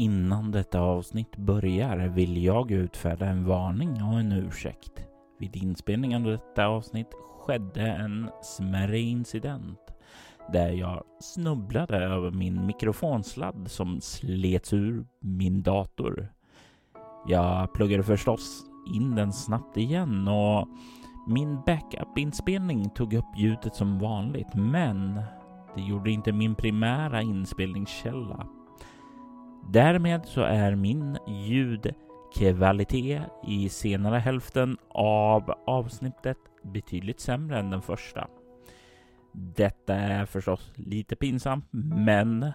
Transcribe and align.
Innan 0.00 0.50
detta 0.50 0.80
avsnitt 0.80 1.36
börjar 1.36 2.08
vill 2.08 2.44
jag 2.44 2.70
utfärda 2.70 3.26
en 3.26 3.44
varning 3.44 4.02
och 4.02 4.20
en 4.20 4.32
ursäkt. 4.32 5.06
Vid 5.38 5.56
inspelningen 5.56 6.24
av 6.24 6.30
detta 6.30 6.66
avsnitt 6.66 7.06
skedde 7.40 7.80
en 7.82 8.30
smärre 8.42 8.98
incident 8.98 9.78
där 10.52 10.68
jag 10.68 11.04
snubblade 11.20 11.96
över 11.96 12.30
min 12.30 12.66
mikrofonsladd 12.66 13.70
som 13.70 14.00
slets 14.00 14.72
ur 14.72 15.06
min 15.20 15.62
dator. 15.62 16.32
Jag 17.28 17.74
pluggade 17.74 18.02
förstås 18.02 18.64
in 18.94 19.14
den 19.14 19.32
snabbt 19.32 19.76
igen 19.76 20.28
och 20.28 20.68
min 21.28 21.60
backup-inspelning 21.66 22.90
tog 22.90 23.14
upp 23.14 23.38
ljudet 23.38 23.74
som 23.74 23.98
vanligt, 23.98 24.54
men 24.54 25.22
det 25.74 25.82
gjorde 25.82 26.10
inte 26.10 26.32
min 26.32 26.54
primära 26.54 27.22
inspelningskälla. 27.22 28.46
Därmed 29.68 30.24
så 30.24 30.42
är 30.42 30.74
min 30.74 31.18
ljudkvalitet 31.26 33.22
i 33.46 33.68
senare 33.68 34.18
hälften 34.18 34.76
av 34.88 35.54
avsnittet 35.66 36.38
betydligt 36.62 37.20
sämre 37.20 37.58
än 37.58 37.70
den 37.70 37.82
första. 37.82 38.28
Detta 39.32 39.94
är 39.94 40.26
förstås 40.26 40.72
lite 40.76 41.16
pinsamt, 41.16 41.64
men 41.70 42.52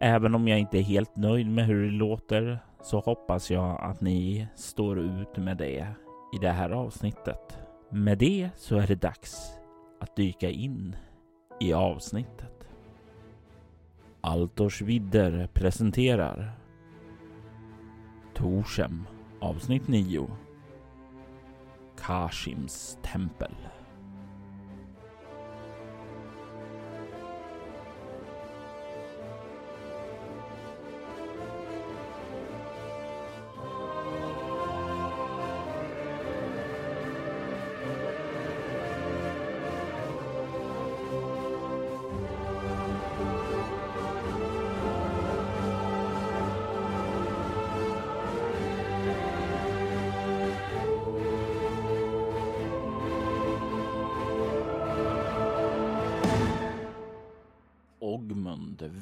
även 0.00 0.34
om 0.34 0.48
jag 0.48 0.58
inte 0.58 0.78
är 0.78 0.82
helt 0.82 1.16
nöjd 1.16 1.46
med 1.46 1.66
hur 1.66 1.84
det 1.84 1.90
låter 1.90 2.58
så 2.82 3.00
hoppas 3.00 3.50
jag 3.50 3.80
att 3.80 4.00
ni 4.00 4.46
står 4.56 4.98
ut 4.98 5.36
med 5.36 5.56
det 5.56 5.86
i 6.34 6.38
det 6.40 6.50
här 6.50 6.70
avsnittet. 6.70 7.58
Med 7.90 8.18
det 8.18 8.50
så 8.56 8.76
är 8.76 8.86
det 8.86 8.94
dags 9.02 9.52
att 10.00 10.16
dyka 10.16 10.50
in 10.50 10.96
i 11.60 11.72
avsnittet. 11.72 12.61
Altors 14.22 14.80
vidder 14.86 15.48
presenterar 15.52 16.54
Torshem 18.34 19.06
avsnitt 19.40 19.88
9 19.88 20.28
Kashims 21.96 22.98
tempel. 23.02 23.71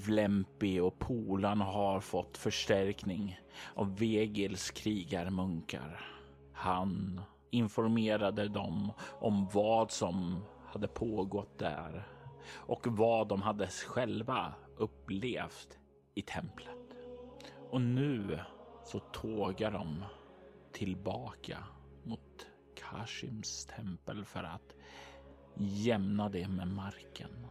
Vlempi 0.06 0.80
och 0.80 0.98
Polan 0.98 1.60
har 1.60 2.00
fått 2.00 2.36
förstärkning 2.36 3.40
av 3.74 3.98
Vegils 3.98 4.70
krigarmunkar. 4.70 6.00
Han 6.52 7.20
informerade 7.50 8.48
dem 8.48 8.92
om 9.20 9.48
vad 9.52 9.90
som 9.90 10.44
hade 10.66 10.88
pågått 10.88 11.58
där 11.58 12.08
och 12.54 12.86
vad 12.86 13.28
de 13.28 13.42
hade 13.42 13.66
själva 13.66 14.54
upplevt 14.76 15.78
i 16.14 16.22
templet. 16.22 16.96
Och 17.70 17.80
nu 17.80 18.40
så 18.84 18.98
tågar 18.98 19.70
de 19.70 20.04
tillbaka 20.72 21.58
mot 22.04 22.46
Kashims 22.76 23.66
tempel 23.66 24.24
för 24.24 24.42
att 24.42 24.74
jämna 25.56 26.28
det 26.28 26.48
med 26.48 26.68
marken. 26.68 27.46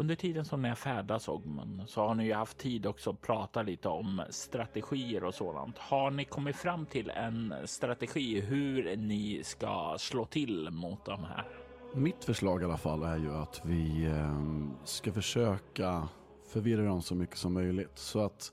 Under 0.00 0.14
tiden 0.14 0.44
som 0.44 0.62
ni 0.62 0.74
färdas 0.74 1.28
Ogmund 1.28 1.82
så 1.86 2.00
har 2.00 2.14
ni 2.14 2.24
ju 2.24 2.34
haft 2.34 2.58
tid 2.58 2.86
också 2.86 3.10
att 3.10 3.20
prata 3.20 3.62
lite 3.62 3.88
om 3.88 4.22
strategier 4.30 5.24
och 5.24 5.34
sådant. 5.34 5.78
Har 5.78 6.10
ni 6.10 6.24
kommit 6.24 6.56
fram 6.56 6.86
till 6.86 7.10
en 7.10 7.54
strategi 7.64 8.40
hur 8.40 8.96
ni 8.96 9.40
ska 9.44 9.96
slå 9.98 10.24
till 10.24 10.70
mot 10.70 11.04
de 11.04 11.24
här? 11.24 11.44
Mitt 11.94 12.24
förslag 12.24 12.62
i 12.62 12.64
alla 12.64 12.76
fall 12.76 13.02
är 13.02 13.16
ju 13.16 13.34
att 13.34 13.60
vi 13.64 14.04
eh, 14.04 14.40
ska 14.84 15.12
försöka 15.12 16.08
förvirra 16.52 16.84
dem 16.84 17.02
så 17.02 17.14
mycket 17.14 17.36
som 17.36 17.52
möjligt. 17.52 17.98
Så 17.98 18.20
att 18.24 18.52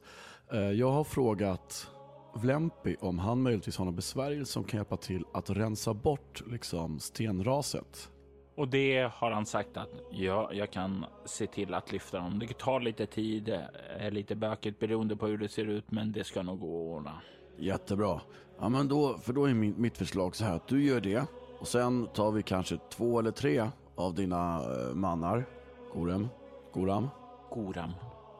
eh, 0.51 0.59
jag 0.59 0.91
har 0.91 1.03
frågat 1.03 1.91
Vlempi 2.35 2.95
om 2.99 3.19
han 3.19 3.41
möjligtvis 3.41 3.77
har 3.77 3.85
någon 3.85 3.95
besvärjelse 3.95 4.51
som 4.51 4.63
kan 4.63 4.77
hjälpa 4.77 4.97
till 4.97 5.25
att 5.33 5.49
rensa 5.49 5.93
bort 5.93 6.43
liksom 6.47 6.99
stenraset. 6.99 8.11
Och 8.57 8.67
det 8.67 9.11
har 9.13 9.31
han 9.31 9.45
sagt 9.45 9.77
att 9.77 9.89
ja, 10.11 10.49
jag 10.53 10.71
kan 10.71 11.05
se 11.25 11.47
till 11.47 11.73
att 11.73 11.91
lyfta 11.91 12.17
dem. 12.17 12.39
Det 12.39 12.57
tar 12.57 12.79
lite 12.79 13.05
tid, 13.05 13.49
är 13.97 14.11
lite 14.11 14.35
bökigt 14.35 14.79
beroende 14.79 15.15
på 15.15 15.27
hur 15.27 15.37
det 15.37 15.49
ser 15.49 15.65
ut, 15.65 15.91
men 15.91 16.11
det 16.11 16.23
ska 16.23 16.43
nog 16.43 16.59
gå 16.59 16.67
att 16.67 16.97
ordna. 16.97 17.21
Jättebra. 17.57 18.21
Ja, 18.59 18.69
men 18.69 18.87
då, 18.87 19.17
för 19.17 19.33
då 19.33 19.45
är 19.45 19.53
mitt 19.53 19.97
förslag 19.97 20.35
så 20.35 20.45
här 20.45 20.55
att 20.55 20.67
du 20.67 20.85
gör 20.85 21.01
det 21.01 21.23
och 21.59 21.67
sen 21.67 22.07
tar 22.13 22.31
vi 22.31 22.43
kanske 22.43 22.77
två 22.89 23.19
eller 23.19 23.31
tre 23.31 23.69
av 23.95 24.15
dina 24.15 24.55
eh, 24.55 24.95
mannar. 24.95 25.45
Gorem? 25.93 26.27
Goram? 26.73 27.07
Goram. 27.49 27.91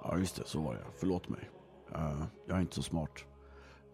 Ja, 0.04 0.18
just 0.18 0.36
det, 0.36 0.44
så 0.46 0.62
var 0.62 0.74
det. 0.74 0.86
Förlåt 1.00 1.30
mig. 1.30 1.50
Uh, 1.96 2.24
jag 2.48 2.58
är 2.58 2.62
inte 2.62 2.76
så 2.76 2.84
smart. 2.84 3.26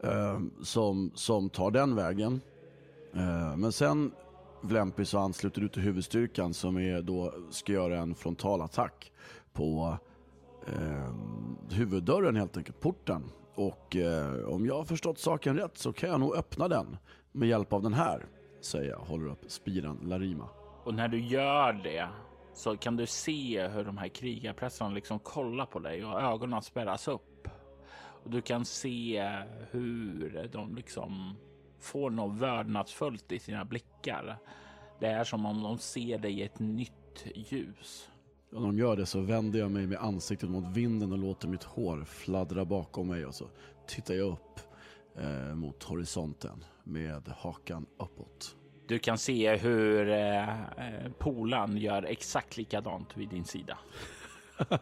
Uh, 0.03 0.40
som, 0.63 1.11
som 1.16 1.50
tar 1.50 1.72
den 1.72 1.95
vägen. 1.95 2.41
Uh, 3.16 3.57
men 3.57 3.72
sen 3.72 4.11
Vlempi 4.63 5.06
så 5.06 5.19
ansluter 5.19 5.62
du 5.62 5.68
till 5.69 5.81
huvudstyrkan 5.81 6.53
som 6.53 6.78
är 6.78 7.01
då 7.01 7.34
ska 7.50 7.74
göra 7.74 8.00
en 8.00 8.16
frontalattack 8.16 9.12
på 9.53 9.97
eh, 10.68 11.13
huvuddörren 11.72 12.35
helt 12.35 12.57
enkelt, 12.57 12.79
porten. 12.79 13.23
Och 13.56 13.96
eh, 13.96 14.46
om 14.46 14.66
jag 14.66 14.78
har 14.78 14.84
förstått 14.85 15.19
saken 15.19 15.57
rätt 15.57 15.78
så 15.78 15.94
kan 15.94 16.09
jag 16.09 16.19
nog 16.19 16.35
öppna 16.35 16.68
den 16.68 16.97
med 17.31 17.50
hjälp 17.50 17.73
av 17.73 17.81
den 17.81 17.94
här, 17.94 18.25
säger 18.62 18.90
jag, 18.90 19.00
håller 19.00 19.31
upp 19.31 19.44
spiran 19.47 20.00
Larima. 20.03 20.50
Och 20.84 20.94
när 20.94 21.07
du 21.07 21.19
gör 21.19 21.73
det 21.73 22.07
så 22.53 22.78
kan 22.78 22.97
du 22.97 23.06
se 23.06 23.68
hur 23.68 23.84
de 23.84 23.97
här 23.97 24.07
krigarprästerna 24.07 24.90
liksom 24.90 25.19
kollar 25.19 25.66
på 25.66 25.79
dig 25.79 26.06
och 26.06 26.22
ögonen 26.22 26.62
spärras 26.62 27.07
upp. 27.07 27.47
Och 28.23 28.29
du 28.29 28.41
kan 28.41 28.66
se 28.66 29.29
hur 29.72 30.50
de 30.52 30.75
liksom 30.75 31.35
får 31.84 32.10
något 32.10 32.38
vördnadsfullt 32.38 33.32
i 33.32 33.40
sina 33.40 33.66
blickar. 33.66 34.38
Det 35.00 35.08
är 35.08 35.24
som 35.24 35.46
om 35.46 35.64
de 35.64 35.78
ser 35.78 36.18
dig 36.18 36.40
i 36.40 36.44
ett 36.44 36.60
nytt 36.60 37.26
ljus. 37.36 38.10
Om 38.52 38.64
de 38.64 38.78
gör 38.78 38.96
det 38.96 39.06
så 39.06 39.22
vänder 39.22 39.60
jag 39.60 39.72
mig 39.72 39.88
med 39.88 39.98
ansiktet 39.98 40.50
mot 40.50 40.78
vinden 40.78 41.12
och 41.12 41.18
låter 41.18 41.48
mitt 41.48 41.64
hår 41.64 42.04
fladdra 42.06 42.66
bakom 42.66 43.08
mig 43.08 43.26
och 43.26 43.36
så 43.36 43.48
tittar 43.88 44.14
jag 44.14 44.28
upp 44.28 44.60
eh, 45.18 45.56
mot 45.56 45.84
horisonten 45.84 46.64
med 46.84 47.28
hakan 47.38 47.86
uppåt. 47.98 48.56
Du 48.88 49.00
kan 49.00 49.18
se 49.18 49.56
hur 49.56 50.10
eh, 50.10 50.48
polan 51.18 51.78
gör 51.78 52.04
exakt 52.04 52.58
likadant 52.58 53.18
vid 53.18 53.30
din 53.30 53.46
sida. 53.46 53.78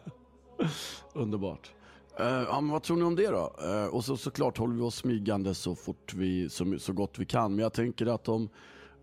Underbart. 1.14 1.72
Uh, 2.20 2.26
ja, 2.26 2.60
men 2.60 2.70
vad 2.70 2.82
tror 2.82 2.96
ni 2.96 3.02
om 3.02 3.16
det 3.16 3.26
då? 3.26 3.56
Uh, 3.64 3.94
och 3.94 4.04
så, 4.04 4.16
såklart 4.16 4.58
håller 4.58 4.74
vi 4.74 4.82
oss 4.82 4.96
smygande 4.96 5.54
så 5.54 5.74
fort 5.74 6.14
vi, 6.14 6.48
så, 6.48 6.78
så 6.78 6.92
gott 6.92 7.18
vi 7.18 7.24
kan. 7.24 7.54
Men 7.54 7.62
jag 7.62 7.72
tänker 7.72 8.06
att 8.06 8.28
om, 8.28 8.48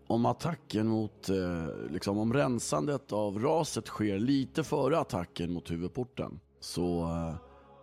om 0.06 0.26
attacken 0.26 0.86
mot, 0.86 1.30
uh, 1.30 1.66
liksom 1.90 2.18
om 2.18 2.32
rensandet 2.32 3.12
av 3.12 3.38
raset 3.38 3.86
sker 3.86 4.18
lite 4.18 4.64
före 4.64 4.98
attacken 4.98 5.52
mot 5.52 5.70
huvudporten 5.70 6.40
så 6.60 7.08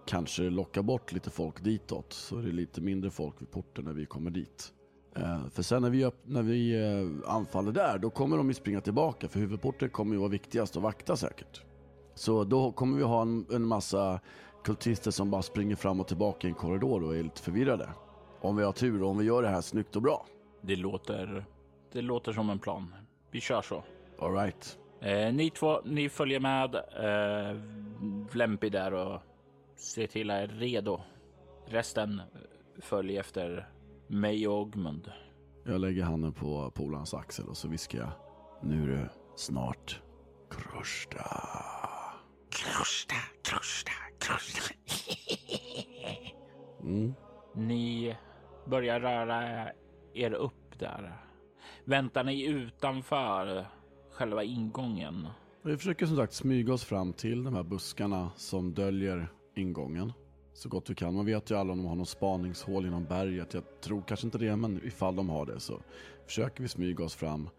kanske 0.08 0.44
det 0.44 0.50
lockar 0.50 0.82
bort 0.82 1.12
lite 1.12 1.30
folk 1.30 1.64
ditåt. 1.64 2.14
Så 2.14 2.38
är 2.38 2.42
det 2.42 2.52
lite 2.52 2.82
mindre 2.82 3.10
folk 3.10 3.42
vid 3.42 3.52
porten 3.52 3.86
när 3.86 3.94
vi 3.94 4.06
kommer 4.06 4.32
dit. 4.32 4.74
för 5.52 5.64
sen 5.64 5.82
när 5.82 5.90
vi, 5.90 6.12
när 6.24 6.44
vi 6.44 6.76
anfaller 7.28 7.72
där, 7.72 7.98
då 7.98 8.10
kommer 8.10 8.38
de 8.38 8.48
ju 8.48 8.54
springa 8.54 8.82
tillbaka. 8.82 9.28
För 9.28 9.40
huvudporten 9.40 9.90
kommer 9.90 10.14
ju 10.14 10.20
vara 10.20 10.30
viktigast 10.30 10.78
att 10.78 10.84
vakta 10.84 11.16
säkert. 11.18 11.64
Så 12.18 12.44
då 12.44 12.72
kommer 12.72 12.98
vi 12.98 13.04
ha 13.04 13.22
en, 13.22 13.46
en 13.52 13.66
massa 13.66 14.20
kultister 14.68 15.12
som 15.12 15.32
bara 15.32 15.42
springer 15.42 15.76
fram 15.76 16.00
och 16.00 16.08
tillbaka 16.08 16.48
i 16.48 16.50
en 16.50 16.56
korridor 16.56 17.04
och 17.04 17.16
är 17.16 17.24
lite 17.24 17.42
förvirrade. 17.42 17.90
Om 18.42 18.56
vi 18.56 18.64
har 18.64 18.72
tur 18.72 19.04
och 19.04 19.10
om 19.10 19.18
vi 19.18 19.26
gör 19.26 19.42
det 19.42 19.48
här 19.48 19.62
snyggt 19.62 19.96
och 19.96 20.02
bra. 20.02 20.26
Det 20.62 20.76
låter, 20.76 21.46
det 21.92 22.02
låter 22.02 22.34
som 22.34 22.50
en 22.50 22.60
plan. 22.60 22.96
Vi 23.32 23.42
kör 23.42 23.62
så. 23.62 23.84
All 24.20 24.34
right. 24.34 24.80
Eh, 25.02 25.34
ni 25.34 25.50
två, 25.50 25.82
ni 25.86 26.10
följer 26.10 26.40
med 26.40 26.76
eh, 26.76 27.62
Vlempi 28.32 28.70
där 28.70 28.94
och 28.94 29.22
ser 29.76 30.08
till 30.08 30.32
att 30.32 30.38
är 30.38 30.48
redo. 30.48 31.02
Resten 31.66 32.22
följer 32.80 33.20
efter 33.20 33.70
mig 34.08 34.48
och 34.48 34.62
Ogmund. 34.62 35.12
Jag 35.66 35.82
lägger 35.82 36.04
handen 36.04 36.34
på 36.34 36.72
polarns 36.72 37.14
axel 37.14 37.48
och 37.48 37.58
så 37.58 37.68
viskar 37.68 38.00
jag. 38.00 38.12
Nu 38.62 38.84
är 38.84 38.88
det 38.88 39.10
snart 39.36 40.02
Krusta. 40.50 41.24
Krusta, 42.50 43.16
krusta, 43.16 43.16
krusta. 43.44 44.07
Mm. 46.82 47.14
Ni 47.56 48.16
börjar 48.66 49.00
röra 49.00 49.70
er 50.14 50.34
upp 50.34 50.80
där. 50.80 51.18
Väntar 51.86 52.24
ni 52.24 52.46
utanför 52.46 53.68
själva 54.12 54.44
ingången? 54.44 55.28
Vi 55.62 55.78
försöker 55.78 56.06
som 56.06 56.16
sagt 56.16 56.34
smyga 56.34 56.74
oss 56.74 56.84
fram 56.84 57.14
till 57.14 57.44
de 57.44 57.56
här 57.56 57.64
buskarna 57.64 58.32
som 58.36 58.74
döljer 58.74 59.28
ingången 59.56 60.14
så 60.58 60.70
gott 60.70 60.90
vi 60.90 60.96
kan. 60.96 61.16
Man 61.16 61.26
vet 61.26 61.52
ju 61.52 61.56
alla 61.56 61.72
om 61.72 61.78
de 61.78 61.88
har 61.88 61.96
någon 61.96 62.06
spaningshål 62.06 62.86
inom 62.86 63.06
berget. 63.06 63.54
Jag 63.54 63.64
tror 63.82 64.02
kanske 64.08 64.28
inte 64.28 64.38
det, 64.38 64.56
men 64.56 64.88
ifall 64.88 65.16
de 65.16 65.30
har 65.30 65.46
det 65.46 65.60
så 65.60 65.82
försöker 66.26 66.62
vi 66.62 66.68
smyga 66.68 67.04
oss 67.04 67.16
fram. 67.16 67.50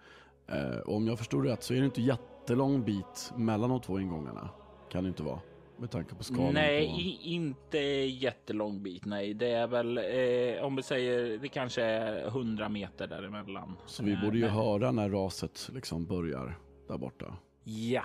Eh, 0.47 0.79
och 0.79 0.97
om 0.97 1.07
jag 1.07 1.19
förstår 1.19 1.43
rätt 1.43 1.63
så 1.63 1.75
är 1.75 1.79
det 1.79 1.85
inte 1.85 2.03
jättelång 2.03 2.85
bit 2.85 3.33
mellan 3.37 3.71
de 3.71 3.81
två 3.81 4.01
ingångarna. 4.01 4.51
Kan 4.91 5.05
det 5.05 5.09
inte 5.09 5.23
vara. 5.23 5.41
Med 5.79 5.91
tanke 5.91 6.15
på 6.15 6.25
skalan. 6.25 6.55
Nej, 6.55 6.87
på... 6.87 7.29
inte 7.29 7.79
jättelång 7.79 8.83
bit. 8.83 9.05
Nej, 9.05 9.35
det 9.35 9.51
är 9.51 9.67
väl 9.67 9.99
eh, 9.99 10.65
om 10.65 10.77
vi 10.77 10.83
säger 10.83 11.39
det 11.39 11.49
kanske 11.49 11.83
är 11.83 12.27
100 12.27 12.69
meter 12.69 13.07
däremellan. 13.07 13.77
Så 13.87 14.03
vi 14.03 14.17
borde 14.17 14.39
ju 14.39 14.45
men... 14.45 14.55
höra 14.55 14.93
när 14.93 15.11
raset 15.11 15.71
liksom 15.75 16.07
börjar 16.07 16.59
där 16.89 16.99
borta. 16.99 17.37
Ja. 17.65 18.05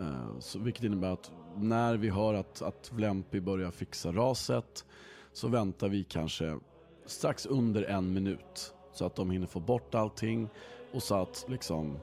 Eh, 0.00 0.38
så, 0.38 0.58
vilket 0.58 0.84
innebär 0.84 1.12
att 1.12 1.32
när 1.56 1.96
vi 1.96 2.10
hör 2.10 2.34
att, 2.34 2.62
att 2.62 2.92
Vlempi 2.92 3.40
börjar 3.40 3.70
fixa 3.70 4.12
raset 4.12 4.84
så 5.32 5.48
väntar 5.48 5.88
vi 5.88 6.04
kanske 6.04 6.58
strax 7.06 7.46
under 7.46 7.82
en 7.82 8.12
minut. 8.12 8.74
Så 8.92 9.06
att 9.06 9.16
de 9.16 9.30
hinner 9.30 9.46
få 9.46 9.60
bort 9.60 9.94
allting 9.94 10.48
och 10.92 11.02
så 11.02 11.14
att 11.14 11.46
liksom 11.48 11.98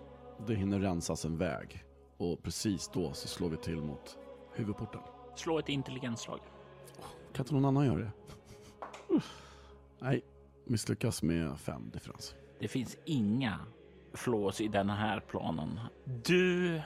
det 0.47 0.55
hinner 0.55 0.79
rensas 0.79 1.25
en 1.25 1.37
väg. 1.37 1.83
Och 2.17 2.43
precis 2.43 2.91
då 2.93 3.13
så 3.13 3.27
slår 3.27 3.49
vi 3.49 3.57
till 3.57 3.81
mot 3.81 4.17
huvudporten. 4.53 5.01
Slå 5.35 5.59
ett 5.59 5.69
intelligensslag. 5.69 6.39
Kan 7.33 7.43
inte 7.43 7.53
någon 7.53 7.65
annan 7.65 7.85
göra 7.85 7.99
det? 7.99 8.11
Nej, 9.99 10.21
misslyckas 10.65 11.23
med 11.23 11.59
fem 11.59 11.89
differens. 11.93 12.35
Det 12.59 12.67
finns 12.67 12.97
inga 13.05 13.59
flås 14.13 14.61
i 14.61 14.67
den 14.67 14.89
här 14.89 15.19
planen. 15.19 15.79
Du 16.25 16.81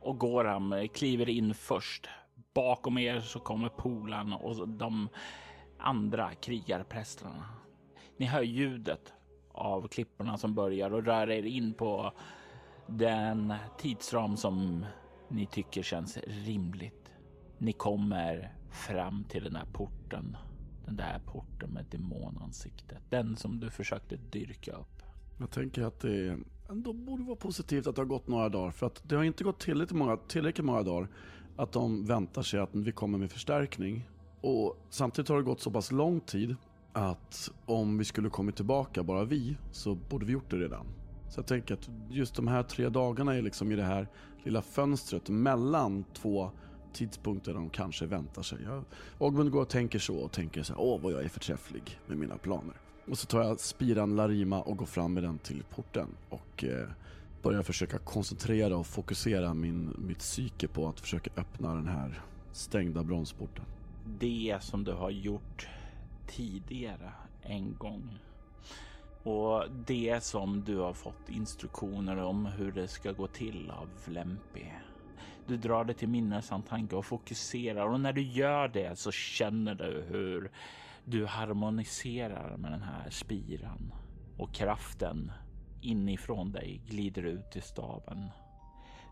och 0.00 0.18
Goram 0.18 0.88
kliver 0.94 1.28
in 1.28 1.54
först. 1.54 2.08
Bakom 2.54 2.98
er 2.98 3.20
så 3.20 3.40
kommer 3.40 3.68
Polan 3.68 4.32
och 4.32 4.68
de 4.68 5.08
andra 5.78 6.34
krigarprästerna. 6.34 7.48
Ni 8.16 8.26
hör 8.26 8.42
ljudet 8.42 9.12
av 9.52 9.88
klipporna 9.88 10.38
som 10.38 10.54
börjar 10.54 10.90
och 10.90 11.04
rör 11.04 11.30
er 11.30 11.42
in 11.42 11.74
på 11.74 12.12
den 12.86 13.54
tidsram 13.78 14.36
som 14.36 14.86
ni 15.28 15.46
tycker 15.46 15.82
känns 15.82 16.16
rimligt. 16.16 17.03
Ni 17.64 17.72
kommer 17.72 18.52
fram 18.70 19.24
till 19.24 19.44
den 19.44 19.52
där 19.52 19.66
porten. 19.72 20.36
Den 20.86 20.96
där 20.96 21.20
porten 21.26 21.70
med 21.70 21.84
demonansiktet. 21.90 22.98
Den 23.10 23.36
som 23.36 23.60
du 23.60 23.70
försökte 23.70 24.16
dyrka 24.16 24.72
upp. 24.72 25.02
Jag 25.38 25.50
tänker 25.50 25.82
att 25.82 26.00
det 26.00 26.38
ändå 26.70 26.92
borde 26.92 27.22
vara 27.22 27.36
positivt 27.36 27.86
att 27.86 27.96
det 27.96 28.00
har 28.00 28.06
gått 28.06 28.28
några 28.28 28.48
dagar. 28.48 28.70
För 28.70 28.86
att 28.86 29.08
det 29.08 29.16
har 29.16 29.24
inte 29.24 29.44
gått 29.44 29.58
tillräckligt 29.58 29.98
många, 29.98 30.16
tillräckligt 30.16 30.64
många 30.64 30.82
dagar 30.82 31.08
att 31.56 31.72
de 31.72 32.06
väntar 32.06 32.42
sig 32.42 32.60
att 32.60 32.70
vi 32.72 32.92
kommer 32.92 33.18
med 33.18 33.30
förstärkning. 33.30 34.08
Och 34.40 34.76
samtidigt 34.90 35.28
har 35.28 35.36
det 35.36 35.42
gått 35.42 35.60
så 35.60 35.70
pass 35.70 35.92
lång 35.92 36.20
tid 36.20 36.56
att 36.92 37.50
om 37.66 37.98
vi 37.98 38.04
skulle 38.04 38.30
kommit 38.30 38.56
tillbaka, 38.56 39.02
bara 39.02 39.24
vi, 39.24 39.56
så 39.72 39.94
borde 39.94 40.26
vi 40.26 40.32
gjort 40.32 40.50
det 40.50 40.56
redan. 40.56 40.86
Så 41.30 41.38
jag 41.38 41.46
tänker 41.46 41.74
att 41.74 41.90
just 42.10 42.34
de 42.34 42.48
här 42.48 42.62
tre 42.62 42.88
dagarna 42.88 43.34
är 43.34 43.42
liksom 43.42 43.72
i 43.72 43.76
det 43.76 43.82
här 43.82 44.08
lilla 44.42 44.62
fönstret 44.62 45.28
mellan 45.28 46.04
två 46.14 46.50
tidpunkter 46.94 47.54
de 47.54 47.70
kanske 47.70 48.06
väntar 48.06 48.42
sig. 48.42 48.58
Jag, 48.64 48.84
Ogmund 49.18 49.50
går 49.50 49.62
och 49.62 49.68
tänker 49.68 49.98
så 49.98 50.16
och 50.16 50.32
tänker 50.32 50.62
så 50.62 50.72
här, 50.72 50.80
åh 50.80 51.00
vad 51.00 51.12
jag 51.12 51.24
är 51.24 51.28
förträfflig 51.28 51.98
med 52.06 52.18
mina 52.18 52.36
planer. 52.36 52.74
Och 53.06 53.18
så 53.18 53.26
tar 53.26 53.42
jag 53.42 53.60
spiran 53.60 54.16
Larima 54.16 54.62
och 54.62 54.76
går 54.76 54.86
fram 54.86 55.14
med 55.14 55.22
den 55.22 55.38
till 55.38 55.62
porten 55.70 56.08
och 56.28 56.64
eh, 56.64 56.88
börjar 57.42 57.62
försöka 57.62 57.98
koncentrera 57.98 58.76
och 58.76 58.86
fokusera 58.86 59.54
min, 59.54 59.94
mitt 59.98 60.18
psyke 60.18 60.68
på 60.68 60.88
att 60.88 61.00
försöka 61.00 61.30
öppna 61.36 61.74
den 61.74 61.86
här 61.86 62.22
stängda 62.52 63.04
bronsporten. 63.04 63.64
Det 64.20 64.58
som 64.60 64.84
du 64.84 64.92
har 64.92 65.10
gjort 65.10 65.68
tidigare 66.26 67.12
en 67.42 67.76
gång. 67.78 68.18
Och 69.22 69.64
det 69.86 70.24
som 70.24 70.64
du 70.64 70.76
har 70.76 70.92
fått 70.92 71.28
instruktioner 71.28 72.16
om 72.16 72.46
hur 72.46 72.72
det 72.72 72.88
ska 72.88 73.12
gå 73.12 73.26
till 73.26 73.70
av 73.70 73.88
Lempi 74.06 74.72
du 75.46 75.56
drar 75.56 75.84
det 75.84 75.94
till 75.94 76.08
minnes 76.08 76.52
en 76.52 76.62
tanke 76.62 76.96
och 76.96 77.04
fokuserar 77.04 77.86
och 77.86 78.00
när 78.00 78.12
du 78.12 78.22
gör 78.22 78.68
det 78.68 78.98
så 78.98 79.12
känner 79.12 79.74
du 79.74 80.04
hur 80.08 80.50
du 81.04 81.26
harmoniserar 81.26 82.56
med 82.56 82.72
den 82.72 82.82
här 82.82 83.10
spiran 83.10 83.92
och 84.38 84.54
kraften 84.54 85.32
inifrån 85.80 86.52
dig 86.52 86.82
glider 86.86 87.22
ut 87.22 87.56
i 87.56 87.60
staven. 87.60 88.28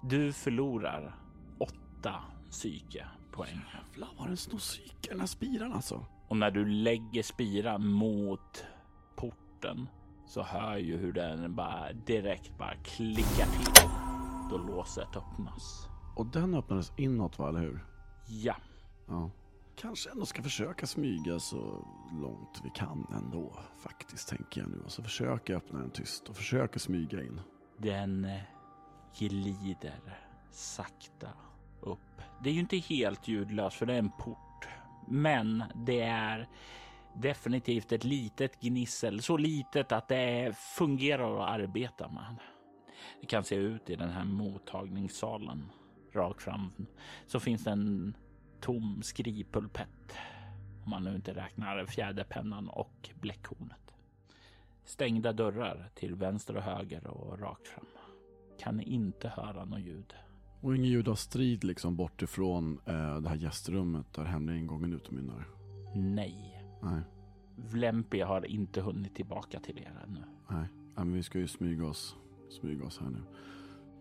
Du 0.03 0.33
förlorar 0.33 1.15
åtta 1.59 2.15
psykepoäng. 2.51 3.61
Jävlar 3.75 4.09
vad 4.19 4.29
den 4.29 4.37
snor 4.37 4.59
psyke 4.59 5.09
den 5.11 5.21
här 5.21 5.27
spiran 5.27 5.73
alltså. 5.73 6.07
Och 6.29 6.37
när 6.37 6.51
du 6.51 6.65
lägger 6.65 7.23
spiran 7.23 7.87
mot 7.87 8.65
porten 9.17 9.89
så 10.27 10.43
hör 10.43 10.77
ju 10.77 10.97
hur 10.97 11.13
den 11.13 11.55
bara 11.55 11.93
direkt 11.93 12.59
bara 12.59 12.75
klickar 12.75 13.47
till 13.47 13.91
då 14.51 14.59
låset 14.59 15.17
öppnas. 15.17 15.92
Och 16.17 16.27
den 16.27 16.55
öppnades 16.55 16.93
inåt 16.97 17.39
va, 17.39 17.49
eller 17.49 17.61
hur? 17.61 17.85
Ja, 18.27 18.57
Ja. 19.09 19.31
Kanske 19.77 20.11
ändå 20.11 20.27
ska 20.27 20.43
försöka 20.43 20.87
smyga 20.87 21.39
så 21.39 21.85
långt 22.13 22.61
vi 22.65 22.71
kan 22.71 23.07
ändå 23.15 23.53
faktiskt 23.79 24.29
tänker 24.29 24.61
jag 24.61 24.71
nu. 24.71 24.81
Och 24.85 24.93
så 24.93 25.03
försöka 25.03 25.57
öppna 25.57 25.79
den 25.79 25.91
tyst 25.91 26.29
och 26.29 26.37
försöka 26.37 26.79
smyga 26.79 27.23
in. 27.23 27.41
den 27.79 28.25
eh, 28.25 28.41
glider 29.19 30.01
sakta 30.51 31.29
upp. 31.81 32.23
Det 32.43 32.51
är 32.51 32.55
ju 32.55 32.61
inte 32.61 32.77
helt 32.77 33.29
ljudlöst 33.29 33.77
för 33.77 33.87
det 33.87 33.95
är 33.95 33.99
en 33.99 34.11
port, 34.11 34.69
men 35.09 35.65
det 35.75 36.01
är 36.01 36.49
definitivt 37.15 37.93
ett 37.93 38.05
litet 38.05 38.61
gnissel, 38.61 39.23
så 39.23 39.37
litet 39.37 39.93
att 39.93 40.09
det 40.09 40.57
fungerar 40.57 41.43
att 41.43 41.61
arbeta 41.61 42.09
med. 42.09 42.37
Det 43.21 43.27
kan 43.27 43.45
se 43.45 43.55
ut 43.55 43.91
i 43.91 43.97
den 43.97 44.11
här 44.11 44.25
mottagningssalen 44.25 45.71
rakt 46.13 46.43
fram 46.43 46.71
så 47.27 47.41
finns 47.41 47.65
det 47.65 47.71
en 47.71 48.17
tom 48.61 49.01
skrivpulpett 49.03 50.13
om 50.85 50.91
man 50.91 51.05
nu 51.05 51.15
inte 51.15 51.35
räknar 51.35 51.87
fjäderpennan 51.87 52.69
och 52.69 53.11
bläckhornet. 53.21 53.95
Stängda 54.85 55.33
dörrar 55.33 55.91
till 55.95 56.15
vänster 56.15 56.57
och 56.57 56.63
höger 56.63 57.07
och 57.07 57.39
rakt 57.39 57.69
fram. 57.69 57.87
Kan 58.59 58.81
inte 58.81 59.29
höra 59.29 59.65
något 59.65 59.81
ljud. 59.81 60.15
Och 60.61 60.77
ingen 60.77 60.91
ljud 60.91 61.09
av 61.09 61.15
strid 61.15 61.65
liksom 61.65 61.97
bort 61.97 62.23
ifrån 62.23 62.81
eh, 62.87 63.17
det 63.21 63.29
här 63.29 63.37
gästrummet 63.37 64.13
där 64.15 64.25
hemliga 64.25 64.57
ingången 64.57 64.93
utmynnar. 64.93 65.49
Nej, 65.95 66.63
Nej, 66.83 67.01
Vlempi 67.57 68.21
har 68.21 68.47
inte 68.47 68.81
hunnit 68.81 69.15
tillbaka 69.15 69.61
till 69.61 69.79
er 69.79 70.01
ännu. 70.07 70.23
nej. 70.49 70.67
Men 70.97 71.13
vi 71.13 71.23
ska 71.23 71.39
ju 71.39 71.49
smyga 71.49 71.87
oss, 71.87 72.17
smyga 72.61 72.85
oss 72.85 72.99
här 72.99 73.09
nu. 73.11 73.23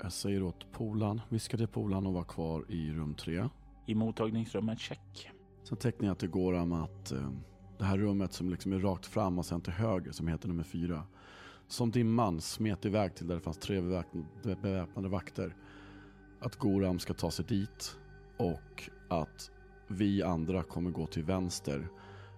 Jag 0.03 0.11
säger 0.11 0.43
åt 0.43 0.71
Polan, 0.71 1.21
viska 1.29 1.57
till 1.57 1.67
Polan 1.67 2.07
och 2.07 2.13
vara 2.13 2.23
kvar 2.23 2.65
i 2.69 2.91
rum 2.91 3.13
tre. 3.13 3.49
I 3.85 3.95
mottagningsrummet 3.95 4.79
check. 4.79 5.29
Sen 5.63 5.77
tecknar 5.77 6.07
jag 6.07 6.17
till 6.17 6.29
Goram 6.29 6.71
att 6.71 7.11
eh, 7.11 7.29
det 7.77 7.85
här 7.85 7.97
rummet 7.97 8.33
som 8.33 8.49
liksom 8.49 8.73
är 8.73 8.79
rakt 8.79 9.05
fram 9.05 9.39
och 9.39 9.45
sen 9.45 9.61
till 9.61 9.73
höger 9.73 10.11
som 10.11 10.27
heter 10.27 10.47
nummer 10.47 10.63
fyra. 10.63 11.03
Som 11.67 11.91
dimman 11.91 12.41
smet 12.41 12.85
iväg 12.85 13.15
till 13.15 13.27
där 13.27 13.35
det 13.35 13.41
fanns 13.41 13.57
tre 13.57 13.81
beväpnade 14.43 15.09
vakter. 15.09 15.55
Att 16.39 16.55
Goram 16.55 16.99
ska 16.99 17.13
ta 17.13 17.31
sig 17.31 17.45
dit 17.45 17.97
och 18.37 18.89
att 19.09 19.51
vi 19.87 20.23
andra 20.23 20.63
kommer 20.63 20.91
gå 20.91 21.07
till 21.07 21.23
vänster 21.23 21.87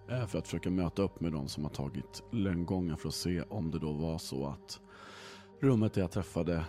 eh, 0.10 0.28
för 0.28 0.40
att 0.40 0.48
försöka 0.48 0.70
möta 0.70 1.02
upp 1.02 1.20
med 1.20 1.32
de 1.32 1.48
som 1.48 1.64
har 1.64 1.72
tagit 1.72 2.24
lönngången 2.32 2.98
för 2.98 3.08
att 3.08 3.16
se 3.16 3.42
om 3.42 3.72
det 3.72 3.80
då 3.80 3.92
var 3.92 4.18
så 4.18 4.48
att 4.48 4.82
rummet 5.62 5.94
där 5.94 6.02
jag 6.02 6.12
träffade 6.12 6.66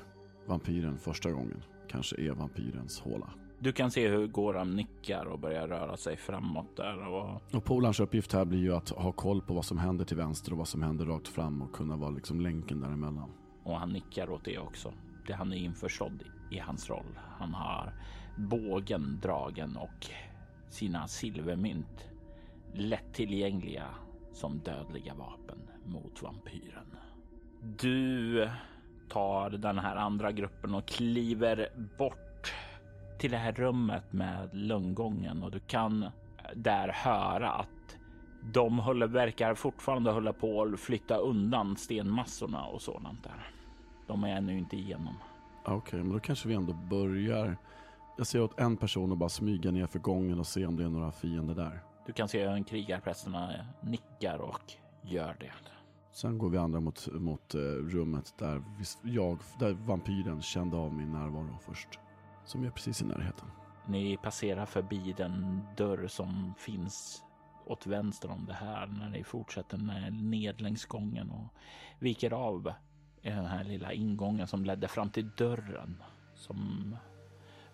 vampyren 0.47 0.99
första 0.99 1.31
gången 1.31 1.63
kanske 1.89 2.21
är 2.21 2.31
vampyrens 2.31 3.01
håla. 3.01 3.31
Du 3.59 3.73
kan 3.73 3.91
se 3.91 4.09
hur 4.09 4.27
Goram 4.27 4.77
nickar 4.77 5.25
och 5.25 5.39
börjar 5.39 5.69
röra 5.69 5.97
sig 5.97 6.17
framåt 6.17 6.77
där 6.77 7.09
och 7.09 7.43
Och 7.55 7.65
Polans 7.65 8.01
uppgift 8.01 8.33
här 8.33 8.45
blir 8.45 8.59
ju 8.59 8.75
att 8.75 8.89
ha 8.89 9.13
koll 9.13 9.43
på 9.43 9.55
vad 9.55 9.65
som 9.65 9.79
händer 9.79 10.05
till 10.05 10.17
vänster 10.17 10.53
och 10.53 10.59
vad 10.59 10.69
som 10.69 10.83
händer 10.83 11.05
rakt 11.05 11.29
fram 11.29 11.63
och 11.63 11.73
kunna 11.73 11.97
vara 11.97 12.11
liksom 12.11 12.41
länken 12.41 12.81
däremellan. 12.81 13.31
och 13.63 13.77
han 13.79 13.93
nickar 13.93 14.31
åt 14.31 14.45
det 14.45 14.59
också. 14.59 14.93
Det 15.27 15.35
han 15.35 15.53
är 15.53 15.57
införstådd 15.57 16.25
i 16.51 16.59
hans 16.59 16.91
roll. 16.91 17.19
Han 17.39 17.55
har 17.55 17.93
bågen 18.37 19.19
dragen 19.23 19.77
och 19.77 20.07
sina 20.69 21.09
silvermynt 21.09 22.09
lättillgängliga 22.73 23.87
som 24.33 24.59
dödliga 24.59 25.15
vapen 25.15 25.59
mot 25.85 26.23
vampyren. 26.23 26.97
Du 27.79 28.51
tar 29.09 29.51
den 29.51 29.79
här 29.79 29.97
andra 29.97 30.33
gruppen 30.33 30.75
och 30.75 30.87
kliver 30.87 31.69
bort 31.99 32.53
till 33.19 33.31
det 33.31 33.37
här 33.37 33.53
rummet 33.53 34.13
med 34.13 34.49
lönngången 34.53 35.43
och 35.43 35.51
du 35.51 35.61
kan 35.61 36.11
där 36.55 36.89
höra 36.89 37.51
att 37.51 37.69
de 38.53 38.79
håller, 38.79 39.07
verkar 39.07 39.55
fortfarande 39.55 40.11
hålla 40.11 40.33
på 40.33 40.63
att 40.63 40.81
flytta 40.81 41.17
undan 41.17 41.77
stenmassorna 41.77 42.65
och 42.65 42.83
sådant 42.83 43.23
där. 43.23 43.51
De 44.07 44.25
är 44.25 44.37
ännu 44.37 44.59
inte 44.59 44.77
igenom. 44.77 45.15
Okej, 45.63 45.75
okay, 45.77 46.03
men 46.03 46.13
då 46.13 46.21
kanske 46.21 46.49
vi 46.49 46.55
ändå 46.55 46.73
börjar. 46.73 47.57
Jag 48.17 48.27
ser 48.27 48.43
åt 48.43 48.61
en 48.61 48.77
person 48.77 49.11
och 49.11 49.17
bara 49.17 49.29
smyga 49.29 49.71
ner 49.71 49.87
för 49.87 49.99
gången 49.99 50.39
och 50.39 50.47
se 50.47 50.67
om 50.67 50.77
det 50.77 50.85
är 50.85 50.89
några 50.89 51.13
fiender 51.13 51.55
där. 51.55 51.81
Du 52.07 52.13
kan 52.13 52.29
se 52.29 52.49
hur 52.49 52.65
krigarprästerna 52.65 53.53
nickar 53.81 54.39
och 54.39 54.73
gör 55.03 55.37
det. 55.41 55.53
Sen 56.15 56.39
går 56.39 56.51
vi 56.51 56.59
andra 56.59 56.81
mot, 56.81 57.09
mot 57.13 57.55
uh, 57.55 57.61
rummet 57.63 58.35
där 58.39 58.63
jag, 59.03 59.39
där 59.59 59.73
vampyren 59.73 60.43
kände 60.43 60.77
av 60.77 60.93
min 60.93 61.13
närvaro 61.13 61.59
först. 61.61 61.89
Som 62.45 62.65
är 62.65 62.71
precis 62.71 63.03
i 63.03 63.05
närheten. 63.05 63.49
Ni 63.87 64.17
passerar 64.17 64.67
förbi 64.67 65.15
den 65.17 65.61
dörr 65.77 66.07
som 66.07 66.55
finns 66.59 67.25
åt 67.67 67.87
vänster 67.87 68.31
om 68.31 68.45
det 68.47 68.53
här 68.53 68.87
när 68.87 69.09
ni 69.11 69.25
fortsätter 69.25 69.79
ned 70.11 70.61
längs 70.61 70.85
gången 70.85 71.31
och 71.31 71.55
viker 71.99 72.33
av 72.33 72.73
i 73.23 73.31
den 73.31 73.47
här 73.47 73.65
lilla 73.65 73.93
ingången 73.93 74.47
som 74.47 74.65
ledde 74.65 74.89
fram 74.89 75.11
till 75.11 75.31
dörren 75.37 76.03
som 76.35 76.97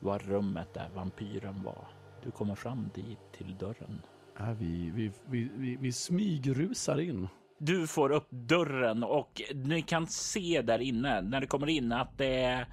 var 0.01 0.19
rummet 0.19 0.75
där 0.75 0.91
vampyren 0.95 1.63
var. 1.63 1.89
Du 2.23 2.31
kommer 2.31 2.55
fram 2.55 2.91
dit 2.95 3.33
till 3.33 3.57
dörren. 3.59 4.03
Äh, 4.39 4.53
vi, 4.53 4.91
vi, 4.91 5.13
vi, 5.27 5.51
vi, 5.57 5.77
vi 5.77 5.93
smygrusar 5.93 7.01
in. 7.01 7.29
Du 7.63 7.87
får 7.87 8.13
upp 8.13 8.31
dörren 8.31 9.05
och 9.05 9.43
ni 9.55 9.83
kan 9.83 10.07
se 10.07 10.63
där 10.63 10.79
inne 10.79 11.21
när 11.21 11.41
du 11.41 11.47
kommer 11.47 11.69
in 11.69 11.93
att 11.93 12.19
det 12.19 12.43
är 12.43 12.67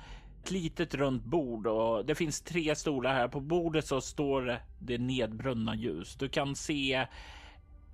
ett 0.44 0.51
litet 0.51 0.96
runt 0.96 1.24
bord 1.24 1.67
och 1.67 2.06
det 2.06 2.15
finns 2.15 2.41
tre 2.41 2.75
stolar 2.75 3.13
här. 3.13 3.27
På 3.27 3.39
bordet 3.39 3.88
så 3.88 4.01
står 4.01 4.60
det 4.79 4.98
nedbrunna 4.98 5.75
ljus. 5.75 6.15
Du 6.15 6.29
kan 6.29 6.56
se 6.56 7.08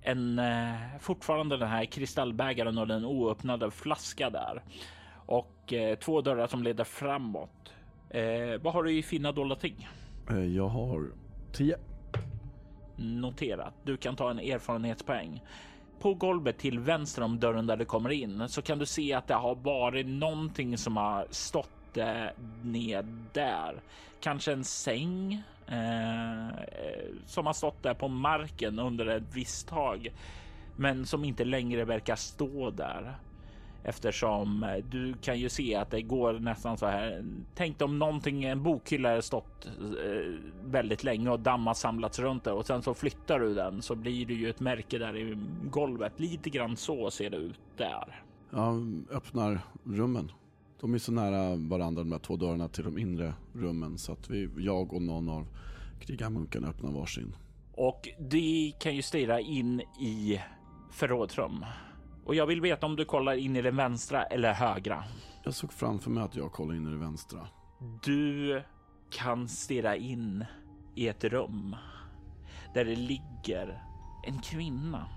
en 0.02 0.38
eh, 0.38 0.74
fortfarande 1.00 1.56
den 1.56 1.68
här 1.68 1.84
kristallbägaren 1.84 2.78
och 2.78 2.86
den 2.86 3.04
oöppnade 3.04 3.70
flaska 3.70 4.30
där 4.30 4.62
och 5.26 5.72
eh, 5.72 5.98
två 5.98 6.20
dörrar 6.20 6.46
som 6.46 6.62
leder 6.62 6.84
framåt. 6.84 7.72
Eh, 8.10 8.60
vad 8.62 8.72
har 8.72 8.82
du 8.82 8.98
i 8.98 9.02
fina 9.02 9.32
dolda 9.32 9.56
ting? 9.56 9.88
Eh, 10.30 10.44
jag 10.44 10.68
har 10.68 11.10
tio. 11.52 11.76
Noterat. 12.96 13.74
Du 13.84 13.96
kan 13.96 14.16
ta 14.16 14.30
en 14.30 14.38
erfarenhetspoäng. 14.38 15.42
På 16.04 16.14
golvet 16.14 16.58
till 16.58 16.78
vänster 16.78 17.22
om 17.22 17.40
dörren 17.40 17.66
där 17.66 17.76
du 17.76 17.84
kommer 17.84 18.10
in 18.10 18.48
så 18.48 18.62
kan 18.62 18.78
du 18.78 18.86
se 18.86 19.12
att 19.12 19.26
det 19.26 19.34
har 19.34 19.54
varit 19.54 20.06
någonting 20.06 20.78
som 20.78 20.96
har 20.96 21.26
stått 21.30 21.96
eh, 21.96 22.26
ned 22.62 23.04
där. 23.32 23.82
Kanske 24.20 24.52
en 24.52 24.64
säng 24.64 25.32
eh, 25.66 26.48
som 27.26 27.46
har 27.46 27.52
stått 27.52 27.82
där 27.82 27.94
på 27.94 28.08
marken 28.08 28.78
under 28.78 29.06
ett 29.06 29.34
visst 29.34 29.68
tag, 29.68 30.08
men 30.76 31.06
som 31.06 31.24
inte 31.24 31.44
längre 31.44 31.84
verkar 31.84 32.16
stå 32.16 32.70
där 32.70 33.14
eftersom 33.84 34.62
eh, 34.62 34.84
du 34.90 35.14
kan 35.14 35.38
ju 35.38 35.48
se 35.48 35.74
att 35.74 35.90
det 35.90 36.02
går 36.02 36.32
nästan 36.32 36.78
så 36.78 36.86
här. 36.86 37.24
Tänk 37.54 37.82
om 37.82 37.98
någonting, 37.98 38.44
en 38.44 38.62
bokhylla 38.62 39.14
har 39.14 39.20
stått 39.20 39.66
eh, 39.66 40.34
väldigt 40.64 41.04
länge 41.04 41.30
och 41.30 41.40
damm 41.40 41.66
har 41.66 41.74
samlats 41.74 42.18
runt 42.18 42.44
det 42.44 42.52
och 42.52 42.66
sen 42.66 42.82
så 42.82 42.94
flyttar 42.94 43.40
du 43.40 43.54
den 43.54 43.82
så 43.82 43.94
blir 43.94 44.26
det 44.26 44.34
ju 44.34 44.50
ett 44.50 44.60
märke 44.60 44.98
där 44.98 45.16
i 45.16 45.36
golvet. 45.70 46.20
Lite 46.20 46.50
grann 46.50 46.76
så 46.76 47.10
ser 47.10 47.30
det 47.30 47.36
ut 47.36 47.60
där. 47.76 48.22
Jag 48.50 49.04
öppnar 49.10 49.60
rummen. 49.84 50.32
De 50.80 50.94
är 50.94 50.98
så 50.98 51.12
nära 51.12 51.56
varandra 51.56 52.02
de 52.02 52.12
här 52.12 52.18
två 52.18 52.36
dörrarna 52.36 52.68
till 52.68 52.84
de 52.84 52.98
inre 52.98 53.34
rummen 53.52 53.98
så 53.98 54.12
att 54.12 54.30
vi, 54.30 54.48
jag 54.56 54.92
och 54.92 55.02
någon 55.02 55.28
av 55.28 55.46
krigarmunkarna 56.00 56.68
öppnar 56.68 56.90
varsin. 56.90 57.36
Och 57.72 58.08
de 58.18 58.72
kan 58.78 58.96
ju 58.96 59.02
stirra 59.02 59.40
in 59.40 59.80
i 60.00 60.40
förrådsrum. 60.90 61.64
Och 62.24 62.34
jag 62.34 62.46
vill 62.46 62.60
veta 62.60 62.86
om 62.86 62.96
du 62.96 63.04
kollar 63.04 63.32
in 63.32 63.56
i 63.56 63.62
den 63.62 63.76
vänstra 63.76 64.24
eller 64.24 64.52
högra. 64.52 65.04
Jag 65.44 65.54
såg 65.54 65.72
framför 65.72 66.10
mig 66.10 66.24
att 66.24 66.36
jag 66.36 66.52
kollar 66.52 66.74
in 66.74 66.88
i 66.88 66.90
det 66.90 66.96
vänstra. 66.96 67.48
Du 68.02 68.62
kan 69.10 69.48
stirra 69.48 69.96
in 69.96 70.44
i 70.94 71.08
ett 71.08 71.24
rum 71.24 71.76
där 72.74 72.84
det 72.84 72.96
ligger 72.96 73.82
en 74.26 74.40
kvinna 74.40 75.08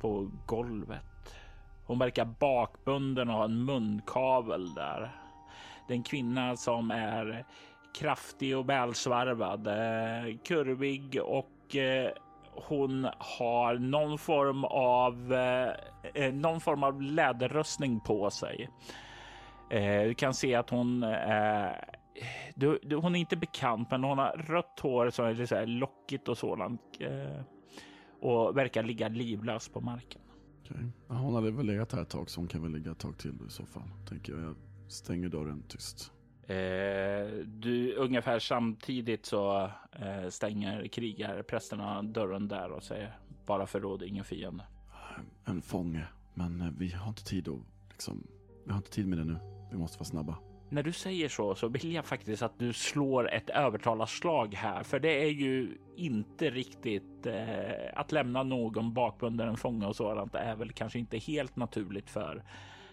på 0.00 0.30
golvet 0.46 1.16
hon 1.86 1.98
verkar 1.98 2.24
bakbunden 2.24 3.28
och 3.28 3.36
har 3.36 3.44
en 3.44 3.64
munkavel 3.64 4.74
där. 4.74 5.16
Det 5.86 5.92
är 5.92 5.96
en 5.96 6.02
kvinna 6.02 6.56
som 6.56 6.90
är 6.90 7.44
kraftig 7.98 8.58
och 8.58 8.68
välsvarvad, 8.68 9.66
eh, 9.66 10.36
kurvig 10.44 11.20
och 11.22 11.76
eh, 11.76 12.10
hon 12.56 13.08
har 13.18 13.74
någon 13.74 14.18
form 14.18 14.64
av 14.64 15.32
eh, 15.32 15.70
eh, 16.14 16.34
någon 16.34 16.60
form 16.60 16.82
av 16.82 17.02
läderrustning 17.02 18.00
på 18.00 18.30
sig. 18.30 18.70
Eh, 19.70 20.02
du 20.02 20.14
kan 20.14 20.34
se 20.34 20.54
att 20.54 20.70
hon 20.70 21.02
eh, 21.02 21.70
du, 22.54 22.78
du, 22.82 22.96
hon 22.96 23.16
är 23.16 23.20
inte 23.20 23.36
bekant, 23.36 23.90
men 23.90 24.04
hon 24.04 24.18
har 24.18 24.44
rött 24.48 24.80
hår 24.80 25.10
som 25.10 25.24
är 25.24 25.30
lite 25.30 25.46
så 25.46 25.54
här 25.54 25.66
lockigt 25.66 26.28
och 26.28 26.38
sådant 26.38 26.80
och 28.20 28.56
verkar 28.56 28.82
ligga 28.82 29.08
livlös 29.08 29.68
på 29.68 29.80
marken. 29.80 30.20
Okay. 30.62 30.84
Ja, 31.08 31.14
hon 31.14 31.34
hade 31.34 31.50
väl 31.50 31.66
legat 31.66 31.92
här 31.92 32.02
ett 32.02 32.08
tag 32.08 32.30
så 32.30 32.40
hon 32.40 32.48
kan 32.48 32.62
väl 32.62 32.72
ligga 32.72 32.90
ett 32.90 32.98
tag 32.98 33.18
till 33.18 33.34
i 33.48 33.50
så 33.50 33.66
fall. 33.66 33.88
Tänker 34.08 34.32
jag. 34.32 34.42
Jag 34.42 34.54
stänger 34.88 35.28
dörren 35.28 35.62
tyst. 35.68 36.12
Eh, 36.48 37.26
du, 37.44 37.94
ungefär 37.94 38.38
samtidigt 38.38 39.26
så 39.26 39.70
eh, 39.92 40.28
stänger 40.28 40.88
krigarprästerna 40.88 42.02
dörren 42.02 42.48
där 42.48 42.70
och 42.70 42.82
säger 42.82 43.16
bara 43.46 43.66
förråd, 43.66 44.02
ingen 44.02 44.24
fiende. 44.24 44.64
En 45.44 45.62
fånge, 45.62 46.06
men 46.34 46.60
eh, 46.60 46.68
vi 46.78 46.90
har 46.90 47.08
inte 47.08 47.24
tid 47.24 47.48
att 47.48 47.60
liksom, 47.90 48.26
vi 48.64 48.70
har 48.70 48.76
inte 48.76 48.90
tid 48.90 49.08
med 49.08 49.18
det 49.18 49.24
nu. 49.24 49.38
Vi 49.70 49.76
måste 49.76 49.98
vara 49.98 50.04
snabba. 50.04 50.36
När 50.68 50.82
du 50.82 50.92
säger 50.92 51.28
så 51.28 51.54
så 51.54 51.68
vill 51.68 51.92
jag 51.92 52.04
faktiskt 52.04 52.42
att 52.42 52.58
du 52.58 52.72
slår 52.72 53.30
ett 53.30 53.50
övertalarslag 53.50 54.54
här, 54.54 54.82
för 54.82 55.00
det 55.00 55.22
är 55.24 55.30
ju 55.30 55.78
inte 55.96 56.50
riktigt 56.50 57.26
eh, 57.26 57.90
att 57.94 58.12
lämna 58.12 58.42
någon 58.42 58.94
bakbunden 58.94 59.48
en 59.48 59.56
fånge 59.56 59.86
och 59.86 59.96
sådant 59.96 60.34
är 60.34 60.56
väl 60.56 60.72
kanske 60.72 60.98
inte 60.98 61.18
helt 61.18 61.56
naturligt 61.56 62.10
för 62.10 62.42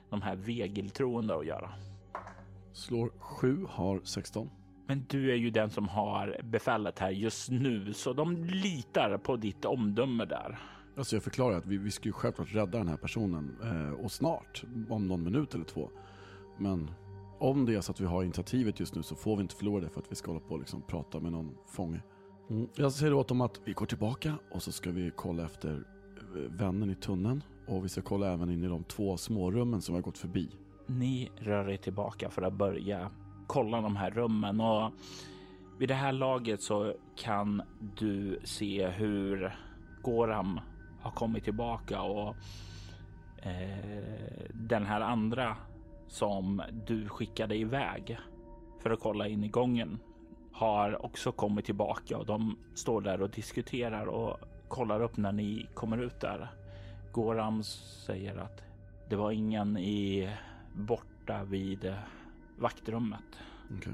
de 0.10 0.22
här 0.22 0.36
vegeltroende 0.36 1.36
att 1.36 1.46
göra. 1.46 1.70
Slår 2.74 3.12
7, 3.20 3.65
har 3.70 4.01
16. 4.03 4.50
Men 4.88 5.06
du 5.10 5.32
är 5.32 5.36
ju 5.36 5.50
den 5.50 5.70
som 5.70 5.88
har 5.88 6.42
befället 6.44 7.00
här 7.00 7.10
just 7.10 7.50
nu, 7.50 7.94
så 7.94 8.13
de 8.13 8.36
litar 8.46 9.18
på 9.18 9.36
ditt 9.36 9.65
omdöme 9.65 10.25
där. 10.25 10.60
Alltså 10.98 11.15
jag 11.15 11.24
förklarar 11.24 11.58
att 11.58 11.65
vi, 11.65 11.77
vi 11.77 11.92
ska 11.92 12.10
ju 12.10 12.13
självklart 12.13 12.56
rädda 12.56 12.77
den 12.77 12.88
här 12.88 12.98
personen 12.98 13.58
eh, 13.63 14.06
och 14.06 14.12
snart, 14.12 14.63
om 14.89 15.08
någon 15.08 15.24
minut 15.24 15.56
eller 15.56 15.65
två. 15.65 15.89
Men 16.58 16.92
om 17.39 17.65
det 17.65 17.75
är 17.75 17.82
så 17.82 17.92
att 17.92 18.00
vi 18.00 18.06
har 18.06 18.24
initiativet 18.24 18.80
just 18.80 18.96
nu 18.96 19.03
så 19.03 19.15
får 19.15 19.36
vi 19.36 19.42
inte 19.42 19.56
förlora 19.56 19.82
det 19.82 19.89
för 19.89 20.01
att 20.01 20.12
vi 20.12 20.15
ska 20.15 20.32
hålla 20.32 20.39
på 20.39 20.53
och 20.53 20.60
liksom 20.60 20.82
prata 20.82 21.20
med 21.20 21.32
någon 21.32 21.58
fånge. 21.68 22.01
Mm. 22.50 22.68
Jag 22.75 22.92
säger 22.92 23.13
åt 23.13 23.27
dem 23.27 23.42
att 23.42 23.62
vi 23.65 23.74
går 23.74 23.86
tillbaka 23.86 24.34
och 24.51 24.63
så 24.63 24.72
ska 24.72 24.92
vi 24.92 25.12
kolla 25.15 25.46
efter 25.46 25.84
eh, 26.36 26.51
vännen 26.51 26.89
i 26.89 26.96
tunneln 26.96 27.44
och 27.68 27.86
vi 27.86 27.89
ska 27.89 28.01
kolla 28.01 28.34
även 28.34 28.50
in 28.50 28.63
i 28.63 28.68
de 28.68 28.84
två 28.84 29.18
smårummen 29.18 29.82
som 29.82 29.96
vi 29.96 29.98
har 29.98 30.03
gått 30.03 30.18
förbi. 30.18 30.50
Ni 30.86 31.32
rör 31.36 31.70
er 31.70 31.78
tillbaka 31.78 32.30
för 32.30 32.42
att 32.42 32.54
börja 32.54 33.10
kolla 33.48 33.82
de 33.82 33.96
här 33.96 34.12
rummen 34.12 34.62
och 34.62 34.92
vid 35.80 35.90
det 35.90 35.96
här 35.96 36.12
laget 36.12 36.62
så 36.62 36.94
kan 37.16 37.62
du 37.98 38.40
se 38.44 38.88
hur 38.88 39.56
Goram 40.02 40.60
har 41.02 41.12
kommit 41.12 41.44
tillbaka 41.44 42.02
och 42.02 42.36
eh, 43.38 44.48
den 44.54 44.86
här 44.86 45.02
andra 45.02 45.58
som 46.08 46.62
du 46.86 47.10
skickade 47.10 47.56
iväg 47.56 48.18
för 48.80 48.90
att 48.90 49.00
kolla 49.00 49.28
in 49.28 49.44
i 49.44 49.48
gången 49.48 50.00
har 50.52 51.06
också 51.06 51.32
kommit 51.32 51.66
tillbaka 51.66 52.18
och 52.18 52.25
de 52.25 52.58
står 52.75 53.02
där 53.02 53.22
och 53.22 53.30
diskuterar 53.30 54.06
och 54.06 54.38
kollar 54.68 55.02
upp 55.02 55.18
när 55.18 55.32
ni 55.32 55.68
kommer 55.74 55.98
ut 55.98 56.20
där. 56.20 56.52
Goram 57.12 57.63
säger 57.63 58.38
att 58.38 58.63
det 59.10 59.16
var 59.16 59.32
ingen 59.32 59.78
i 59.78 60.30
borta 60.74 61.44
vid 61.44 61.94
vaktrummet. 62.58 63.39
Okay. 63.77 63.94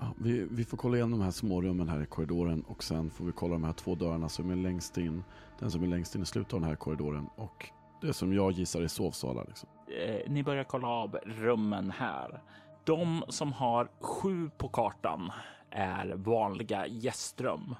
Ja, 0.00 0.14
vi, 0.18 0.46
vi, 0.50 0.64
får 0.64 0.76
kolla 0.76 0.96
igenom 0.96 1.18
de 1.18 1.24
här 1.24 1.30
smårummen 1.30 1.88
här 1.88 2.02
i 2.02 2.06
korridoren 2.06 2.62
och 2.62 2.84
sen 2.84 3.10
får 3.10 3.24
vi 3.24 3.32
kolla 3.32 3.52
de 3.52 3.64
här 3.64 3.72
två 3.72 3.94
dörrarna 3.94 4.28
som 4.28 4.50
är 4.50 4.56
längst 4.56 4.98
in. 4.98 5.24
Den 5.58 5.70
som 5.70 5.82
är 5.82 5.86
längst 5.86 6.14
in 6.14 6.22
i 6.22 6.26
slutet 6.26 6.54
av 6.54 6.60
den 6.60 6.68
här 6.68 6.76
korridoren 6.76 7.26
och 7.36 7.70
det 8.00 8.12
som 8.12 8.32
jag 8.32 8.52
gissar 8.52 8.82
är 8.82 8.88
sovsalar. 8.88 9.44
Liksom. 9.48 9.68
Eh, 9.86 10.30
ni 10.30 10.42
börjar 10.42 10.64
kolla 10.64 10.88
av 10.88 11.18
rummen 11.24 11.90
här. 11.90 12.40
De 12.84 13.24
som 13.28 13.52
har 13.52 13.88
sju 14.00 14.50
på 14.58 14.68
kartan 14.68 15.32
är 15.70 16.14
vanliga 16.14 16.86
gästrum. 16.86 17.74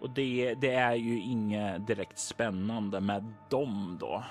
Och 0.00 0.10
det, 0.10 0.54
det 0.54 0.74
är 0.74 0.94
ju 0.94 1.20
inget 1.20 1.86
direkt 1.86 2.18
spännande 2.18 3.00
med 3.00 3.32
dem 3.48 3.96
då. 4.00 4.24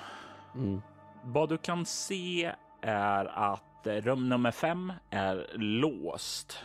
Mm. 0.54 0.82
Vad 1.22 1.48
du 1.48 1.58
kan 1.58 1.86
se 1.86 2.52
är 2.82 3.24
att 3.24 3.62
rum 3.84 4.28
nummer 4.28 4.50
fem 4.50 4.92
är 5.10 5.46
låst 5.58 6.58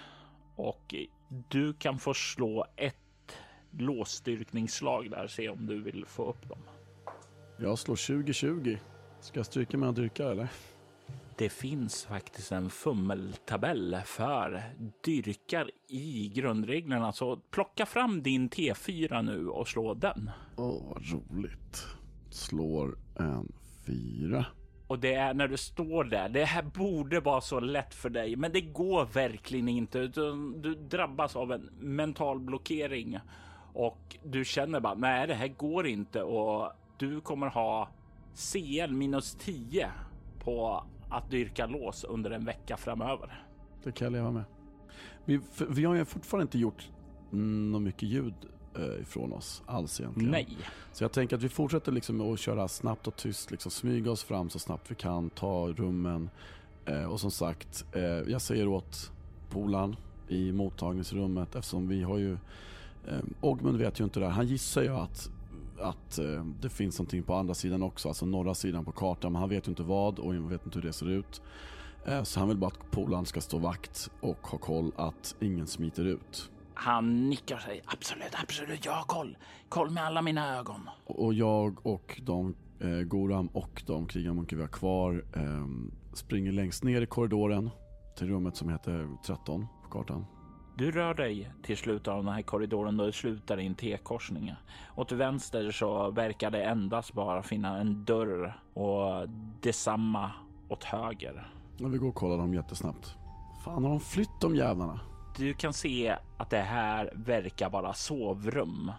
och 0.56 0.96
du 1.50 1.74
kan 1.74 2.00
få 2.00 2.14
slå 2.14 2.66
ett 2.76 2.96
låsstyrkningsslag 3.72 5.12
där. 5.12 5.28
Se 5.28 5.50
om 5.50 5.66
du 5.66 5.82
vill 5.82 6.06
få 6.06 6.30
upp 6.30 6.50
dem. 6.50 6.60
Jag 7.58 7.80
slår 7.80 7.96
20-20. 7.96 8.78
Ska 9.20 9.40
jag 9.40 9.46
stryka 9.46 9.78
mina 9.78 9.92
dyrkar 9.92 10.32
eller? 10.32 10.48
Det 11.38 11.50
finns 11.50 12.06
faktiskt 12.06 12.52
en 12.52 12.70
fummeltabell 12.70 13.98
för 14.06 14.64
dyrkar 15.04 15.72
i 15.88 16.32
grundreglerna, 16.36 17.12
så 17.12 17.38
plocka 17.38 17.86
fram 17.86 18.24
din 18.24 18.50
T4 18.50 19.22
nu 19.22 19.48
och 19.48 19.68
slå 19.68 19.94
den. 19.94 20.32
Åh, 20.58 20.66
oh, 20.66 20.94
vad 20.94 21.04
roligt. 21.12 21.86
Slår 22.30 22.98
en 23.20 23.52
fyra. 23.86 24.46
Och 24.88 25.00
det 25.00 25.14
är 25.14 25.34
när 25.34 25.48
du 25.48 25.58
står 25.58 26.04
där. 26.04 26.30
Det 26.30 26.46
här 26.46 26.62
borde 26.62 27.20
vara 27.20 27.42
så 27.42 27.60
lätt 27.60 27.94
för 27.94 28.10
dig, 28.10 28.36
men 28.36 28.52
det 28.52 28.62
går 28.62 29.06
verkligen 29.06 29.68
inte. 29.68 30.08
Du 30.58 30.76
drabbas 30.76 31.36
av 31.36 31.52
en 31.52 31.70
mental 31.80 32.40
blockering 32.40 33.20
och 33.74 34.18
du 34.24 34.46
känner 34.46 34.80
bara 34.80 34.94
nej, 34.94 35.28
det 35.28 35.34
här 35.34 35.48
går 35.48 35.88
inte 35.88 36.24
och 36.24 36.72
du 36.98 37.22
kommer 37.22 37.48
ha 37.48 37.90
CL 38.36 38.92
minus 38.92 39.36
10 39.36 39.92
på 40.40 40.84
att 41.10 41.32
dyrka 41.32 41.66
lås 41.66 42.04
under 42.04 42.32
en 42.32 42.46
vecka 42.46 42.78
framöver. 42.78 43.44
Det 43.84 43.92
kan 43.92 44.06
jag 44.06 44.12
leva 44.12 44.32
med. 44.32 44.44
Vi, 45.26 45.42
vi 45.70 45.86
har 45.86 45.96
ju 45.96 46.06
fortfarande 46.06 46.42
inte 46.42 46.58
gjort 46.58 46.90
något 47.30 47.82
mycket 47.82 48.04
ljud 48.04 48.34
ifrån 49.02 49.34
oss 49.34 49.64
alls 49.66 50.00
egentligen. 50.00 50.32
Nej. 50.32 50.58
Så 50.94 51.04
jag 51.04 51.12
tänker 51.12 51.36
att 51.36 51.44
vi 51.44 51.50
fortsätter 51.50 51.92
liksom 51.92 52.34
att 52.34 52.40
köra 52.40 52.68
snabbt 52.68 53.08
och 53.08 53.16
tyst, 53.16 53.52
liksom 53.52 53.72
smyga 53.72 54.12
oss 54.12 54.24
fram 54.24 54.50
så 54.50 54.60
snabbt 54.60 54.92
vi 54.92 54.96
kan, 54.96 55.30
ta 55.30 55.68
rummen. 55.68 56.30
Eh, 56.86 57.04
och 57.04 57.20
som 57.20 57.32
sagt, 57.32 57.86
eh, 57.92 58.02
jag 58.04 58.42
säger 58.42 58.68
åt 58.68 59.12
Polan 59.50 59.96
i 60.28 60.52
mottagningsrummet 60.52 61.56
eftersom 61.56 61.88
vi 61.88 62.04
har 62.04 62.18
ju 62.18 62.34
eh, 63.08 63.20
Ogmund 63.42 63.78
vet 63.78 64.00
ju 64.00 64.04
inte 64.04 64.20
det 64.20 64.26
här. 64.26 64.34
Han 64.34 64.48
gissar 64.48 64.82
ju 64.82 64.90
att 64.90 65.30
att 65.80 66.20
eh, 66.20 66.46
det 66.62 66.70
finns 66.70 67.00
någonting 67.00 67.24
på 67.24 67.34
andra 67.34 67.54
sidan 67.54 67.84
också, 67.84 68.08
alltså 68.08 68.26
norra 68.26 68.56
sidan 68.56 68.86
på 68.86 68.92
kartan. 68.92 69.32
Men 69.32 69.40
han 69.40 69.50
vet 69.50 69.68
ju 69.68 69.70
inte 69.70 69.84
vad 69.84 70.20
och 70.20 70.52
vet 70.52 70.66
inte 70.66 70.80
hur 70.80 70.88
det 70.88 70.94
ser 70.94 71.10
ut. 71.10 71.42
Eh, 72.06 72.24
så 72.24 72.40
han 72.40 72.50
vill 72.50 72.58
bara 72.58 72.68
att 72.68 72.92
polaren 72.92 73.26
ska 73.26 73.42
stå 73.42 73.58
vakt 73.58 74.12
och 74.22 74.48
ha 74.48 74.58
koll 74.58 74.92
att 74.96 75.36
ingen 75.40 75.68
smiter 75.68 76.06
ut. 76.06 76.50
Han 76.76 77.30
nickar 77.30 77.58
sig. 77.58 77.82
Absolut, 77.86 78.34
absolut. 78.44 78.86
Jag 78.86 78.94
har 78.94 79.04
koll. 79.04 79.38
Koll 79.70 79.90
med 79.90 80.04
alla 80.04 80.22
mina 80.22 80.58
ögon. 80.58 80.90
Och 81.06 81.34
jag 81.34 81.86
och 81.88 82.22
de 82.24 82.56
eh, 82.80 82.90
Goram 82.90 83.48
och 83.48 83.84
de 83.86 84.08
krigarmunkar 84.08 84.58
vi 84.58 84.64
har 84.64 84.70
kvar 84.70 85.26
eh, 85.36 85.66
springer 86.14 86.52
längst 86.52 86.84
ner 86.84 87.02
i 87.02 87.06
korridoren 87.06 87.70
till 88.18 88.28
rummet 88.28 88.56
som 88.56 88.70
heter 88.70 89.08
13 89.26 89.68
på 89.84 89.90
kartan. 89.90 90.26
Du 90.78 90.92
rör 90.92 91.14
dig 91.14 91.52
till 91.64 91.78
slutet 91.78 92.08
av 92.08 92.24
den 92.24 92.34
här 92.34 92.42
korridoren 92.42 93.00
och 93.00 93.16
slutar 93.16 93.60
i 93.60 93.66
en 93.66 93.76
T-korsning. 93.76 94.54
Åt 94.96 95.12
vänster 95.12 95.72
så 95.72 96.12
verkar 96.12 96.52
det 96.52 96.64
endast 96.64 97.14
bara 97.14 97.44
finna 97.44 97.78
en 97.78 98.06
dörr 98.06 98.60
och 98.74 99.30
detsamma 99.62 100.32
åt 100.70 100.84
höger. 100.84 101.52
Ja, 101.78 101.88
vi 101.88 101.98
går 101.98 102.08
och 102.08 102.16
kollar 102.16 102.38
dem 102.38 102.54
jättesnabbt. 102.54 103.16
Fan, 103.66 103.84
har 103.84 103.90
de 103.90 104.00
flytt 104.00 104.42
de 104.42 104.56
jävlarna? 104.56 105.00
Du 105.38 105.54
kan 105.54 105.74
se 105.74 106.18
att 106.38 106.50
det 106.50 106.58
här 106.58 107.14
verkar 107.14 107.70
vara 107.70 107.94
sovrum. 107.94 108.92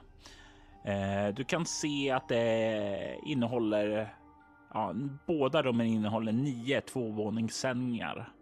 Eh, 0.84 1.34
du 1.34 1.44
kan 1.44 1.66
se 1.66 2.10
att 2.10 2.28
det 2.28 3.18
innehåller, 3.26 4.14
ja, 4.74 4.94
båda 5.26 5.62
rummen 5.62 5.86
innehåller 5.86 6.32
nio 6.32 6.80
tvåvåningssängar 6.80 8.32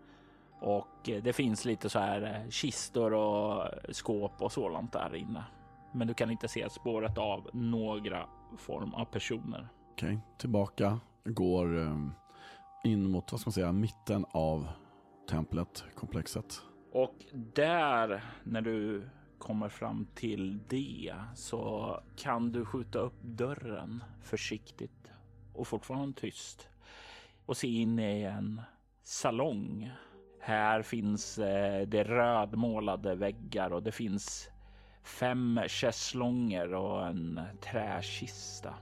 och 0.61 1.09
eh, 1.09 1.23
det 1.23 1.33
finns 1.33 1.65
lite 1.65 1.89
så 1.91 1.99
här 1.99 2.23
eh, 2.23 2.51
kistor 2.51 3.13
och 3.13 3.69
skåp 3.93 4.43
och 4.43 4.53
sådant 4.53 4.93
där 4.93 5.15
inne. 5.15 5.45
Men 5.93 6.09
du 6.09 6.15
kan 6.15 6.31
inte 6.31 6.49
se 6.49 6.71
spåret 6.71 7.19
av 7.19 7.51
några 7.53 8.27
form 8.59 8.95
av 8.95 9.05
personer. 9.05 9.69
Okej, 9.93 10.09
okay. 10.09 10.19
tillbaka. 10.39 11.01
Går 11.25 11.79
ehm, 11.79 12.13
in 12.85 13.11
mot, 13.11 13.33
vad 13.33 13.41
ska 13.41 13.49
man 13.49 13.53
säga, 13.53 13.73
mitten 13.73 14.27
av 14.31 14.69
templet, 15.31 15.85
komplexet. 15.95 16.63
Och 16.95 17.25
där, 17.33 18.25
när 18.45 18.61
du 18.61 19.09
kommer 19.39 19.69
fram 19.69 20.07
till 20.15 20.59
det, 20.69 21.15
så 21.35 22.01
kan 22.17 22.53
du 22.53 22.65
skjuta 22.65 22.99
upp 22.99 23.23
dörren 23.23 24.05
försiktigt 24.23 25.13
och 25.53 25.67
fortfarande 25.67 26.21
tyst 26.21 26.69
och 27.47 27.57
se 27.57 27.69
in 27.69 27.99
i 27.99 28.23
en 28.23 28.61
salong 29.03 29.91
här 30.41 30.83
finns 30.83 31.39
eh, 31.39 31.87
det 31.87 32.05
rödmålade 32.05 33.15
väggar 33.15 33.73
och 33.73 33.83
det 33.83 33.93
finns 33.93 34.49
fem 35.03 35.61
schäslonger 35.69 36.75
och 36.75 37.07
en 37.07 37.41
träkista. 37.61 38.75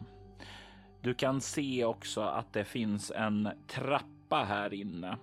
Du 1.01 1.14
kan 1.14 1.40
se 1.40 1.85
också 1.85 2.20
att 2.20 2.53
det 2.53 2.64
finns 2.64 3.11
en 3.11 3.48
trappa 3.66 4.44
här 4.44 4.75
inne 4.75 5.16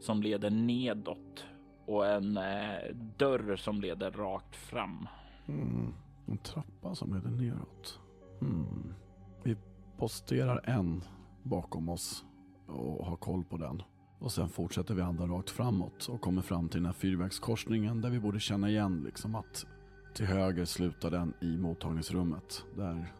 som 0.00 0.22
leder 0.22 0.50
nedåt 0.50 1.46
och 1.86 2.06
en 2.06 2.36
eh, 2.36 2.94
dörr 3.16 3.56
som 3.56 3.80
leder 3.80 4.10
rakt 4.10 4.56
fram. 4.56 5.08
Mm, 5.46 5.94
en 6.26 6.38
trappa 6.38 6.94
som 6.94 7.14
leder 7.14 7.30
neråt. 7.30 8.00
Mm. 8.40 8.94
Vi 9.42 9.56
posterar 9.98 10.60
en 10.64 11.02
bakom 11.42 11.88
oss 11.88 12.24
och 12.66 13.06
har 13.06 13.16
koll 13.16 13.44
på 13.44 13.56
den. 13.56 13.82
Och 14.18 14.32
sen 14.32 14.48
fortsätter 14.48 14.94
vi 14.94 15.02
andra 15.02 15.26
rakt 15.26 15.50
framåt 15.50 16.08
och 16.08 16.20
kommer 16.20 16.42
fram 16.42 16.68
till 16.68 16.78
den 16.80 16.86
här 16.86 16.92
fyrvägskorsningen 16.92 18.00
där 18.00 18.10
vi 18.10 18.20
borde 18.20 18.40
känna 18.40 18.68
igen 18.68 19.02
liksom 19.04 19.34
att 19.34 19.66
till 20.14 20.26
höger 20.26 20.64
slutar 20.64 21.10
den 21.10 21.34
i 21.40 21.56
mottagningsrummet 21.56 22.64
där 22.76 23.12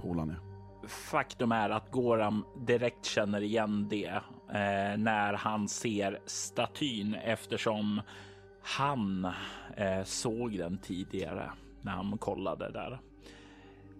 polaren 0.00 0.30
är. 0.30 0.49
Faktum 0.88 1.52
är 1.52 1.70
att 1.70 1.90
Goram 1.90 2.44
direkt 2.56 3.04
känner 3.04 3.40
igen 3.40 3.88
det 3.88 4.20
eh, 4.48 4.98
när 4.98 5.32
han 5.32 5.68
ser 5.68 6.20
statyn 6.26 7.14
eftersom 7.14 8.02
han 8.62 9.24
eh, 9.76 10.04
såg 10.04 10.58
den 10.58 10.78
tidigare 10.78 11.50
när 11.82 11.92
han 11.92 12.18
kollade 12.18 12.70
där. 12.70 13.00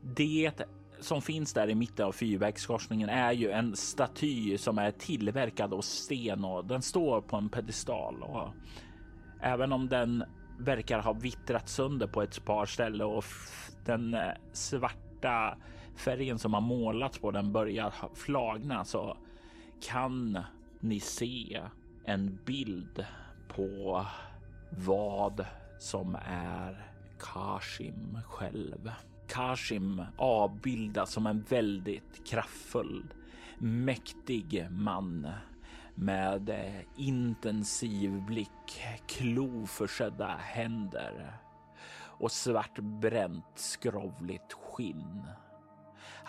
Det 0.03 0.53
som 1.01 1.23
finns 1.23 1.53
där 1.53 1.71
i 1.71 1.75
mitten 1.75 2.07
av 2.07 2.13
fyrvägskorsningen 2.13 3.09
är 3.09 3.33
ju 3.33 3.51
en 3.51 3.77
staty 3.77 4.59
som 4.59 4.79
är 4.79 4.91
tillverkad 4.91 5.75
av 5.75 5.81
sten 5.81 6.45
och 6.45 6.65
den 6.65 6.83
står 6.83 7.21
på 7.21 7.37
en 7.37 7.49
pedestal. 7.49 8.23
Och 8.23 8.49
även 9.41 9.73
om 9.73 9.89
den 9.89 10.25
verkar 10.59 10.99
ha 10.99 11.13
vittrat 11.13 11.69
sönder 11.69 12.07
på 12.07 12.23
ett 12.23 12.45
par 12.45 12.67
ställen 12.67 13.07
och 13.07 13.25
den 13.85 14.15
eh, 14.15 14.33
svarta 14.53 15.57
färgen 15.97 16.39
som 16.39 16.55
har 16.55 16.61
målats 16.61 17.19
på 17.19 17.31
den 17.31 17.53
börjar 17.53 17.95
flagna 18.15 18.85
så 18.85 19.17
kan 19.83 20.39
ni 20.81 21.01
se 21.01 21.61
en 22.05 22.39
bild 22.45 23.05
på 23.49 24.07
vad 24.71 25.47
som 25.79 26.17
är 26.27 26.87
Kashim 27.19 28.19
själv. 28.27 28.91
Kashim 29.29 30.03
avbildas 30.17 31.13
som 31.13 31.27
en 31.27 31.43
väldigt 31.43 32.27
kraftfull, 32.27 33.05
mäktig 33.59 34.67
man 34.71 35.29
med 35.95 36.57
intensiv 36.97 38.23
blick, 38.23 38.83
kloförsedda 39.07 40.37
händer 40.37 41.37
och 42.21 42.33
svartbränt 42.33 43.45
skrovligt 43.55 44.53
skinn. 44.53 45.23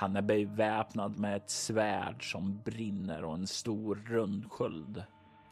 Han 0.01 0.15
är 0.15 0.21
beväpnad 0.21 1.19
med 1.19 1.35
ett 1.35 1.49
svärd 1.49 2.31
som 2.31 2.61
brinner 2.65 3.23
och 3.23 3.33
en 3.33 3.47
stor 3.47 3.95
rundsköld. 4.05 5.03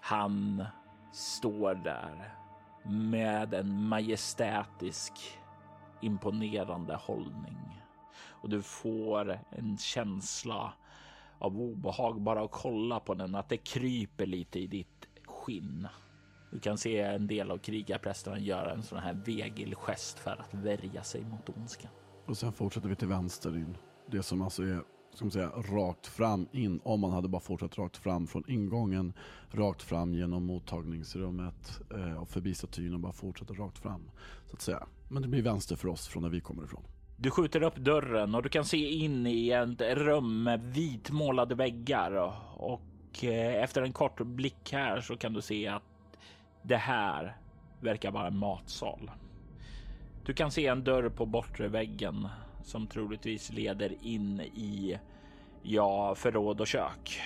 Han 0.02 0.66
står 1.14 1.76
där 1.76 2.34
med 2.86 3.54
en 3.54 3.84
majestätisk 3.84 5.14
imponerande 6.02 6.96
hållning 6.96 7.82
och 8.30 8.50
du 8.50 8.62
får 8.62 9.40
en 9.50 9.78
känsla 9.78 10.74
av 11.40 11.62
obehag 11.62 12.22
bara 12.22 12.44
att 12.44 12.52
kolla 12.52 13.00
på 13.00 13.14
den, 13.14 13.36
att 13.36 13.50
det 13.50 13.58
kryper 13.58 14.26
lite 14.26 14.60
i 14.60 14.68
ditt 14.68 15.08
skinn. 15.26 15.88
Du 16.52 16.60
kan 16.60 16.78
se 16.78 17.00
en 17.00 17.28
del 17.28 17.52
av 17.52 17.58
krigarprästerna 17.58 18.40
göra 18.40 18.72
en 18.72 18.84
sån 18.84 19.00
här 19.00 19.14
vegelgest 19.14 20.20
för 20.20 20.32
att 20.32 20.54
värja 20.54 21.04
sig 21.04 21.24
mot 21.24 21.50
ondskan. 21.50 21.92
Och 22.26 22.38
sen 22.38 22.54
fortsätter 22.54 22.90
vi 22.90 22.96
till 22.96 23.08
vänster 23.08 23.58
in. 23.58 23.78
Det 24.12 24.24
som 24.24 24.42
alltså 24.42 24.64
är 24.64 24.84
ska 25.14 25.26
man 25.26 25.32
säga, 25.32 25.50
rakt 25.50 26.08
fram 26.08 26.48
in. 26.52 26.80
Om 26.84 27.00
man 27.00 27.12
hade 27.12 27.28
bara 27.28 27.42
fortsatt 27.42 27.78
rakt 27.78 27.98
fram 27.98 28.28
från 28.28 28.44
ingången, 28.48 29.14
rakt 29.52 29.82
fram 29.82 30.14
genom 30.14 30.46
mottagningsrummet 30.46 31.82
eh, 31.96 32.22
och 32.22 32.30
förbi 32.30 32.54
statyn 32.54 32.94
och 32.94 33.00
bara 33.00 33.14
fortsätta 33.14 33.54
rakt 33.54 33.78
fram. 33.78 34.12
Så 34.46 34.56
att 34.56 34.62
säga. 34.62 34.88
Men 35.08 35.22
det 35.22 35.28
blir 35.28 35.42
vänster 35.42 35.76
för 35.76 35.88
oss 35.88 36.08
från 36.08 36.24
där 36.24 36.30
vi 36.30 36.42
kommer 36.42 36.64
ifrån. 36.64 36.84
Du 37.18 37.32
skjuter 37.32 37.64
upp 37.64 37.76
dörren 37.76 38.36
och 38.36 38.44
du 38.44 38.50
kan 38.50 38.66
se 38.66 38.90
in 38.90 39.28
i 39.28 39.50
ett 39.50 39.82
rum 39.82 40.44
med 40.44 40.74
vitmålade 40.74 41.56
väggar 41.56 42.12
och 42.58 43.24
eh, 43.24 43.64
efter 43.64 43.82
en 43.82 43.94
kort 43.94 44.22
blick 44.22 44.72
här 44.72 45.02
så 45.02 45.18
kan 45.18 45.34
du 45.34 45.42
se 45.42 45.68
att 45.68 45.84
det 46.62 46.78
här 46.78 47.38
verkar 47.80 48.12
vara 48.12 48.28
en 48.28 48.38
matsal. 48.38 49.12
Du 50.26 50.34
kan 50.34 50.52
se 50.52 50.68
en 50.68 50.84
dörr 50.84 51.10
på 51.10 51.26
bortre 51.26 51.68
väggen 51.68 52.28
som 52.70 52.88
troligtvis 52.88 53.52
leder 53.52 53.96
in 54.02 54.42
i 54.42 55.00
ja, 55.62 56.16
förråd 56.16 56.62
och 56.62 56.68
kök. 56.68 57.22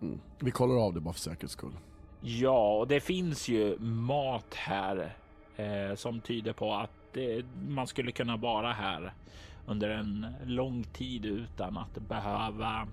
Mm. 0.00 0.20
Vi 0.38 0.50
kollar 0.50 0.84
av 0.86 0.94
det 0.94 1.00
bara 1.00 1.14
för 1.14 1.20
säkerhets 1.20 1.52
skull. 1.52 1.72
Ja, 2.20 2.78
och 2.78 2.88
det 2.88 3.00
finns 3.00 3.48
ju 3.48 3.78
mat 3.78 4.54
här 4.54 5.16
eh, 5.56 5.94
som 5.94 6.20
tyder 6.20 6.52
på 6.52 6.74
att 6.74 6.90
det, 7.12 7.44
man 7.68 7.86
skulle 7.86 8.12
kunna 8.12 8.36
vara 8.36 8.72
här 8.72 9.14
under 9.66 9.90
en 9.90 10.26
lång 10.44 10.84
tid 10.84 11.26
utan 11.26 11.76
att 11.76 11.98
behöva 12.08 12.88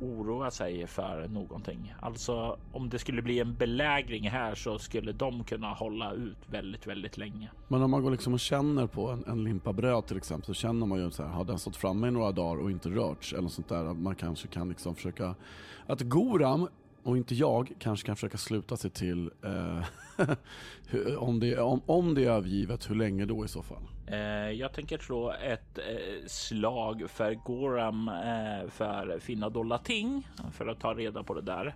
oroa 0.00 0.50
sig 0.50 0.86
för 0.86 1.28
någonting. 1.28 1.94
Alltså 2.00 2.56
om 2.72 2.88
det 2.88 2.98
skulle 2.98 3.22
bli 3.22 3.40
en 3.40 3.54
belägring 3.54 4.30
här 4.30 4.54
så 4.54 4.78
skulle 4.78 5.12
de 5.12 5.44
kunna 5.44 5.74
hålla 5.74 6.12
ut 6.12 6.38
väldigt, 6.46 6.86
väldigt 6.86 7.16
länge. 7.16 7.50
Men 7.68 7.82
om 7.82 7.90
man 7.90 8.02
går 8.02 8.10
liksom 8.10 8.34
och 8.34 8.40
känner 8.40 8.86
på 8.86 9.08
en, 9.10 9.24
en 9.26 9.44
limpa 9.44 9.72
bröd 9.72 10.06
till 10.06 10.16
exempel 10.16 10.46
så 10.46 10.54
känner 10.54 10.86
man 10.86 10.98
ju 10.98 11.10
så 11.10 11.22
här, 11.22 11.30
har 11.30 11.44
den 11.44 11.58
stått 11.58 11.76
framme 11.76 12.08
i 12.08 12.10
några 12.10 12.32
dagar 12.32 12.62
och 12.62 12.70
inte 12.70 12.88
rörts 12.88 13.32
eller 13.32 13.48
sånt 13.48 13.68
där. 13.68 13.94
Man 13.94 14.14
kanske 14.14 14.48
kan 14.48 14.68
liksom 14.68 14.94
försöka, 14.94 15.34
att 15.86 16.00
Goram 16.00 16.68
och 17.02 17.16
inte 17.16 17.34
jag 17.34 17.72
kanske 17.78 18.06
kan 18.06 18.16
försöka 18.16 18.38
sluta 18.38 18.76
sig 18.76 18.90
till 18.90 19.30
eh, 19.44 19.84
om, 21.18 21.40
det, 21.40 21.58
om, 21.58 21.80
om 21.86 22.14
det 22.14 22.24
är 22.24 22.30
övergivet, 22.30 22.90
hur 22.90 22.94
länge 22.94 23.24
då 23.24 23.44
i 23.44 23.48
så 23.48 23.62
fall? 23.62 23.82
Eh, 24.06 24.18
jag 24.50 24.72
tänker 24.72 24.98
slå 24.98 25.32
ett 25.32 25.78
eh, 25.78 26.26
slag 26.26 27.04
för 27.10 27.34
Goram 27.34 28.08
eh, 28.08 28.70
för 28.70 29.18
finna 29.18 29.48
dolda 29.48 29.78
ting 29.78 30.28
för 30.52 30.66
att 30.66 30.80
ta 30.80 30.94
reda 30.94 31.22
på 31.22 31.34
det 31.34 31.42
där. 31.42 31.74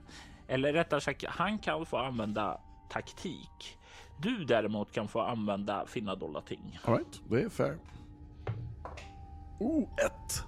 Eller 0.49 0.73
rättare 0.73 1.01
sagt, 1.01 1.25
han 1.25 1.59
kan 1.59 1.87
få 1.87 1.97
använda 1.97 2.61
taktik. 2.91 3.79
Du 4.23 4.45
däremot 4.45 4.93
kan 4.93 5.09
få 5.09 5.21
använda 5.21 5.87
finna 5.87 6.15
dolda 6.15 6.41
ting. 6.41 6.79
Alright, 6.85 7.21
det 7.29 7.43
är 7.43 7.49
fair. 7.49 7.79
Oh, 9.59 9.83
ett! 9.83 10.43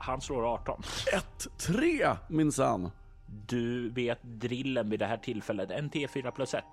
Han 0.00 0.20
slår 0.20 0.54
18. 0.54 0.82
Ett, 1.14 1.58
tre 1.58 2.16
minsann! 2.28 2.90
Du 3.30 3.88
vet 3.88 4.22
drillen 4.22 4.90
vid 4.90 4.98
det 4.98 5.06
här 5.06 5.16
tillfället. 5.16 5.70
En 5.70 5.90
T4 5.90 6.30
plus 6.30 6.54
1. 6.54 6.64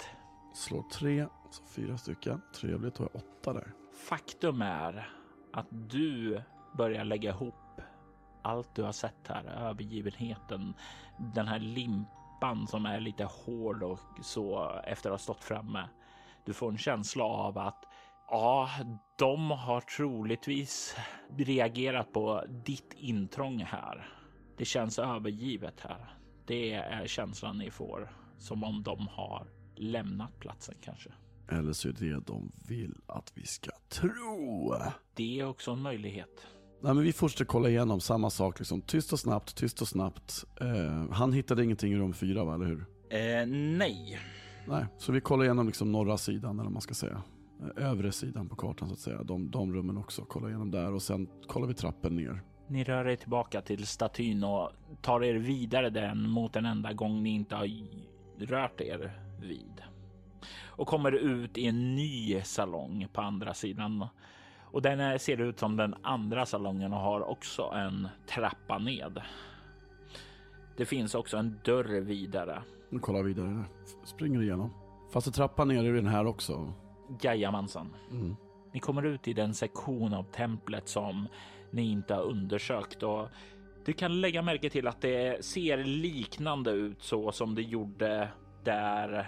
Slår 0.54 0.84
tre, 0.84 1.28
så 1.52 1.64
fyra 1.66 1.98
stycken. 1.98 2.42
Trevligt, 2.56 2.98
har 2.98 3.10
jag 3.14 3.22
åtta 3.24 3.54
där. 3.54 3.74
Faktum 4.10 4.62
är 4.62 5.10
att 5.54 5.68
du 5.70 6.42
börjar 6.78 7.04
lägga 7.04 7.30
ihop 7.30 7.82
allt 8.42 8.76
du 8.76 8.84
har 8.84 8.92
sett 8.92 9.28
här. 9.28 9.44
Övergivenheten, 9.46 10.74
den 11.18 11.48
här 11.48 11.60
limpan 11.60 12.68
som 12.68 12.86
är 12.86 13.00
lite 13.00 13.24
hård 13.24 13.84
och 13.84 14.00
så 14.22 14.72
efter 14.84 15.10
att 15.10 15.14
ha 15.14 15.18
stått 15.18 15.44
framme. 15.44 15.90
Du 16.46 16.54
får 16.54 16.72
en 16.72 16.78
känsla 16.78 17.24
av 17.24 17.58
att 17.58 17.86
ja, 18.30 18.70
de 19.16 19.52
har 19.52 19.82
troligtvis 19.82 20.96
reagerat 21.38 22.14
på 22.14 22.44
ditt 22.66 22.94
intrång 22.94 23.60
här. 23.60 24.10
Det 24.58 24.66
känns 24.66 25.00
övergivet 25.00 25.80
här. 25.80 26.17
Det 26.48 26.74
är 26.74 27.08
känslan 27.08 27.58
ni 27.58 27.72
får 27.72 28.10
som 28.38 28.64
om 28.64 28.84
de 28.84 29.08
har 29.08 29.48
lämnat 29.76 30.40
platsen 30.40 30.76
kanske. 30.82 31.10
Eller 31.50 31.74
så 31.74 31.90
är 31.90 31.94
det 32.00 32.20
de 32.28 32.52
vill 32.68 32.96
att 33.08 33.32
vi 33.36 33.46
ska 33.46 33.72
tro. 33.90 34.74
Det 35.16 35.40
är 35.40 35.46
också 35.46 35.72
en 35.72 35.82
möjlighet. 35.82 36.48
Nej, 36.82 36.94
men 36.94 37.04
vi 37.04 37.14
fortsätter 37.14 37.46
kolla 37.46 37.70
igenom 37.70 38.00
samma 38.00 38.30
sak, 38.30 38.60
liksom. 38.60 38.82
tyst 38.82 39.14
och 39.14 39.20
snabbt, 39.20 39.56
tyst 39.56 39.82
och 39.82 39.88
snabbt. 39.88 40.46
Eh, 40.62 41.12
han 41.12 41.34
hittade 41.34 41.64
ingenting 41.64 41.94
i 41.94 41.98
rum 41.98 42.14
fyra, 42.14 42.44
va, 42.44 42.56
eller 42.56 42.66
hur? 42.66 42.86
Eh, 43.10 43.48
nej. 43.78 44.20
Nej, 44.68 44.86
så 44.98 45.12
vi 45.12 45.22
kollar 45.22 45.44
igenom 45.44 45.68
liksom 45.68 45.92
norra 45.92 46.18
sidan, 46.18 46.60
eller 46.60 46.70
man 46.70 46.82
ska 46.82 46.94
säga. 46.94 47.22
Eh, 47.62 47.90
övre 47.90 48.12
sidan 48.12 48.50
på 48.50 48.56
kartan 48.56 48.88
så 48.88 48.94
att 48.94 49.00
säga. 49.00 49.24
De, 49.24 49.52
de 49.52 49.74
rummen 49.74 49.98
också, 49.98 50.26
kolla 50.28 50.50
igenom 50.50 50.72
där 50.72 50.94
och 50.94 51.02
sen 51.02 51.28
kollar 51.48 51.68
vi 51.68 51.74
trappen 51.74 52.16
ner. 52.16 52.42
Ni 52.68 52.84
rör 52.84 53.08
er 53.08 53.16
tillbaka 53.16 53.62
till 53.62 53.88
statyn 53.88 54.44
och 54.44 54.72
tar 55.02 55.24
er 55.24 55.34
vidare 55.34 55.90
den 55.90 56.30
mot 56.30 56.56
en 56.56 56.66
enda 56.66 56.94
gång 56.94 57.24
ni 57.24 57.30
inte 57.30 57.56
har 57.56 57.70
rört 58.38 58.82
er 58.82 59.12
vid. 59.42 59.82
Och 60.66 60.88
kommer 60.88 61.12
ut 61.12 61.58
i 61.58 61.68
en 61.68 61.96
ny 61.96 62.42
salong 62.42 63.08
på 63.14 63.22
andra 63.22 63.54
sidan. 63.54 64.06
Och 64.72 64.82
den 64.82 65.20
ser 65.20 65.42
ut 65.42 65.60
som 65.60 65.78
den 65.78 65.96
andra 66.02 66.46
salongen 66.46 66.94
och 66.94 67.00
har 67.00 67.30
också 67.30 67.64
en 67.64 68.08
trappa 68.30 68.78
ned. 68.78 69.22
Det 70.78 70.86
finns 70.86 71.16
också 71.16 71.38
en 71.38 71.60
dörr 71.64 72.02
vidare. 72.02 72.64
Nu 72.90 73.00
kollar 73.00 73.24
vidare 73.24 73.48
där. 73.48 73.66
Springer 74.04 74.42
igenom. 74.42 74.74
Fast 75.12 75.28
det 75.28 75.32
trappan 75.32 75.68
ner 75.68 75.84
är 75.84 75.94
den 75.94 76.08
här 76.08 76.28
också. 76.28 76.74
Jajamensan. 77.22 77.94
Mm. 78.12 78.36
Ni 78.74 78.80
kommer 78.80 79.06
ut 79.06 79.28
i 79.28 79.34
den 79.34 79.54
sektion 79.54 80.14
av 80.14 80.24
templet 80.24 80.88
som 80.90 81.28
ni 81.72 81.92
inte 81.92 82.14
har 82.14 82.24
undersökt 82.24 83.04
och 83.04 83.28
du 83.86 83.94
kan 83.94 84.22
lägga 84.22 84.42
märke 84.42 84.70
till 84.70 84.88
att 84.88 85.02
det 85.02 85.46
ser 85.46 85.78
liknande 85.78 86.72
ut 86.72 87.04
så 87.04 87.32
som 87.32 87.56
det 87.56 87.62
gjorde 87.62 88.30
där 88.64 89.26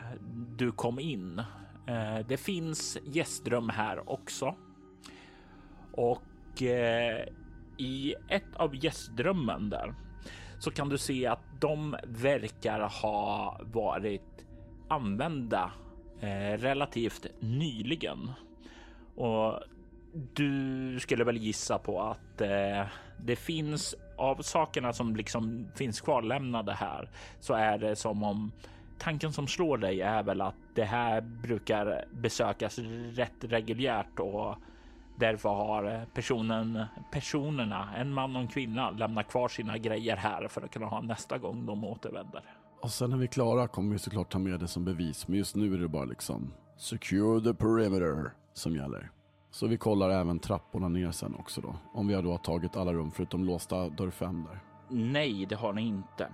du 0.58 0.72
kom 0.72 1.00
in. 1.00 1.40
Eh, 1.88 2.26
det 2.28 2.38
finns 2.38 2.98
gästrum 3.06 3.70
här 3.70 4.10
också. 4.10 4.56
Och 5.92 6.62
eh, 6.62 7.28
i 7.78 8.16
ett 8.30 8.56
av 8.56 8.76
gästrummen 8.76 9.70
där 9.70 9.94
så 10.60 10.72
kan 10.72 10.90
du 10.90 10.98
se 10.98 11.28
att 11.28 11.62
de 11.62 11.96
verkar 12.04 12.80
ha 13.02 13.60
varit 13.64 14.46
använda 14.88 15.72
eh, 16.20 16.58
relativt 16.58 17.28
nyligen. 17.40 18.32
Och 19.16 19.60
du 20.14 21.00
skulle 21.00 21.24
väl 21.24 21.38
gissa 21.38 21.80
på 21.80 22.02
att 22.02 22.42
eh, 22.42 22.88
det 23.18 23.36
finns 23.36 23.96
av 24.18 24.36
sakerna 24.42 24.94
som 24.94 25.16
liksom 25.16 25.68
finns 25.76 26.02
kvarlämnade 26.02 26.74
här 26.74 27.10
så 27.40 27.54
är 27.54 27.78
det 27.78 27.96
som 27.96 28.24
om 28.24 28.52
tanken 29.00 29.34
som 29.34 29.48
slår 29.48 29.78
dig 29.78 30.02
är 30.02 30.24
väl 30.24 30.42
att 30.42 30.56
det 30.76 30.84
här 30.84 31.22
brukar 31.22 32.06
besökas 32.12 32.80
rätt 33.14 33.44
reguljärt 33.44 34.20
och 34.20 34.56
därför 35.20 35.50
har 35.50 36.06
personen, 36.14 36.86
personerna, 37.12 37.96
en 37.98 38.14
man 38.14 38.36
och 38.36 38.42
en 38.42 38.48
kvinna, 38.48 38.92
lämnat 38.92 39.28
kvar 39.28 39.48
sina 39.48 39.78
grejer 39.78 40.16
här 40.16 40.48
för 40.48 40.62
att 40.62 40.72
kunna 40.72 40.86
ha 40.86 41.02
nästa 41.02 41.38
gång 41.38 41.66
de 41.66 41.84
återvänder. 41.84 42.44
Och 42.82 42.92
sen 42.92 43.10
när 43.10 43.18
vi 43.18 43.24
är 43.24 43.28
klara 43.28 43.68
kommer 43.68 43.94
vi 43.94 44.00
såklart 44.00 44.32
ta 44.32 44.40
med 44.40 44.60
det 44.60 44.68
som 44.68 44.86
bevis, 44.86 45.28
men 45.28 45.38
just 45.38 45.56
nu 45.56 45.74
är 45.74 45.78
det 45.78 45.88
bara 45.88 46.06
liksom 46.06 46.54
secure 46.78 47.42
the 47.42 47.54
perimeter 47.54 48.32
som 48.54 48.76
gäller. 48.76 49.12
Så 49.52 49.68
vi 49.68 49.78
kollar 49.78 50.10
även 50.10 50.40
trapporna 50.40 50.90
ner 50.90 51.12
sen 51.12 51.36
också 51.36 51.62
då. 51.62 51.76
Om 51.94 52.08
vi 52.08 52.14
har 52.14 52.22
då 52.22 52.38
tagit 52.38 52.78
alla 52.78 52.94
rum 52.94 53.12
förutom 53.12 53.46
låsta 53.46 53.90
dörr 53.90 54.10
5 54.10 54.44
där. 54.44 54.60
Nej, 54.90 55.46
det 55.46 55.56
har 55.56 55.74
ni 55.74 55.82
inte. 55.82 56.30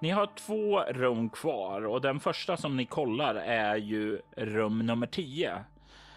Ni 0.00 0.10
har 0.10 0.26
två 0.26 0.80
rum 0.80 1.30
kvar 1.30 1.86
och 1.86 2.00
den 2.00 2.20
första 2.20 2.56
som 2.56 2.76
ni 2.76 2.86
kollar 2.86 3.34
är 3.34 3.76
ju 3.76 4.20
rum 4.36 4.86
nummer 4.86 5.06
10 5.06 5.64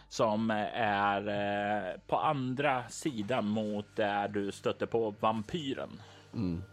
som 0.07 0.51
är 0.73 1.27
eh, 1.27 1.99
på 2.07 2.17
andra 2.17 2.87
sidan 2.89 3.47
mot 3.47 3.95
där 3.95 4.27
du 4.27 4.51
stötte 4.51 4.87
på 4.87 5.15
vampyren. 5.19 6.01
Mm. 6.33 6.63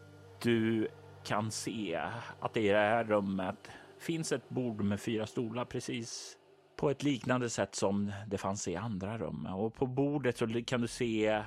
Du 0.43 0.89
kan 1.25 1.51
se 1.51 2.01
att 2.41 2.57
i 2.57 2.69
det 2.69 2.79
här 2.79 3.05
rummet 3.05 3.71
finns 3.99 4.33
ett 4.33 4.49
bord 4.49 4.81
med 4.85 5.01
fyra 5.01 5.27
stolar 5.27 5.65
precis 5.65 6.37
på 6.83 6.91
ett 6.91 7.03
liknande 7.03 7.51
sätt 7.51 7.75
som 7.75 8.13
det 8.27 8.39
fanns 8.39 8.69
i 8.69 8.77
andra 8.77 9.19
rum. 9.19 9.47
Och 9.47 9.75
på 9.75 9.87
bordet 9.87 10.39
så 10.39 10.63
kan 10.67 10.81
du 10.81 10.89
se 10.89 11.43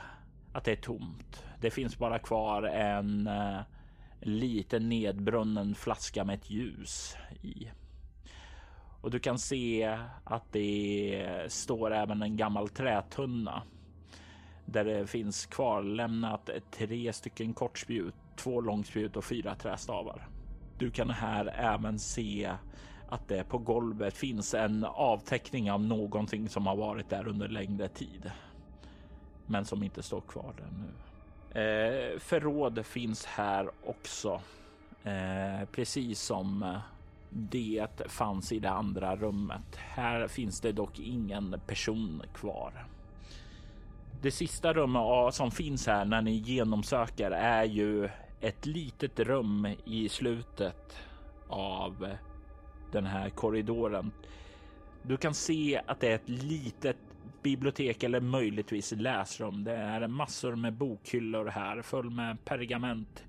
att 0.53 0.63
det 0.63 0.71
är 0.71 0.75
tomt. 0.75 1.45
Det 1.61 1.69
finns 1.69 1.97
bara 1.97 2.19
kvar 2.19 2.63
en 2.63 3.27
eh, 3.27 3.59
liten 4.21 4.89
nedbrunnen 4.89 5.75
flaska 5.75 6.23
med 6.23 6.35
ett 6.35 6.49
ljus 6.49 7.15
i. 7.41 7.71
Och 9.01 9.11
du 9.11 9.19
kan 9.19 9.39
se 9.39 9.99
att 10.23 10.51
det 10.51 11.45
står 11.47 11.93
även 11.93 12.21
en 12.21 12.37
gammal 12.37 12.69
trätunna 12.69 13.63
där 14.65 14.85
det 14.85 15.07
finns 15.07 15.45
kvarlämnat 15.45 16.49
tre 16.71 17.13
stycken 17.13 17.53
kortspjut, 17.53 18.15
två 18.35 18.61
långspjut 18.61 19.15
och 19.15 19.25
fyra 19.25 19.55
trästavar. 19.55 20.27
Du 20.77 20.91
kan 20.91 21.09
här 21.09 21.45
även 21.47 21.99
se 21.99 22.51
att 23.15 23.27
det 23.27 23.43
på 23.43 23.57
golvet 23.57 24.17
finns 24.17 24.53
en 24.53 24.83
avteckning 24.83 25.71
av 25.71 25.81
någonting 25.81 26.49
som 26.49 26.67
har 26.67 26.75
varit 26.75 27.09
där 27.09 27.27
under 27.27 27.47
längre 27.47 27.87
tid. 27.87 28.31
Men 29.45 29.65
som 29.65 29.83
inte 29.83 30.03
står 30.03 30.21
kvar 30.21 30.53
där 30.57 30.71
nu. 30.77 30.91
Eh, 31.61 32.19
förråd 32.19 32.85
finns 32.85 33.25
här 33.25 33.69
också. 33.85 34.41
Eh, 35.03 35.67
precis 35.71 36.19
som 36.19 36.63
eh, 36.63 36.77
det 37.29 37.87
fanns 38.07 38.51
i 38.51 38.59
det 38.59 38.69
andra 38.71 39.15
rummet. 39.15 39.75
Här 39.75 40.27
finns 40.27 40.61
det 40.61 40.71
dock 40.71 40.99
ingen 40.99 41.59
person 41.67 42.23
kvar. 42.33 42.87
Det 44.21 44.31
sista 44.31 44.73
rummet 44.73 45.33
som 45.33 45.51
finns 45.51 45.87
här 45.87 46.05
när 46.05 46.21
ni 46.21 46.31
genomsöker 46.31 47.31
är 47.31 47.63
ju 47.63 48.09
ett 48.41 48.65
litet 48.65 49.19
rum 49.19 49.67
i 49.85 50.09
slutet 50.09 50.97
av 51.47 52.05
eh, 52.05 52.34
den 52.91 53.05
här 53.05 53.29
korridoren. 53.29 54.11
Du 55.01 55.17
kan 55.17 55.33
se 55.33 55.81
att 55.87 55.99
det 55.99 56.07
är 56.07 56.15
ett 56.15 56.29
litet 56.29 56.97
bibliotek 57.43 58.03
eller 58.03 58.19
möjligtvis 58.19 58.91
läsrum. 58.91 59.63
Det 59.63 59.75
är 59.75 60.07
massor 60.07 60.55
med 60.55 60.73
bokhyllor 60.73 61.45
här 61.45 61.81
full 61.81 62.09
med 62.09 62.45
pergament, 62.45 63.23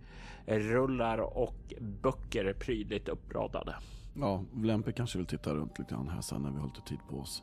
rullar 0.46 1.18
och 1.18 1.74
böcker 2.02 2.52
prydligt 2.52 3.08
uppradade. 3.08 3.76
Ja, 4.14 4.42
Lempe 4.54 4.92
kanske 4.92 5.18
vill 5.18 5.26
titta 5.26 5.54
runt 5.54 5.78
lite 5.78 5.94
grann 5.94 6.08
här 6.08 6.20
sen 6.20 6.42
när 6.42 6.50
vi 6.50 6.58
har 6.58 6.66
lite 6.66 6.88
tid 6.88 6.98
på 7.10 7.16
oss. 7.16 7.42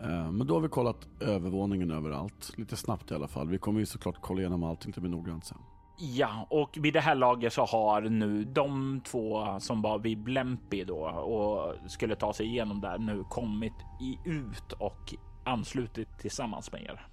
Eh, 0.00 0.32
men 0.32 0.46
då 0.46 0.54
har 0.54 0.60
vi 0.60 0.68
kollat 0.68 1.08
övervåningen 1.20 1.90
överallt, 1.90 2.52
lite 2.56 2.76
snabbt 2.76 3.10
i 3.10 3.14
alla 3.14 3.28
fall. 3.28 3.48
Vi 3.48 3.58
kommer 3.58 3.80
ju 3.80 3.86
såklart 3.86 4.16
kolla 4.20 4.40
igenom 4.40 4.62
allting 4.62 4.92
till 4.92 5.02
blir 5.02 5.10
noggrant 5.10 5.44
sen. 5.44 5.58
Ja, 5.96 6.46
och 6.50 6.78
vid 6.80 6.94
det 6.94 7.00
här 7.00 7.14
laget 7.14 7.52
så 7.52 7.64
har 7.64 8.00
nu 8.00 8.44
de 8.44 9.00
två 9.00 9.46
som 9.60 9.82
var 9.82 9.98
vid 9.98 10.18
Blempi 10.18 10.84
då 10.84 11.04
och 11.06 11.90
skulle 11.90 12.16
ta 12.16 12.32
sig 12.32 12.46
igenom 12.46 12.80
där 12.80 12.98
nu 12.98 13.24
kommit 13.28 13.72
ut 14.24 14.72
och 14.72 15.14
anslutit 15.44 16.18
tillsammans 16.18 16.72
med 16.72 16.82
er. 16.82 17.06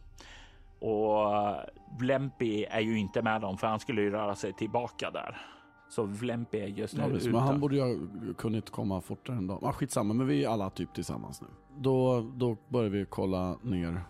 Och 0.87 1.55
Blempi 1.99 2.65
är 2.65 2.79
ju 2.79 2.99
inte 2.99 3.21
med 3.21 3.41
dem 3.41 3.57
för 3.57 3.67
han 3.67 3.79
skulle 3.79 4.01
ju 4.01 4.09
röra 4.11 4.35
sig 4.35 4.53
tillbaka 4.53 5.11
där. 5.11 5.37
Så 5.89 6.03
Vlempi 6.03 6.59
är 6.59 6.67
just 6.67 6.97
nu 6.97 7.01
ja, 7.01 7.09
ute. 7.09 7.29
Men 7.29 7.41
han 7.41 7.59
borde 7.59 7.75
ju 7.75 7.81
ha 7.81 8.33
kunnat 8.33 8.69
komma 8.69 9.01
fortare 9.01 9.37
än 9.37 9.47
dem. 9.47 9.59
Ah, 9.63 9.71
skitsamma, 9.71 10.13
men 10.13 10.27
vi 10.27 10.43
är 10.43 10.49
alla 10.49 10.69
typ 10.69 10.93
tillsammans 10.93 11.41
nu. 11.41 11.47
Då, 11.77 12.21
då 12.35 12.57
börjar 12.69 12.89
vi 12.89 13.05
kolla 13.09 13.57
ner 13.61 14.01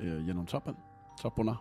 eh, 0.00 0.26
genom 0.26 0.46
trappen. 0.46 0.76
Trapporna. 1.20 1.58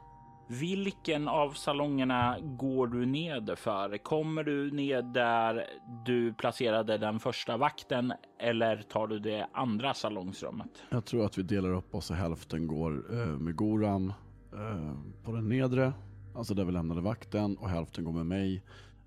Vilken 0.48 1.28
av 1.28 1.52
salongerna 1.52 2.38
går 2.42 2.88
du 2.88 3.06
ned 3.06 3.52
för? 3.58 3.98
Kommer 3.98 4.44
du 4.44 4.72
ned 4.72 5.06
där 5.06 5.66
du 6.06 6.34
placerade 6.34 6.98
den 6.98 7.20
första 7.20 7.58
vakten 7.58 8.14
eller 8.40 8.82
tar 8.82 9.08
du 9.08 9.20
det 9.20 9.48
andra 9.54 9.94
salongsrummet? 9.94 10.84
Jag 10.90 11.06
tror 11.06 11.26
att 11.26 11.38
vi 11.38 11.44
delar 11.44 11.74
upp 11.74 11.96
oss 11.96 12.10
och 12.10 12.16
hälften 12.16 12.68
går 12.68 13.14
eh, 13.14 13.28
med 13.28 13.56
Goram 13.56 14.14
eh, 14.54 14.94
på 15.24 15.32
den 15.32 15.50
nedre, 15.50 15.94
alltså 16.36 16.54
där 16.54 16.66
vi 16.66 16.72
lämnade 16.72 17.02
vakten 17.02 17.58
och 17.58 17.70
hälften 17.70 18.04
går 18.04 18.12
med 18.12 18.26
mig 18.26 18.64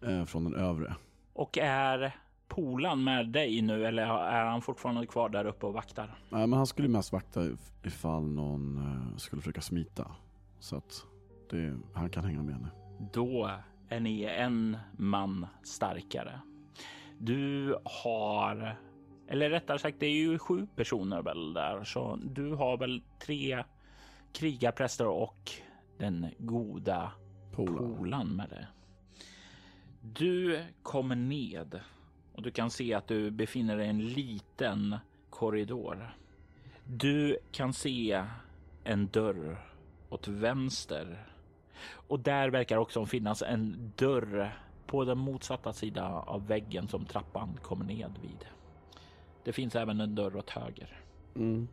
eh, 0.06 0.24
från 0.24 0.44
den 0.44 0.54
övre. 0.54 0.94
Och 1.32 1.58
är 1.58 2.16
Polan 2.48 3.04
med 3.04 3.28
dig 3.28 3.62
nu 3.62 3.86
eller 3.86 4.02
är 4.02 4.44
han 4.44 4.62
fortfarande 4.62 5.06
kvar 5.06 5.28
där 5.28 5.44
uppe 5.44 5.66
och 5.66 5.72
vaktar? 5.72 6.18
Nej, 6.30 6.46
men 6.46 6.56
han 6.56 6.66
skulle 6.66 6.88
mest 6.88 7.12
vakta 7.12 7.40
ifall 7.82 8.22
någon 8.22 8.76
eh, 8.76 9.16
skulle 9.16 9.42
försöka 9.42 9.60
smita. 9.60 10.10
Så 10.60 10.76
att 10.76 11.04
det, 11.50 11.76
han 11.94 12.10
kan 12.10 12.24
hänga 12.24 12.42
med 12.42 12.60
nu. 12.60 12.68
Då 13.12 13.50
är 13.88 14.00
ni 14.00 14.22
en 14.22 14.76
man 14.92 15.46
starkare. 15.62 16.40
Du 17.18 17.76
har, 17.84 18.76
eller 19.28 19.50
rättare 19.50 19.78
sagt, 19.78 20.00
det 20.00 20.06
är 20.06 20.16
ju 20.16 20.38
sju 20.38 20.66
personer 20.76 21.22
väl 21.22 21.54
där, 21.54 21.84
så 21.84 22.16
du 22.16 22.54
har 22.54 22.78
väl 22.78 23.02
tre 23.18 23.64
krigarpräster 24.32 25.06
och 25.06 25.50
den 25.98 26.26
goda 26.38 27.12
Polan, 27.52 27.96
Polan 27.96 28.28
med 28.28 28.48
dig. 28.48 28.66
Du 30.00 30.64
kommer 30.82 31.16
ned 31.16 31.80
och 32.32 32.42
du 32.42 32.50
kan 32.50 32.70
se 32.70 32.94
att 32.94 33.08
du 33.08 33.30
befinner 33.30 33.76
dig 33.76 33.86
i 33.86 33.90
en 33.90 34.06
liten 34.06 34.96
korridor. 35.30 36.16
Du 36.84 37.38
kan 37.52 37.72
se 37.72 38.24
en 38.84 39.06
dörr 39.06 39.58
åt 40.08 40.28
vänster 40.28 41.26
och 41.84 42.20
där 42.20 42.50
verkar 42.50 42.76
också 42.76 43.06
finnas 43.06 43.42
en 43.42 43.92
dörr 43.96 44.58
på 44.86 45.04
den 45.04 45.18
motsatta 45.18 45.72
sidan 45.72 46.12
av 46.12 46.46
väggen 46.46 46.88
som 46.88 47.04
trappan 47.04 47.58
kommer 47.62 47.84
ned 47.84 48.18
vid. 48.22 48.44
Det 49.44 49.52
finns 49.52 49.74
även 49.76 50.00
en 50.00 50.14
dörr 50.14 50.36
åt 50.36 50.50
höger. 50.50 51.00
Mm. 51.36 51.68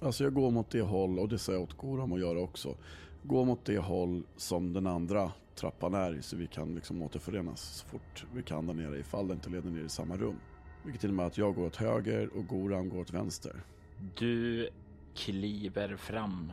Alltså 0.00 0.24
jag 0.24 0.34
går 0.34 0.50
mot 0.50 0.70
det 0.70 0.82
håll 0.82 1.18
och 1.18 1.28
det 1.28 1.38
säger 1.38 1.58
jag 1.58 1.68
åt 1.68 1.76
Goram 1.76 2.12
att 2.12 2.20
göra 2.20 2.40
också. 2.40 2.74
Gå 3.22 3.44
mot 3.44 3.64
det 3.64 3.78
håll 3.78 4.22
som 4.36 4.72
den 4.72 4.86
andra 4.86 5.32
trappan 5.54 5.94
är 5.94 6.14
i 6.14 6.22
så 6.22 6.36
vi 6.36 6.46
kan 6.46 6.74
liksom 6.74 7.02
återförenas 7.02 7.60
så 7.60 7.86
fort 7.86 8.26
vi 8.34 8.42
kan 8.42 8.66
där 8.66 8.74
nere 8.74 8.98
ifall 8.98 9.28
det 9.28 9.34
inte 9.34 9.50
leder 9.50 9.70
ner 9.70 9.84
i 9.84 9.88
samma 9.88 10.16
rum. 10.16 10.36
Vilket 10.84 11.04
innebär 11.04 11.24
att 11.24 11.38
jag 11.38 11.54
går 11.54 11.66
åt 11.66 11.76
höger 11.76 12.36
och 12.36 12.46
Goram 12.46 12.88
går 12.88 13.00
åt 13.00 13.10
vänster. 13.10 13.62
Du 14.16 14.68
kliver 15.14 15.96
fram 15.96 16.52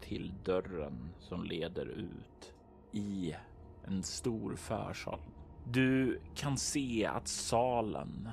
till 0.00 0.32
dörren 0.44 1.10
som 1.20 1.44
leder 1.44 1.86
ut 1.86 2.54
i 2.92 3.34
en 3.84 4.02
stor 4.02 4.56
försal. 4.56 5.20
Du 5.64 6.20
kan 6.34 6.56
se 6.56 7.06
att 7.06 7.28
salen 7.28 8.28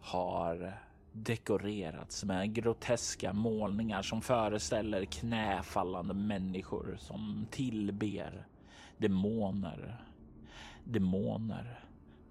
har 0.00 0.78
dekorerats 1.12 2.24
med 2.24 2.54
groteska 2.54 3.32
målningar 3.32 4.02
som 4.02 4.22
föreställer 4.22 5.04
knäfallande 5.04 6.14
människor 6.14 6.96
som 7.00 7.46
tillber 7.50 8.46
demoner. 8.98 10.04
Demoner 10.84 11.84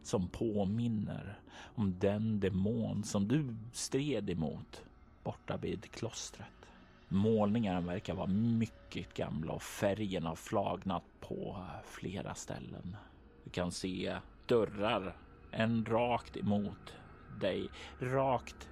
som 0.04 0.28
påminner 0.28 1.40
om 1.76 2.00
den 2.00 2.40
demon 2.40 3.04
som 3.04 3.28
du 3.28 3.56
stred 3.74 4.30
emot 4.30 4.84
borta 5.24 5.58
vid 5.58 5.92
klostret. 5.92 6.61
Målningarna 7.14 7.82
verkar 7.82 8.16
vara 8.16 8.28
mycket 8.28 9.14
gamla 9.14 9.54
och 9.54 9.62
färgen 9.62 10.26
har 10.26 10.36
flagnat 10.36 11.04
på 11.20 11.58
eh, 11.58 11.86
flera 11.86 12.36
ställen. 12.36 12.96
Du 13.44 13.50
kan 13.50 13.72
se 13.72 14.16
dörrar, 14.46 15.18
en 15.52 15.86
rakt 15.86 16.38
emot 16.38 16.94
dig, 17.42 17.70
rakt 18.00 18.70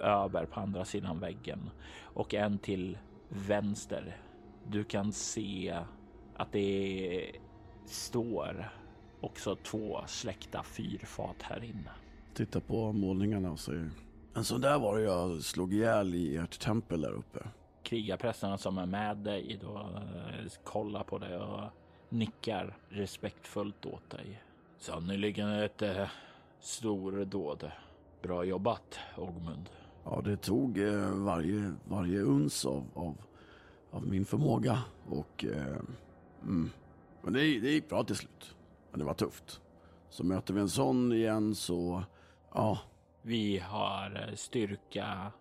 över 0.00 0.46
på 0.46 0.60
andra 0.60 0.84
sidan 0.84 1.20
väggen 1.20 1.70
och 2.02 2.34
en 2.34 2.58
till 2.58 2.98
vänster. 3.28 4.20
Du 4.68 4.84
kan 4.84 5.12
se 5.12 5.78
att 6.36 6.52
det 6.52 7.32
står 7.84 8.72
också 9.20 9.56
två 9.56 10.00
släckta 10.06 10.62
fyrfat 10.62 11.42
här 11.42 11.64
inne. 11.64 11.90
Titta 12.34 12.60
på 12.60 12.92
målningarna 12.92 13.50
och 13.50 13.60
säger 13.60 13.90
en 14.34 14.44
sån 14.44 14.60
där 14.60 14.78
var 14.78 14.98
det 14.98 15.02
jag 15.02 15.42
slog 15.42 15.74
ihjäl 15.74 16.14
i 16.14 16.36
ert 16.36 16.60
tempel 16.60 17.00
där 17.00 17.12
uppe. 17.12 17.48
Krigarprästerna 17.86 18.58
som 18.58 18.78
är 18.78 18.86
med 18.86 19.16
dig 19.16 19.58
då 19.62 19.76
eh, 19.76 20.52
kollar 20.64 21.02
på 21.02 21.18
dig 21.18 21.36
och 21.36 21.60
nickar 22.08 22.76
respektfullt 22.88 23.86
åt 23.86 24.10
dig. 24.10 24.42
Sannerligen 24.78 25.50
ett 25.50 25.82
eh, 25.82 26.08
stordåd. 26.60 27.70
Bra 28.22 28.44
jobbat, 28.44 28.98
Ogmund. 29.16 29.70
Ja, 30.04 30.20
det 30.24 30.36
tog 30.36 30.78
eh, 30.78 31.10
varje, 31.10 31.74
varje 31.84 32.20
uns 32.20 32.64
av, 32.64 32.84
av, 32.94 33.16
av 33.90 34.06
min 34.06 34.24
förmåga 34.24 34.78
och 35.08 35.44
eh, 35.44 35.76
mm. 36.42 36.70
Men 37.22 37.32
det, 37.32 37.40
det 37.40 37.70
gick 37.70 37.88
bra 37.88 38.04
till 38.04 38.16
slut. 38.16 38.56
Men 38.90 38.98
det 38.98 39.04
var 39.04 39.14
tufft. 39.14 39.60
Så 40.10 40.24
möter 40.24 40.54
vi 40.54 40.60
en 40.60 40.68
sån 40.68 41.12
igen 41.12 41.54
så, 41.54 42.02
ja. 42.54 42.78
Vi 43.22 43.58
har 43.58 44.30
styrka 44.34 45.32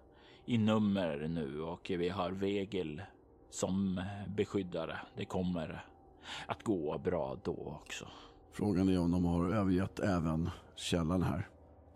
i 0.46 0.58
nummer 0.58 1.28
nu 1.28 1.62
och 1.62 1.92
vi 1.98 2.10
har 2.10 2.32
Vegel 2.32 3.02
som 3.50 4.02
beskyddare. 4.28 4.98
Det 5.18 5.26
kommer 5.26 5.86
att 6.48 6.64
gå 6.64 6.98
bra 6.98 7.38
då 7.44 7.80
också. 7.84 8.08
Frågan 8.52 8.90
är 8.90 9.00
om 9.00 9.12
de 9.12 9.26
har 9.26 9.54
övergett 9.54 10.00
även 10.00 10.50
källan 10.76 11.24
här. 11.24 11.48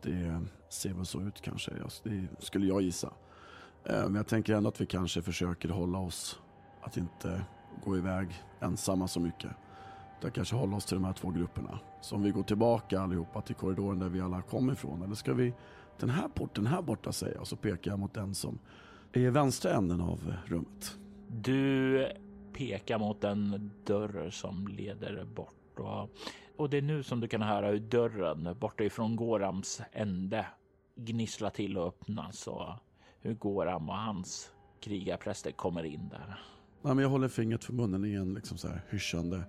Det 0.02 0.42
ser 0.70 0.94
väl 0.94 1.06
så 1.06 1.22
ut 1.22 1.42
kanske. 1.42 1.72
Det 2.04 2.28
skulle 2.40 2.68
jag 2.68 2.82
gissa. 2.82 3.14
Eh, 3.84 4.04
men 4.04 4.16
jag 4.16 4.28
tänker 4.28 4.54
ändå 4.54 4.70
att 4.70 4.82
vi 4.82 4.86
kanske 4.86 5.22
försöker 5.22 5.70
hålla 5.70 5.98
oss 5.98 6.40
att 6.82 6.98
inte 6.98 7.42
gå 7.84 7.98
iväg 7.98 8.44
ensamma 8.60 9.08
så 9.08 9.20
mycket. 9.20 9.52
Utan 10.20 10.32
kanske 10.32 10.56
hålla 10.56 10.76
oss 10.76 10.86
till 10.86 10.96
de 10.96 11.04
här 11.04 11.14
två 11.14 11.30
grupperna. 11.30 11.80
Så 12.02 12.16
om 12.16 12.24
vi 12.24 12.32
går 12.32 12.44
tillbaka 12.44 13.02
allihopa 13.02 13.42
till 13.42 13.56
korridoren 13.56 14.00
där 14.00 14.10
vi 14.10 14.22
alla 14.22 14.42
kom 14.42 14.72
ifrån. 14.72 15.02
Eller 15.02 15.16
ska 15.16 15.34
vi 15.34 15.54
den 16.00 16.10
här 16.10 16.28
porten 16.28 16.68
här 16.68 16.82
borta 16.82 17.12
säger 17.12 17.36
jag. 17.36 17.48
Så 17.48 17.56
pekar 17.56 17.92
jag 17.92 18.00
mot 18.00 18.14
den 18.14 18.36
som 18.36 18.60
är 19.14 19.20
i 19.20 19.30
vänstra 19.30 19.74
änden 19.74 20.02
av 20.02 20.34
rummet. 20.46 20.98
Du 21.28 22.08
pekar 22.54 23.00
mot 23.00 23.24
en 23.24 23.72
dörr 23.86 24.30
som 24.30 24.68
leder 24.68 25.26
bort. 25.36 25.80
Och, 25.80 26.10
och 26.58 26.70
det 26.70 26.78
är 26.78 26.82
nu 26.82 27.04
som 27.04 27.20
du 27.20 27.28
kan 27.28 27.42
höra 27.42 27.68
hur 27.68 27.80
dörren 27.80 28.56
borta 28.60 28.84
ifrån 28.84 29.16
Gorams 29.16 29.82
ände 29.92 30.46
gnisslar 30.96 31.50
till 31.50 31.78
och 31.78 31.88
öppnas. 31.88 32.48
Och 32.48 32.74
hur 33.22 33.34
Goram 33.34 33.90
och 33.90 33.96
hans 33.96 34.52
krigarpräster 34.80 35.52
kommer 35.52 35.84
in 35.84 36.10
där. 36.10 36.40
Ja, 36.82 36.94
men 36.94 36.98
jag 37.04 37.10
håller 37.10 37.28
fingret 37.28 37.64
för 37.64 37.74
munnen 37.74 38.06
i 38.06 38.14
en 38.14 38.34
liksom 38.34 38.58
så 38.58 38.68
här 38.68 38.82
hyschande 38.90 39.44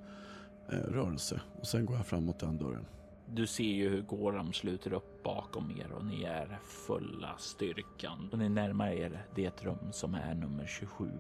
eh, 0.72 0.76
rörelse. 0.76 1.40
Och 1.60 1.66
sen 1.66 1.86
går 1.86 1.96
jag 1.96 2.06
fram 2.06 2.24
mot 2.24 2.38
den 2.38 2.58
dörren. 2.58 2.86
Du 3.32 3.46
ser 3.46 3.64
ju 3.64 3.88
hur 3.88 4.02
Goram 4.02 4.52
sluter 4.52 4.92
upp 4.92 5.22
bakom 5.22 5.70
er 5.70 5.92
och 5.92 6.04
ni 6.04 6.22
är 6.22 6.58
fulla 6.62 7.38
styrkan. 7.38 8.28
Och 8.32 8.38
ni 8.38 8.48
närmar 8.48 8.88
er 8.88 9.26
det 9.34 9.64
rum 9.64 9.92
som 9.92 10.14
är 10.14 10.34
nummer 10.34 10.66
27 10.66 11.10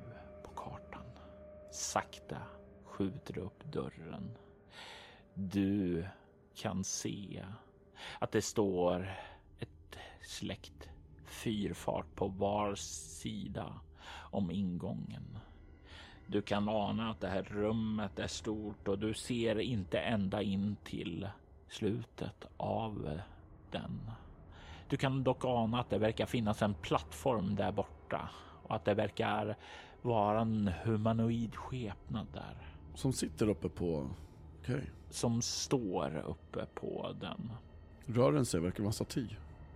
på 0.44 0.50
kartan. 0.50 1.04
Sakta 1.72 2.36
skjuter 2.84 3.38
upp 3.38 3.64
dörren. 3.72 4.30
Du 5.34 6.04
kan 6.54 6.84
se 6.84 7.44
att 8.18 8.32
det 8.32 8.42
står 8.42 9.12
ett 9.58 9.96
släkt 10.22 10.88
fyrfart 11.24 12.14
på 12.14 12.28
var 12.28 12.74
sida 12.74 13.80
om 14.12 14.50
ingången. 14.50 15.38
Du 16.26 16.42
kan 16.42 16.68
ana 16.68 17.10
att 17.10 17.20
det 17.20 17.28
här 17.28 17.42
rummet 17.42 18.18
är 18.18 18.26
stort 18.26 18.88
och 18.88 18.98
du 18.98 19.14
ser 19.14 19.58
inte 19.58 19.98
ända 19.98 20.42
in 20.42 20.76
till 20.84 21.28
slutet 21.70 22.44
av 22.56 23.20
den. 23.70 24.10
Du 24.88 24.96
kan 24.96 25.24
dock 25.24 25.44
ana 25.44 25.80
att 25.80 25.90
det 25.90 25.98
verkar 25.98 26.26
finnas 26.26 26.62
en 26.62 26.74
plattform 26.74 27.54
där 27.54 27.72
borta 27.72 28.30
och 28.62 28.74
att 28.74 28.84
det 28.84 28.94
verkar 28.94 29.56
vara 30.02 30.40
en 30.40 30.70
humanoid 30.84 31.56
skepnad 31.56 32.26
där. 32.32 32.56
Som 32.94 33.12
sitter 33.12 33.48
uppe 33.48 33.68
på... 33.68 34.10
Okej. 34.60 34.74
Okay. 34.74 34.86
Som 35.10 35.42
står 35.42 36.24
uppe 36.26 36.66
på 36.74 37.16
den. 37.20 37.52
Rör 38.06 38.32
den 38.32 38.46
sig? 38.46 38.60
Verkar 38.60 38.82
vara 38.82 38.92
staty. 38.92 39.26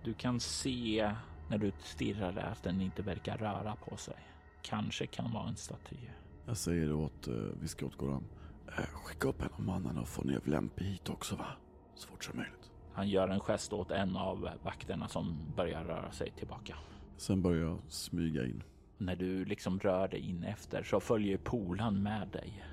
Du 0.03 0.13
kan 0.13 0.39
se 0.39 1.15
när 1.49 1.57
du 1.57 1.71
stirrar 1.83 2.37
att 2.37 2.63
den 2.63 2.81
inte 2.81 3.01
verkar 3.01 3.37
röra 3.37 3.75
på 3.75 3.97
sig. 3.97 4.15
Kanske 4.61 5.07
kan 5.07 5.33
vara 5.33 5.47
en 5.47 5.55
staty. 5.55 5.97
Jag 6.45 6.57
säger 6.57 6.93
åt, 6.93 7.27
uh, 7.27 7.49
vi 7.61 7.67
ska 7.67 7.85
åt 7.85 7.97
Goran. 7.97 8.23
Uh, 8.67 8.85
skicka 8.85 9.27
upp 9.27 9.41
en 9.41 9.49
av 9.53 9.61
mannarna 9.61 10.01
och 10.01 10.07
få 10.07 10.23
ner 10.23 10.39
Vlempi 10.43 10.83
hit 10.83 11.09
också 11.09 11.35
va? 11.35 11.47
Så 11.95 12.07
fort 12.07 12.23
som 12.23 12.37
möjligt. 12.37 12.71
Han 12.93 13.09
gör 13.09 13.27
en 13.27 13.39
gest 13.39 13.73
åt 13.73 13.91
en 13.91 14.15
av 14.17 14.49
vakterna 14.63 15.07
som 15.07 15.37
börjar 15.55 15.83
röra 15.83 16.11
sig 16.11 16.31
tillbaka. 16.31 16.75
Sen 17.17 17.41
börjar 17.41 17.65
jag 17.65 17.79
smyga 17.87 18.45
in. 18.45 18.63
När 18.97 19.15
du 19.15 19.45
liksom 19.45 19.79
rör 19.79 20.07
dig 20.07 20.19
in 20.19 20.43
efter 20.43 20.83
så 20.83 20.99
följer 20.99 21.37
polan 21.37 22.03
med 22.03 22.27
dig. 22.27 22.65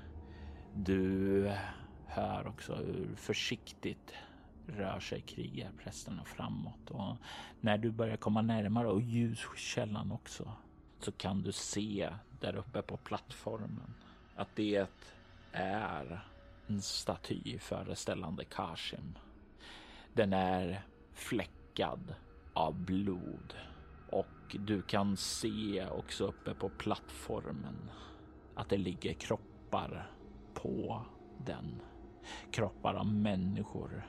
Du 0.75 1.51
hör 2.05 2.47
också 2.47 2.75
hur 2.75 3.15
försiktigt 3.15 4.13
rör 4.67 4.99
sig 4.99 5.21
krigarprästerna 5.21 6.23
framåt 6.23 6.89
och 6.89 7.15
när 7.61 7.77
du 7.77 7.91
börjar 7.91 8.17
komma 8.17 8.41
närmare 8.41 8.87
och 8.87 9.01
ljuskällan 9.01 10.11
också 10.11 10.51
så 10.99 11.11
kan 11.11 11.41
du 11.41 11.51
se 11.51 12.09
där 12.39 12.55
uppe 12.55 12.81
på 12.81 12.97
plattformen 12.97 13.93
att 14.35 14.55
det 14.55 14.87
är 15.51 16.25
en 16.73 16.81
staty 16.81 17.59
föreställande 17.59 18.45
Kashim. 18.45 19.17
Den 20.13 20.33
är 20.33 20.83
fläckad 21.13 22.15
av 22.53 22.79
blod 22.79 23.53
och 24.11 24.55
du 24.59 24.81
kan 24.81 25.17
se 25.17 25.87
också 25.87 26.25
uppe 26.25 26.53
på 26.53 26.69
plattformen 26.69 27.91
att 28.55 28.69
det 28.69 28.77
ligger 28.77 29.13
kroppar 29.13 30.11
på 30.53 31.05
den. 31.45 31.81
Kroppar 32.51 32.93
av 32.93 33.07
människor 33.07 34.07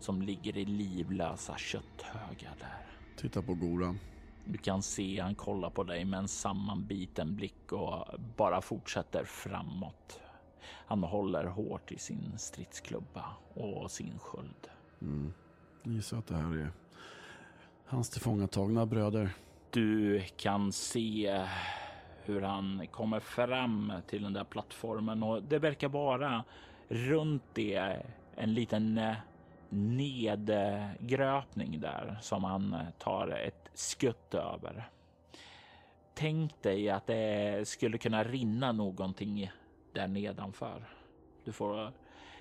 som 0.00 0.22
ligger 0.22 0.56
i 0.56 0.64
livlösa 0.64 1.56
kötthögar 1.56 2.54
där. 2.58 2.86
Titta 3.16 3.42
på 3.42 3.54
Goran. 3.54 3.98
Du 4.44 4.58
kan 4.58 4.82
se 4.82 5.20
han 5.20 5.34
kollar 5.34 5.70
på 5.70 5.84
dig 5.84 6.04
med 6.04 6.18
en 6.18 6.28
sammanbiten 6.28 7.36
blick 7.36 7.72
och 7.72 8.06
bara 8.36 8.60
fortsätter 8.60 9.24
framåt. 9.24 10.20
Han 10.86 11.02
håller 11.02 11.44
hårt 11.44 11.92
i 11.92 11.98
sin 11.98 12.38
stridsklubba 12.38 13.24
och 13.54 13.90
sin 13.90 14.18
sköld. 14.18 14.68
Mm. 15.00 15.32
Gissar 15.82 16.18
att 16.18 16.26
det 16.26 16.36
här 16.36 16.56
är 16.56 16.70
hans 17.86 18.10
tillfångatagna 18.10 18.86
bröder. 18.86 19.30
Du 19.70 20.22
kan 20.36 20.72
se 20.72 21.46
hur 22.24 22.42
han 22.42 22.86
kommer 22.90 23.20
fram 23.20 23.92
till 24.06 24.22
den 24.22 24.32
där 24.32 24.44
plattformen 24.44 25.22
och 25.22 25.42
det 25.42 25.58
verkar 25.58 25.88
vara 25.88 26.44
runt 26.88 27.42
det 27.52 28.02
en 28.36 28.54
liten 28.54 28.98
eh, 28.98 29.14
nedgröpning 29.68 31.00
där 31.80 32.18
som 32.22 32.44
han 32.44 32.72
eh, 32.72 32.80
tar 32.98 33.28
ett 33.28 33.70
skutt 33.74 34.34
över. 34.34 34.90
Tänk 36.14 36.62
dig 36.62 36.90
att 36.90 37.06
det 37.06 37.68
skulle 37.68 37.98
kunna 37.98 38.24
rinna 38.24 38.72
någonting 38.72 39.52
där 39.96 40.08
nedanför. 40.08 40.88
Du 41.44 41.52
får 41.52 41.92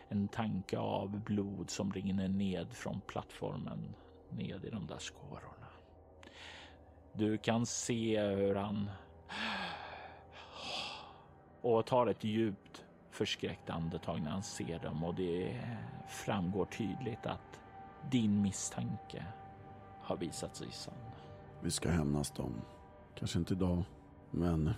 en 0.07 0.27
tanke 0.27 0.77
av 0.77 1.19
blod 1.19 1.69
som 1.69 1.93
rinner 1.93 2.27
ned 2.27 2.73
från 2.73 3.01
plattformen 3.01 3.95
ned 4.29 4.65
i 4.65 4.69
de 4.69 4.87
där 4.87 4.99
skårorna. 4.99 5.67
Du 7.13 7.37
kan 7.37 7.65
se 7.65 8.21
hur 8.21 8.55
han 8.55 8.89
och 11.61 11.85
tar 11.85 12.07
ett 12.07 12.23
djupt 12.23 12.85
förskräckt 13.11 13.69
andetag 13.69 14.21
när 14.21 14.31
han 14.31 14.43
ser 14.43 14.79
dem 14.79 15.03
och 15.03 15.15
det 15.15 15.61
framgår 16.07 16.65
tydligt 16.65 17.25
att 17.25 17.59
din 18.11 18.41
misstanke 18.41 19.25
har 20.01 20.17
visat 20.17 20.55
sig 20.55 20.71
sann. 20.71 20.93
Vi 21.61 21.71
ska 21.71 21.89
hämnas 21.89 22.31
dem. 22.31 22.61
Kanske 23.15 23.39
inte 23.39 23.53
idag, 23.53 23.83
men 24.31 24.73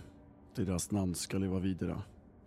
deras 0.55 0.91
namn 0.91 1.15
ska 1.15 1.37
leva 1.37 1.59
vidare 1.59 2.01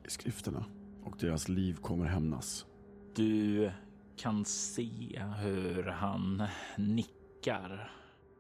skrifterna 0.09 0.65
och 1.05 1.17
deras 1.19 1.49
liv 1.49 1.77
kommer 1.77 2.07
hämnas. 2.07 2.67
Du 3.15 3.71
kan 4.17 4.45
se 4.45 5.23
hur 5.39 5.83
han 5.83 6.43
nickar 6.77 7.93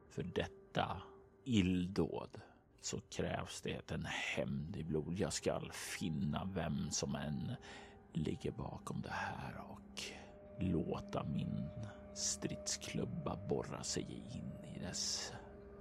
för 0.08 0.22
detta 0.22 1.02
illdåd 1.44 2.40
så 2.80 3.00
krävs 3.00 3.60
det 3.60 3.90
en 3.90 4.06
hämnd 4.06 4.76
i 4.76 4.84
blod. 4.84 5.14
Jag 5.18 5.32
ska 5.32 5.60
finna 5.72 6.50
vem 6.54 6.90
som 6.90 7.14
än 7.14 7.52
ligger 8.12 8.50
bakom 8.50 9.02
det 9.02 9.12
här 9.12 9.60
och 9.68 10.02
låta 10.60 11.24
min 11.24 11.68
stridsklubba 12.14 13.38
borra 13.48 13.82
sig 13.82 14.24
in 14.34 14.52
i 14.76 14.78
dess 14.78 15.32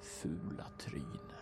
fula 0.01 0.65
tryne. 0.79 1.35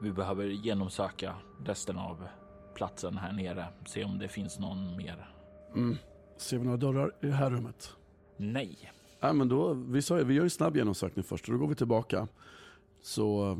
Vi 0.00 0.12
behöver 0.12 0.44
genomsöka 0.44 1.36
resten 1.64 1.98
av 1.98 2.28
platsen 2.74 3.18
här 3.18 3.32
nere. 3.32 3.66
Se 3.86 4.04
om 4.04 4.18
det 4.18 4.28
finns 4.28 4.58
någon 4.58 4.96
mer. 4.96 5.28
Mm. 5.74 5.96
Ser 6.36 6.58
vi 6.58 6.64
några 6.64 6.76
dörrar 6.76 7.12
i 7.22 7.26
det 7.26 7.32
här 7.32 7.50
rummet? 7.50 7.96
Nej. 8.36 8.92
Nej, 9.20 9.32
men 9.34 9.48
då, 9.48 9.74
vi, 9.74 10.02
sa, 10.02 10.14
vi 10.14 10.34
gör 10.34 10.44
en 10.44 10.50
snabb 10.50 10.76
genomsökning 10.76 11.24
först 11.24 11.48
och 11.48 11.52
då 11.54 11.58
går 11.58 11.68
vi 11.68 11.74
tillbaka. 11.74 12.28
Så 13.02 13.56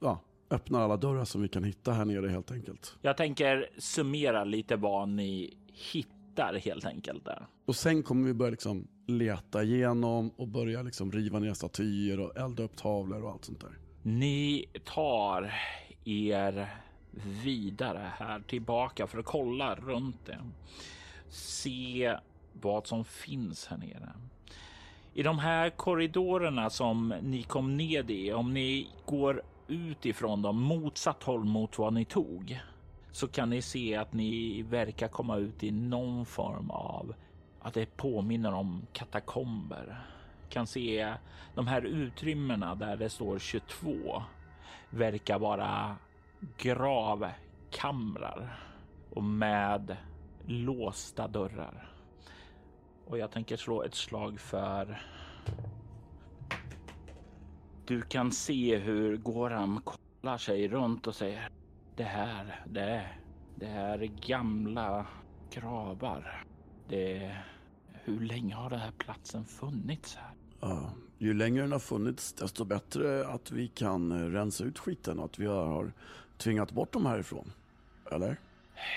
ja, 0.00 0.20
öppnar 0.50 0.80
alla 0.80 0.96
dörrar 0.96 1.24
som 1.24 1.42
vi 1.42 1.48
kan 1.48 1.64
hitta 1.64 1.92
här 1.92 2.04
nere 2.04 2.28
helt 2.28 2.50
enkelt. 2.50 2.96
Jag 3.02 3.16
tänker 3.16 3.70
summera 3.78 4.44
lite 4.44 4.76
vad 4.76 5.08
ni 5.08 5.56
hittar 5.72 6.54
helt 6.54 6.84
enkelt 6.84 7.24
där. 7.24 7.46
Och 7.66 7.76
sen 7.76 8.02
kommer 8.02 8.26
vi 8.26 8.34
börja 8.34 8.50
liksom 8.50 8.88
leta 9.06 9.62
igenom 9.62 10.30
och 10.30 10.48
börja 10.48 10.82
liksom 10.82 11.12
riva 11.12 11.38
ner 11.38 11.54
statyer 11.54 12.20
och 12.20 12.36
elda 12.36 12.62
upp 12.62 12.76
tavlor 12.76 13.24
och 13.24 13.30
allt 13.30 13.44
sånt 13.44 13.60
där. 13.60 13.78
Ni 14.02 14.66
tar 14.84 15.52
er 16.04 16.68
vidare 17.44 18.12
här 18.18 18.40
tillbaka 18.40 19.06
för 19.06 19.18
att 19.18 19.24
kolla 19.24 19.74
runt 19.74 20.26
det. 20.26 20.38
Se 21.28 22.16
vad 22.52 22.86
som 22.86 23.04
finns 23.04 23.66
här 23.66 23.76
nere. 23.76 24.12
I 25.14 25.22
de 25.22 25.38
här 25.38 25.70
korridorerna 25.70 26.70
som 26.70 27.14
ni 27.22 27.42
kom 27.42 27.76
ned 27.76 28.10
i, 28.10 28.32
om 28.32 28.54
ni 28.54 28.88
går 29.06 29.42
utifrån 29.68 30.42
dem 30.42 30.62
motsatt 30.62 31.22
håll 31.22 31.44
mot 31.44 31.78
vad 31.78 31.92
ni 31.92 32.04
tog 32.04 32.60
så 33.12 33.28
kan 33.28 33.50
ni 33.50 33.62
se 33.62 33.96
att 33.96 34.12
ni 34.12 34.62
verkar 34.62 35.08
komma 35.08 35.36
ut 35.36 35.62
i 35.62 35.70
någon 35.70 36.26
form 36.26 36.70
av 36.70 37.14
att 37.60 37.74
det 37.74 37.96
påminner 37.96 38.54
om 38.54 38.86
katakomber. 38.92 40.00
Kan 40.48 40.66
se 40.66 41.14
de 41.54 41.66
här 41.66 41.82
utrymmena 41.82 42.74
där 42.74 42.96
det 42.96 43.10
står 43.10 43.38
22 43.38 44.22
verkar 44.90 45.38
vara 45.38 45.96
gravkamrar 46.58 47.38
och 49.10 49.24
med 49.24 49.96
låsta 50.46 51.28
dörrar. 51.28 51.90
Och 53.06 53.18
jag 53.18 53.30
tänker 53.30 53.56
slå 53.56 53.82
ett 53.82 53.94
slag 53.94 54.40
för 54.40 55.02
du 57.88 58.02
kan 58.02 58.32
se 58.32 58.76
hur 58.76 59.16
Goram 59.16 59.80
kollar 59.84 60.38
sig 60.38 60.68
runt 60.68 61.06
och 61.06 61.14
säger 61.14 61.50
det 61.96 62.04
här, 62.04 62.64
det, 62.66 63.06
det 63.56 63.66
här 63.66 64.02
är 64.02 64.10
gamla 64.26 65.06
gravar. 65.50 66.44
Det, 66.88 67.36
hur 67.92 68.20
länge 68.20 68.54
har 68.54 68.70
den 68.70 68.80
här 68.80 68.92
platsen 68.98 69.44
funnits 69.44 70.16
här? 70.16 70.32
Ja, 70.60 70.92
ju 71.18 71.34
längre 71.34 71.62
den 71.62 71.72
har 71.72 71.78
funnits 71.78 72.32
desto 72.32 72.64
bättre 72.64 73.26
att 73.26 73.50
vi 73.50 73.68
kan 73.68 74.32
rensa 74.32 74.64
ut 74.64 74.78
skiten 74.78 75.18
och 75.18 75.24
att 75.24 75.38
vi 75.38 75.46
har 75.46 75.92
tvingat 76.38 76.72
bort 76.72 76.92
dem 76.92 77.06
härifrån. 77.06 77.52
Eller? 78.10 78.36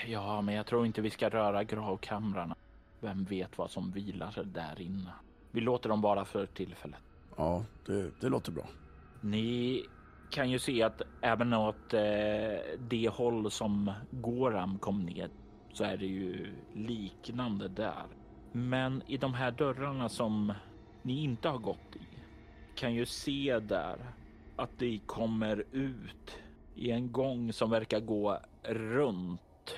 Ja, 0.06 0.40
men 0.40 0.54
jag 0.54 0.66
tror 0.66 0.86
inte 0.86 1.00
vi 1.00 1.10
ska 1.10 1.28
röra 1.28 1.64
gravkamrarna. 1.64 2.56
Vem 3.00 3.24
vet 3.24 3.58
vad 3.58 3.70
som 3.70 3.90
vilar 3.90 4.42
där 4.44 4.80
inne? 4.80 5.12
Vi 5.50 5.60
låter 5.60 5.88
dem 5.88 6.00
vara 6.00 6.24
för 6.24 6.46
tillfället. 6.46 7.00
Ja, 7.36 7.64
det, 7.86 8.10
det 8.20 8.28
låter 8.28 8.52
bra. 8.52 8.66
Ni 9.20 9.84
kan 10.30 10.50
ju 10.50 10.58
se 10.58 10.82
att 10.82 11.02
även 11.20 11.52
åt 11.52 11.94
eh, 11.94 12.00
det 12.78 13.10
håll 13.12 13.50
som 13.50 13.92
Goram 14.10 14.78
kom 14.78 15.02
ner 15.02 15.30
så 15.72 15.84
är 15.84 15.96
det 15.96 16.06
ju 16.06 16.54
liknande 16.74 17.68
där. 17.68 18.06
Men 18.52 19.02
i 19.06 19.16
de 19.16 19.34
här 19.34 19.50
dörrarna 19.50 20.08
som 20.08 20.52
ni 21.02 21.22
inte 21.22 21.48
har 21.48 21.58
gått 21.58 21.96
i 21.96 22.06
kan 22.74 22.94
ju 22.94 23.06
se 23.06 23.58
där 23.58 23.96
att 24.56 24.78
det 24.78 25.00
kommer 25.06 25.64
ut 25.72 26.38
i 26.74 26.90
en 26.90 27.12
gång 27.12 27.52
som 27.52 27.70
verkar 27.70 28.00
gå 28.00 28.38
runt 28.62 29.76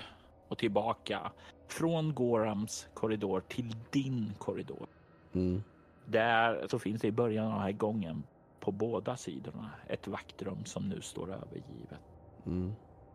och 0.48 0.58
tillbaka 0.58 1.32
från 1.68 2.14
Gorams 2.14 2.86
korridor 2.94 3.40
till 3.48 3.76
din 3.90 4.32
korridor. 4.38 4.86
Mm. 5.32 5.62
Där 6.06 6.66
så 6.68 6.78
finns 6.78 7.00
det 7.00 7.08
i 7.08 7.12
början 7.12 7.46
av 7.46 7.52
den 7.52 7.62
här 7.62 7.72
gången 7.72 8.22
på 8.60 8.72
båda 8.72 9.16
sidorna 9.16 9.70
ett 9.88 10.08
vaktrum 10.08 10.64
som 10.64 10.88
nu 10.88 11.00
står 11.00 11.32
övergivet. 11.32 12.00
Mm. 12.46 12.72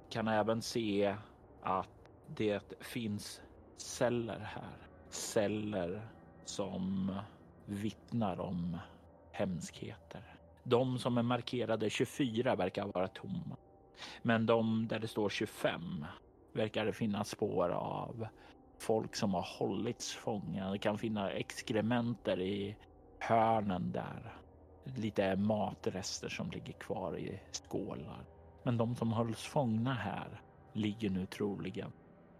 Kan 0.10 0.28
även 0.28 0.62
se 0.62 1.16
att 1.62 1.90
det 2.28 2.74
finns 2.80 3.42
celler 3.78 4.40
här. 4.40 4.78
Celler 5.10 6.02
som 6.46 7.16
vittnar 7.66 8.40
om 8.40 8.78
hemskheter. 9.32 10.36
De 10.64 11.00
som 11.00 11.18
är 11.18 11.24
markerade 11.24 11.90
24 11.90 12.56
verkar 12.56 12.86
vara 12.86 13.08
tomma. 13.08 13.58
Men 14.22 14.45
de 14.45 14.88
där 14.88 15.00
det 15.00 15.08
står 15.08 15.30
25 15.30 16.06
verkar 16.54 16.86
det 16.86 16.93
finnas 16.93 17.30
spår 17.30 17.70
av 17.70 18.28
folk 18.78 19.16
som 19.16 19.34
har 19.34 19.47
hållits 19.60 20.14
fångna. 20.14 20.72
Det 20.72 20.78
kan 20.78 20.97
finnas 20.97 21.32
exkrementer 21.34 22.41
i 22.41 22.76
hörnen 23.20 23.91
där. 23.91 24.34
Lite 24.84 25.36
matrester 25.36 26.30
som 26.30 26.52
ligger 26.52 26.74
kvar 26.74 27.18
i 27.18 27.39
skålar. 27.52 28.26
Men 28.64 28.78
de 28.78 28.95
som 28.95 29.14
hölls 29.14 29.43
fångna 29.43 29.93
här 29.93 30.41
ligger 30.74 31.10
nu 31.10 31.26
troligen 31.26 31.91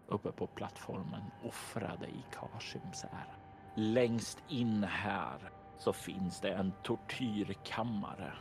uppe 0.07 0.32
på 0.32 0.47
plattformen 0.47 1.24
offrade 1.43 2.07
i 2.07 2.24
Kashims 2.32 3.03
ära. 3.03 3.36
Längst 3.76 4.43
in 4.49 4.84
här 4.84 5.51
så 5.78 5.93
finns 5.93 6.41
det 6.41 6.53
en 6.53 6.74
tortyrkammare. 6.84 8.34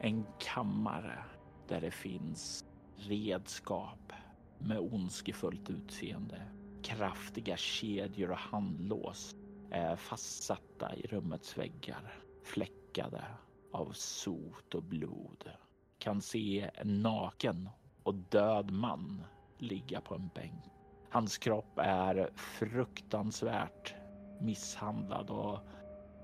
En 0.00 0.26
kammare 0.38 1.24
där 1.68 1.80
det 1.80 1.90
finns 1.90 2.64
redskap 2.96 4.12
med 4.58 4.78
ondskefullt 4.78 5.70
utseende. 5.70 6.42
Kraftiga 6.82 7.56
kedjor 7.56 8.30
och 8.30 8.38
handlås 8.38 9.34
är 9.70 9.96
fastsatta 9.96 10.94
i 10.96 11.06
rummets 11.06 11.58
väggar, 11.58 12.14
fläckade 12.42 13.24
av 13.72 13.92
sot 13.92 14.74
och 14.74 14.82
blod. 14.82 15.50
Kan 15.98 16.22
se 16.22 16.70
en 16.74 17.02
naken 17.02 17.68
och 18.02 18.14
död 18.14 18.70
man 18.70 19.22
ligga 19.58 20.00
på 20.00 20.14
en 20.14 20.30
bänk. 20.34 20.64
Hans 21.10 21.38
kropp 21.38 21.78
är 21.78 22.30
fruktansvärt 22.36 23.94
misshandlad 24.40 25.30
och, 25.30 25.58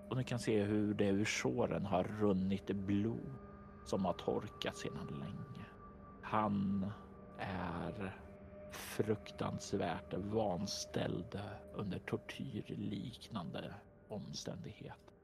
och 0.09 0.17
ni 0.17 0.25
kan 0.25 0.39
se 0.39 0.63
hur 0.63 0.95
det 0.95 1.07
ur 1.07 1.25
såren 1.25 1.87
har 1.87 2.05
runnit 2.05 2.67
blod 2.67 3.44
som 3.85 4.05
har 4.05 4.13
torkat 4.13 4.77
sedan 4.77 5.07
länge. 5.21 5.67
Han 6.23 6.91
är 7.39 8.17
fruktansvärt 8.73 10.15
vanställd 10.15 11.41
under 11.75 11.99
tortyrliknande 11.99 13.75
omständighet. 14.09 15.15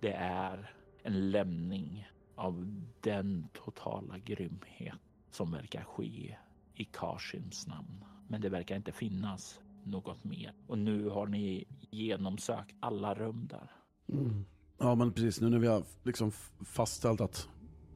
Det 0.00 0.12
är 0.12 0.74
en 1.02 1.30
lämning 1.30 2.08
av 2.34 2.82
den 3.00 3.48
totala 3.52 4.18
grymhet 4.18 4.98
som 5.30 5.52
verkar 5.52 5.84
ske 5.84 6.36
i 6.74 6.84
Kashims 6.84 7.66
namn. 7.66 8.04
Men 8.28 8.40
det 8.40 8.48
verkar 8.48 8.76
inte 8.76 8.92
finnas 8.92 9.60
något 9.84 10.24
mer. 10.24 10.52
Och 10.66 10.78
nu 10.78 11.08
har 11.08 11.26
ni 11.26 11.64
genomsökt 11.90 12.76
alla 12.80 13.14
rum 13.14 13.48
där. 13.50 13.70
Mm. 14.12 14.44
Ja 14.78 14.94
men 14.94 15.12
precis, 15.12 15.40
nu 15.40 15.50
när 15.50 15.58
vi 15.58 15.66
har 15.66 15.82
liksom 16.02 16.30
fastställt 16.64 17.20
att 17.20 17.48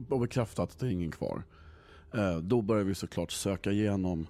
och 0.09 0.20
bekräftat 0.20 0.72
att 0.72 0.78
det 0.78 0.86
är 0.86 0.90
ingen 0.90 1.11
kvar. 1.11 1.43
Eh, 2.14 2.38
då 2.38 2.62
börjar 2.62 2.84
vi 2.84 2.95
såklart 2.95 3.30
söka 3.30 3.70
igenom 3.70 4.26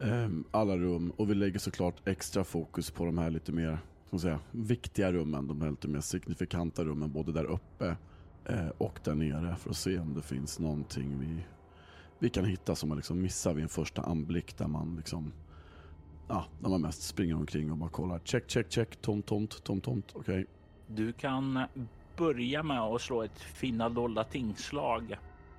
eh, 0.00 0.28
alla 0.50 0.76
rum 0.76 1.12
och 1.16 1.30
vi 1.30 1.34
lägger 1.34 1.58
såklart 1.58 2.08
extra 2.08 2.44
fokus 2.44 2.90
på 2.90 3.04
de 3.04 3.18
här 3.18 3.30
lite 3.30 3.52
mer 3.52 3.78
ska 4.10 4.18
säga, 4.18 4.40
viktiga 4.50 5.12
rummen, 5.12 5.46
de 5.46 5.60
här 5.60 5.70
lite 5.70 5.88
mer 5.88 6.00
signifikanta 6.00 6.84
rummen 6.84 7.12
både 7.12 7.32
där 7.32 7.44
uppe 7.44 7.96
eh, 8.44 8.68
och 8.78 9.00
där 9.04 9.14
nere 9.14 9.56
för 9.56 9.70
att 9.70 9.76
se 9.76 9.98
om 9.98 10.14
det 10.14 10.22
finns 10.22 10.58
någonting 10.58 11.18
vi, 11.20 11.44
vi 12.18 12.30
kan 12.30 12.44
hitta 12.44 12.74
som 12.74 12.88
man 12.88 12.98
liksom 12.98 13.22
missar 13.22 13.54
vid 13.54 13.62
en 13.62 13.68
första 13.68 14.02
anblick 14.02 14.58
där 14.58 14.66
man 14.66 14.96
liksom 14.96 15.32
ja, 16.28 16.44
när 16.60 16.68
man 16.68 16.80
mest 16.80 17.02
springer 17.02 17.34
omkring 17.34 17.70
och 17.70 17.76
bara 17.76 17.90
kollar. 17.90 18.18
Check, 18.24 18.50
check, 18.50 18.72
check, 18.72 18.96
tomt, 18.96 19.26
tomt, 19.26 19.64
tomt, 19.64 19.84
tomt. 19.84 20.12
Okej. 20.14 20.20
Okay. 20.20 20.46
Du 20.86 21.12
kan 21.12 21.58
börja 22.16 22.62
med 22.62 22.80
att 22.80 23.00
slå 23.00 23.22
ett 23.22 23.40
finna 23.40 23.88
dolda 23.88 24.24
tingslag. 24.24 25.16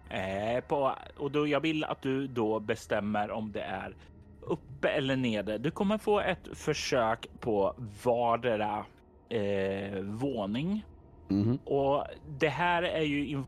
Eh, 0.10 0.64
på, 0.64 0.96
och 1.18 1.32
då 1.32 1.48
jag 1.48 1.60
vill 1.60 1.84
att 1.84 2.02
du 2.02 2.28
då 2.28 2.60
bestämmer 2.60 3.32
om 3.32 3.52
det 3.52 3.62
är 3.62 3.96
uppe 4.42 4.90
eller 4.90 5.16
nere. 5.16 5.58
Du 5.58 5.72
kommer 5.72 5.98
få 5.98 6.20
ett 6.20 6.48
försök 6.54 7.28
på 7.40 7.76
vardera 8.04 8.86
eh, 9.30 10.00
våning. 10.02 10.86
Mm. 11.30 11.60
Och 11.66 12.06
det 12.40 12.50
här 12.50 12.84
är 12.84 13.02
ju 13.02 13.44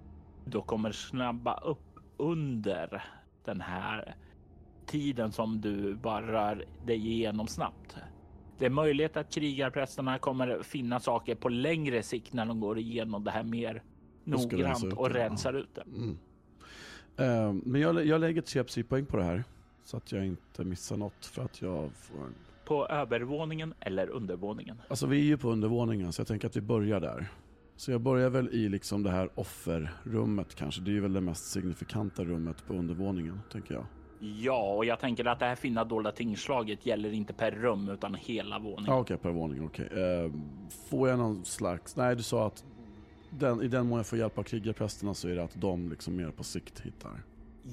då 0.45 0.61
kommer 0.61 0.91
snabba 0.91 1.57
upp 1.57 1.99
under 2.17 3.03
den 3.45 3.61
här 3.61 4.15
tiden 4.85 5.31
som 5.31 5.61
du 5.61 5.95
bara 5.95 6.21
rör 6.21 6.65
dig 6.85 7.07
igenom 7.07 7.47
snabbt. 7.47 7.95
Det 8.63 8.67
är 8.67 8.71
möjligt 8.71 9.17
att 9.17 9.29
krigarprästerna 9.29 10.19
kommer 10.19 10.63
finna 10.63 10.99
saker 10.99 11.35
på 11.35 11.49
längre 11.49 12.03
sikt 12.03 12.33
när 12.33 12.45
de 12.45 12.59
går 12.59 12.79
igenom 12.79 13.23
det 13.23 13.31
här 13.31 13.43
mer 13.43 13.83
noggrant 14.23 14.93
och 14.93 15.09
rensar 15.09 15.53
ut 15.53 15.75
det. 15.75 15.81
Mm. 15.81 16.17
Uh, 17.19 17.61
men 17.65 17.81
jag, 17.81 18.05
jag 18.05 18.21
lägger 18.21 18.41
tre 18.41 18.63
psypoäng 18.63 19.05
på 19.05 19.17
det 19.17 19.23
här 19.23 19.43
så 19.83 19.97
att 19.97 20.11
jag 20.11 20.25
inte 20.25 20.63
missar 20.63 20.97
något 20.97 21.25
för 21.25 21.43
att 21.43 21.61
jag 21.61 21.91
får 21.93 22.17
en... 22.17 22.35
På 22.65 22.87
övervåningen 22.87 23.73
eller 23.79 24.09
undervåningen? 24.09 24.81
Alltså 24.87 25.07
vi 25.07 25.17
är 25.17 25.23
ju 25.23 25.37
på 25.37 25.49
undervåningen 25.49 26.13
så 26.13 26.19
jag 26.19 26.27
tänker 26.27 26.47
att 26.47 26.57
vi 26.57 26.61
börjar 26.61 26.99
där. 26.99 27.27
Så 27.75 27.91
jag 27.91 28.01
börjar 28.01 28.29
väl 28.29 28.49
i 28.49 28.69
liksom 28.69 29.03
det 29.03 29.11
här 29.11 29.29
offerrummet 29.35 30.55
kanske. 30.55 30.81
Det 30.81 30.97
är 30.97 31.01
väl 31.01 31.13
det 31.13 31.21
mest 31.21 31.51
signifikanta 31.51 32.23
rummet 32.23 32.67
på 32.67 32.73
undervåningen 32.73 33.39
tänker 33.51 33.73
jag. 33.73 33.85
Ja, 34.25 34.73
och 34.73 34.85
jag 34.85 34.99
tänker 34.99 35.25
att 35.25 35.39
det 35.39 35.45
här 35.45 35.55
finna 35.55 35.83
dolda 35.83 36.11
tingslaget 36.11 36.85
gäller 36.85 37.13
inte 37.13 37.33
per 37.33 37.51
rum 37.51 37.89
utan 37.89 38.15
hela 38.15 38.59
våningen. 38.59 38.93
Ah, 38.93 38.99
Okej, 38.99 39.15
okay, 39.15 39.17
per 39.17 39.29
våning. 39.29 39.65
Okej. 39.65 39.85
Okay. 39.85 40.25
Uh, 40.25 40.31
får 40.89 41.09
jag 41.09 41.19
någon 41.19 41.45
slags... 41.45 41.95
Nej, 41.95 42.15
du 42.15 42.23
sa 42.23 42.47
att 42.47 42.65
den, 43.29 43.61
i 43.61 43.67
den 43.67 43.87
mån 43.87 43.97
jag 43.97 44.07
får 44.07 44.19
hjälp 44.19 44.37
av 44.37 44.43
krigarprästerna 44.43 45.13
så 45.13 45.27
är 45.27 45.35
det 45.35 45.43
att 45.43 45.61
de 45.61 45.89
liksom 45.89 46.15
mer 46.15 46.31
på 46.31 46.43
sikt 46.43 46.79
hittar. 46.79 47.23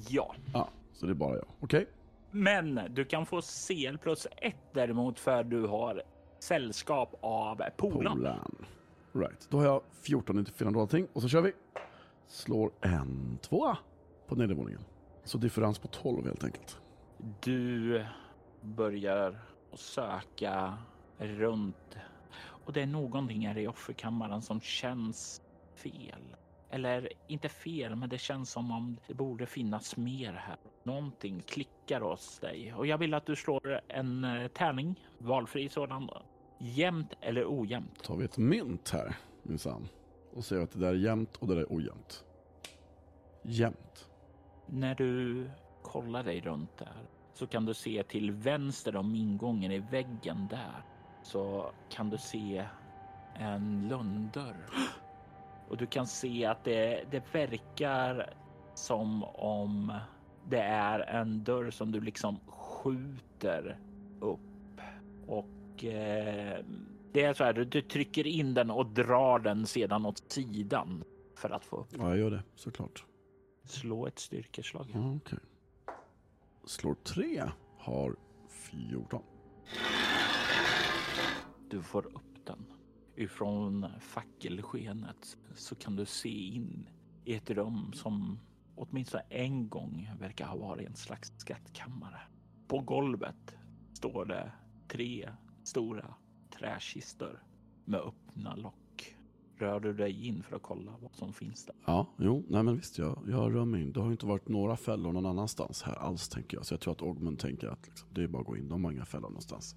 Ja. 0.09 0.35
Ja, 0.53 0.59
ah, 0.59 0.69
så 0.93 1.05
det 1.05 1.11
är 1.11 1.15
bara 1.15 1.35
jag. 1.35 1.45
Okej. 1.59 1.81
Okay. 1.81 1.85
Men 2.31 2.79
du 2.89 3.05
kan 3.05 3.25
få 3.25 3.41
CL 3.41 3.97
plus 3.97 4.27
ett 4.37 4.73
däremot 4.73 5.19
för 5.19 5.43
du 5.43 5.67
har 5.67 6.03
sällskap 6.39 7.15
av 7.21 7.61
Polan. 7.77 8.17
Polan. 8.17 8.55
Right, 9.13 9.47
då 9.49 9.57
har 9.57 9.65
jag 9.65 9.81
14 10.01 10.39
inte 10.39 10.51
finna 10.51 10.71
någonting 10.71 11.07
och 11.13 11.21
så 11.21 11.27
kör 11.27 11.41
vi. 11.41 11.51
Slår 12.27 12.71
en 12.81 13.37
tvåa 13.41 13.77
på 14.27 14.35
nedervåningen. 14.35 14.81
Så 15.23 15.37
differens 15.37 15.79
på 15.79 15.87
12 15.87 16.25
helt 16.25 16.43
enkelt. 16.43 16.77
Du 17.39 18.05
börjar 18.61 19.39
söka 19.73 20.77
runt 21.17 21.97
och 22.65 22.73
det 22.73 22.81
är 22.81 22.87
någonting 22.87 23.47
här 23.47 23.57
i 23.57 23.67
offerkammaren 23.67 24.41
som 24.41 24.61
känns 24.61 25.41
fel. 25.75 26.35
Eller 26.69 27.09
inte 27.27 27.49
fel, 27.49 27.95
men 27.95 28.09
det 28.09 28.17
känns 28.17 28.51
som 28.51 28.71
om 28.71 28.97
det 29.07 29.13
borde 29.13 29.45
finnas 29.45 29.97
mer 29.97 30.33
här. 30.33 30.57
Någonting 30.83 31.41
klickar 31.47 32.01
hos 32.01 32.39
dig 32.39 32.73
och 32.73 32.87
jag 32.87 32.97
vill 32.97 33.13
att 33.13 33.25
du 33.25 33.35
slår 33.35 33.81
en 33.87 34.23
eh, 34.23 34.47
tärning, 34.47 34.99
valfri 35.17 35.69
sådan. 35.69 36.09
Jämnt 36.57 37.13
eller 37.21 37.45
ojämnt? 37.47 38.03
Tar 38.03 38.17
vi 38.17 38.25
ett 38.25 38.37
mynt 38.37 38.89
här 38.89 39.15
minsann 39.43 39.87
och 40.33 40.45
ser 40.45 40.59
att 40.59 40.71
det 40.71 40.79
där 40.79 40.87
är 40.87 40.93
jämnt 40.93 41.37
och 41.37 41.47
det 41.47 41.55
där 41.55 41.61
är 41.61 41.67
ojämnt. 41.69 42.23
Jämnt. 43.43 44.07
När 44.73 44.95
du 44.95 45.49
kollar 45.81 46.23
dig 46.23 46.41
runt 46.41 46.77
där 46.77 47.09
så 47.33 47.47
kan 47.47 47.65
du 47.65 47.73
se 47.73 48.03
till 48.03 48.31
vänster 48.31 48.95
om 48.95 49.15
ingången 49.15 49.71
i 49.71 49.79
väggen 49.79 50.47
där 50.49 50.83
så 51.23 51.71
kan 51.89 52.09
du 52.09 52.17
se 52.17 52.65
en 53.35 53.87
lönndörr. 53.87 54.69
Och 55.69 55.77
du 55.77 55.85
kan 55.85 56.07
se 56.07 56.45
att 56.45 56.63
det, 56.63 57.03
det 57.11 57.33
verkar 57.33 58.33
som 58.75 59.23
om 59.23 59.93
det 60.49 60.61
är 60.61 60.99
en 60.99 61.43
dörr 61.43 61.71
som 61.71 61.91
du 61.91 62.01
liksom 62.01 62.39
skjuter 62.47 63.79
upp 64.19 64.81
och 65.27 65.83
eh, 65.83 66.65
det 67.13 67.23
är 67.23 67.33
så 67.33 67.43
här. 67.43 67.53
Du 67.53 67.81
trycker 67.81 68.27
in 68.27 68.53
den 68.53 68.71
och 68.71 68.85
drar 68.85 69.39
den 69.39 69.65
sedan 69.65 70.05
åt 70.05 70.31
sidan 70.31 71.03
för 71.35 71.49
att 71.49 71.65
få 71.65 71.77
upp. 71.77 71.87
Ja, 71.97 72.09
jag 72.09 72.17
gör 72.17 72.31
det 72.31 72.43
såklart. 72.55 73.05
Slå 73.63 74.07
ett 74.07 74.19
styrkeslag. 74.19 74.91
Ja, 74.93 75.11
okay. 75.11 75.39
Slår 76.65 76.95
tre, 76.95 77.43
har 77.77 78.15
14. 78.49 79.23
Du 81.69 81.81
får 81.81 82.05
upp 82.05 82.45
den. 82.45 82.65
Ifrån 83.15 83.87
fackelskenet 83.99 85.37
så 85.55 85.75
kan 85.75 85.95
du 85.95 86.05
se 86.05 86.29
in 86.29 86.89
i 87.25 87.33
ett 87.33 87.49
rum 87.49 87.93
som 87.93 88.39
åtminstone 88.75 89.23
en 89.29 89.69
gång 89.69 90.09
verkar 90.19 90.45
ha 90.45 90.55
varit 90.55 90.87
en 90.87 90.95
slags 90.95 91.33
skattkammare. 91.37 92.21
På 92.67 92.79
golvet 92.79 93.55
står 93.93 94.25
det 94.25 94.51
tre 94.87 95.29
stora 95.63 96.13
träkistor 96.59 97.43
med 97.85 97.99
öppna 97.99 98.55
lock. 98.55 98.80
Rör 99.61 99.79
du 99.79 99.93
dig 99.93 100.27
in 100.27 100.43
för 100.43 100.55
att 100.55 100.61
kolla 100.61 100.91
vad 101.01 101.15
som 101.15 101.33
finns 101.33 101.65
där? 101.65 101.75
Ja, 101.85 102.07
jo, 102.17 102.45
nej 102.49 102.63
men 102.63 102.75
visst, 102.75 102.97
jag, 102.97 103.23
jag 103.27 103.55
rör 103.55 103.65
mig 103.65 103.81
in. 103.81 103.91
Det 103.91 104.01
har 104.01 104.11
inte 104.11 104.25
varit 104.25 104.47
några 104.47 104.77
fällor 104.77 105.11
någon 105.11 105.25
annanstans 105.25 105.83
här 105.83 105.95
alls 105.95 106.29
tänker 106.29 106.57
jag. 106.57 106.65
Så 106.65 106.73
jag 106.73 106.81
tror 106.81 106.93
att 106.93 107.01
Ogmund 107.01 107.39
tänker 107.39 107.67
att 107.67 107.87
liksom, 107.87 108.09
det 108.11 108.23
är 108.23 108.27
bara 108.27 108.41
att 108.41 108.47
gå 108.47 108.57
in, 108.57 108.69
de 108.69 108.85
har 108.85 108.91
inga 108.91 109.05
fällor 109.05 109.29
någonstans. 109.29 109.75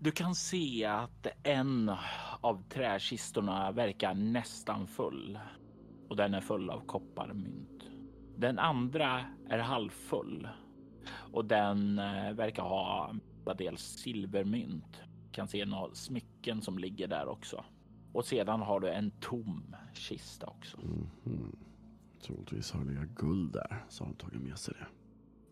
Du 0.00 0.10
kan 0.10 0.34
se 0.34 0.84
att 0.84 1.26
en 1.42 1.92
av 2.40 2.62
träkistorna 2.68 3.72
verkar 3.72 4.14
nästan 4.14 4.86
full 4.86 5.38
och 6.08 6.16
den 6.16 6.34
är 6.34 6.40
full 6.40 6.70
av 6.70 6.80
kopparmynt. 6.86 7.84
Den 8.36 8.58
andra 8.58 9.24
är 9.48 9.58
halvfull 9.58 10.48
och 11.32 11.44
den 11.44 11.98
eh, 11.98 12.32
verkar 12.32 12.62
ha 12.62 13.14
dels 13.58 13.82
silvermynt. 13.82 15.00
Kan 15.32 15.48
se 15.48 15.64
några 15.64 15.94
smycken 15.94 16.62
som 16.62 16.78
ligger 16.78 17.08
där 17.08 17.28
också. 17.28 17.64
Och 18.14 18.24
sedan 18.24 18.60
har 18.60 18.80
du 18.80 18.88
en 18.88 19.10
tom 19.10 19.76
kista 19.92 20.46
också. 20.46 20.78
Mhm. 21.24 21.56
Troligtvis 22.26 22.72
har 22.72 22.84
det 22.84 22.90
legat 22.92 23.08
guld 23.08 23.52
där, 23.52 23.84
så 23.88 24.04
har 24.04 24.10
de 24.10 24.16
tagit 24.16 24.40
med 24.40 24.58
sig 24.58 24.74
det. 24.78 24.86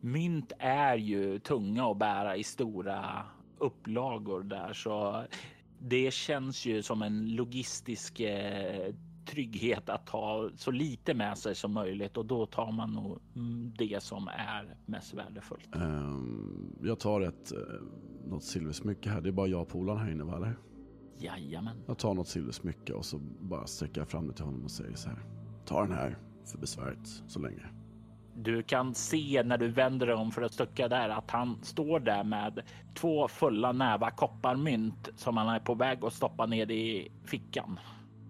Mynt 0.09 0.53
är 0.59 0.97
ju 0.97 1.39
tunga 1.39 1.91
att 1.91 1.99
bära 1.99 2.37
i 2.37 2.45
stora 2.45 3.27
upplagor 3.59 4.43
där, 4.43 4.73
så 4.73 5.25
det 5.79 6.13
känns 6.13 6.67
ju 6.67 6.83
som 6.83 7.03
en 7.03 7.35
logistisk 7.35 8.21
eh, 8.21 8.95
trygghet 9.27 9.89
att 9.89 10.09
ha 10.09 10.51
så 10.57 10.71
lite 10.71 11.15
med 11.15 11.39
sig 11.39 11.55
som 11.55 11.73
möjligt 11.73 12.17
och 12.17 12.27
då 12.27 12.47
tar 12.47 12.73
man 12.73 12.93
nog 12.93 13.19
mm, 13.37 13.73
det 13.79 14.03
som 14.03 14.29
är 14.29 14.77
mest 14.87 15.15
värdefullt. 15.15 15.77
Ehm, 15.77 16.77
jag 16.83 17.01
tar 17.01 17.21
ett, 17.21 17.53
eh, 17.53 17.59
något 18.27 18.45
silversmycke 18.45 19.11
här. 19.11 19.21
Det 19.21 19.29
är 19.29 19.33
bara 19.33 19.47
jag 19.47 19.63
och 19.63 19.69
polaren 19.69 20.01
här 20.01 20.11
inne 20.11 20.25
va, 20.25 20.37
eller? 20.37 20.57
Jajamän. 21.19 21.77
Jag 21.87 21.99
tar 21.99 22.15
något 22.15 22.29
silversmycke 22.29 22.93
och 22.93 23.05
så 23.05 23.19
bara 23.41 23.67
sträcker 23.67 24.01
jag 24.01 24.09
fram 24.09 24.27
det 24.29 24.33
till 24.33 24.45
honom 24.45 24.65
och 24.65 24.71
säger 24.71 24.95
så 24.95 25.09
här. 25.09 25.19
Ta 25.65 25.83
den 25.83 25.93
här 25.93 26.19
för 26.45 26.59
besväret 26.59 27.23
så 27.27 27.41
länge. 27.41 27.67
Du 28.35 28.63
kan 28.63 28.95
se 28.95 29.43
när 29.45 29.59
du 29.59 29.69
vänder 29.69 30.07
dig 30.07 30.17
om 30.17 30.31
för 30.31 30.43
att 30.43 30.55
stucka 30.55 30.89
där 30.89 31.09
att 31.09 31.31
han 31.31 31.59
står 31.63 32.01
där 32.01 32.25
med 32.25 32.61
två 32.95 33.29
fulla 33.29 33.73
nävar 33.73 34.11
kopparmynt 34.11 35.09
som 35.17 35.37
han 35.37 35.49
är 35.49 35.59
på 35.61 35.75
väg 35.75 36.05
att 36.05 36.13
stoppa 36.13 36.47
ner 36.47 36.71
i 36.71 37.13
fickan. 37.25 37.79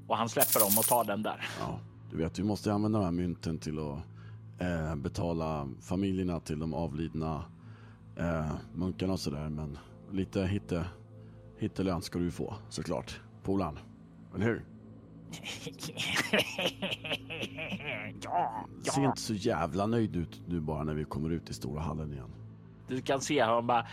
Och 0.06 0.16
han 0.16 0.28
släpper 0.28 0.60
dem 0.60 0.78
och 0.78 0.84
tar 0.84 1.04
den 1.04 1.22
där. 1.22 1.46
Ja, 1.60 1.78
du 2.10 2.16
vet, 2.16 2.38
vi 2.38 2.42
måste 2.42 2.72
använda 2.72 2.98
de 2.98 3.04
här 3.04 3.12
mynten 3.12 3.58
till 3.58 3.78
att 3.78 3.98
eh, 4.58 4.96
betala 4.96 5.68
familjerna 5.80 6.40
till 6.40 6.58
de 6.58 6.74
avlidna 6.74 7.44
eh, 8.16 8.52
munkarna 8.74 9.12
och 9.12 9.20
sådär. 9.20 9.48
Men 9.48 9.78
lite 10.10 10.42
hitte, 10.42 10.84
hittelön 11.62 12.02
ska 12.02 12.18
du 12.18 12.30
få 12.30 12.54
såklart. 12.68 13.20
Polan, 13.42 13.78
eller 14.34 14.44
hur? 14.44 14.64
ja, 18.22 18.66
Ser 18.94 19.04
inte 19.04 19.20
så 19.20 19.34
jävla 19.34 19.86
nöjd 19.86 20.16
ut 20.16 20.40
nu 20.46 20.60
bara 20.60 20.84
när 20.84 20.94
vi 20.94 21.04
kommer 21.04 21.30
ut 21.30 21.50
i 21.50 21.54
stora 21.54 21.80
hallen 21.80 22.12
igen. 22.12 22.30
Du 22.88 23.00
kan 23.00 23.20
se 23.20 23.40
han 23.40 23.66
bara. 23.66 23.86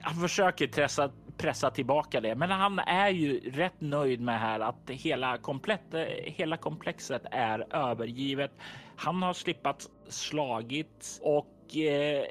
Han 0.00 0.14
försöker 0.14 0.66
pressa, 0.66 1.10
pressa 1.36 1.70
tillbaka 1.70 2.20
det, 2.20 2.34
men 2.34 2.50
han 2.50 2.78
är 2.78 3.08
ju 3.08 3.50
rätt 3.50 3.80
nöjd 3.80 4.20
med 4.20 4.40
här 4.40 4.60
att 4.60 4.90
hela 4.90 5.38
komplett, 5.38 5.94
hela 6.24 6.56
komplexet 6.56 7.22
är 7.30 7.74
övergivet. 7.74 8.52
Han 8.96 9.22
har 9.22 9.32
slippat 9.32 9.90
slagit 10.08 11.20
och 11.22 11.76
eh, 11.76 12.24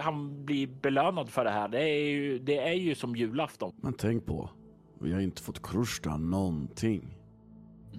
han 0.00 0.44
blir 0.44 0.66
belönad 0.66 1.28
för 1.28 1.44
det 1.44 1.50
här. 1.50 1.68
Det 1.68 1.82
är 1.82 2.10
ju, 2.10 2.38
det 2.38 2.58
är 2.58 2.74
ju 2.74 2.94
som 2.94 3.16
julafton. 3.16 3.72
Men 3.76 3.92
tänk 3.92 4.26
på, 4.26 4.50
vi 4.98 5.12
har 5.12 5.20
inte 5.20 5.42
fått 5.42 5.62
krusta 5.62 6.16
någonting. 6.16 7.16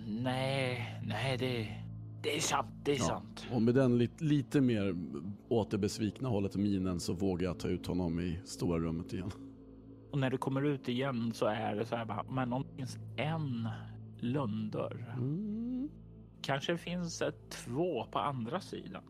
Nej, 0.08 1.02
nej, 1.06 1.38
det, 1.38 1.68
det 2.24 2.36
är 2.36 2.40
sant. 2.40 2.68
Det 2.84 2.92
är 2.92 3.00
sant. 3.00 3.48
Och 3.54 3.62
med 3.62 3.76
den 3.76 3.98
lite, 3.98 4.24
lite 4.24 4.62
mer 4.62 4.96
åt 5.50 5.72
det 5.72 5.78
besvikna 5.78 6.30
hållet 6.30 6.54
och 6.54 6.60
minen 6.60 7.00
så 7.00 7.14
vågar 7.14 7.48
jag 7.48 7.60
ta 7.60 7.68
ut 7.68 7.86
honom 7.86 8.20
i 8.20 8.40
stora 8.46 8.80
rummet 8.80 9.14
igen. 9.14 9.32
Och 10.12 10.20
när 10.20 10.30
du 10.30 10.38
kommer 10.38 10.62
ut 10.62 10.90
igen 10.90 11.32
så 11.34 11.46
är 11.46 11.76
det 11.76 11.86
så 11.86 11.96
här, 11.96 12.06
bara, 12.06 12.24
men 12.24 12.54
om 12.54 12.64
det 12.64 12.76
finns 12.76 12.98
en 13.18 13.70
lönndörr. 14.20 15.16
Mm. 15.18 15.90
Kanske 16.42 16.78
finns 16.78 17.20
det 17.20 17.50
två 17.50 18.06
på 18.12 18.20
andra 18.20 18.62
sidan. 18.62 19.04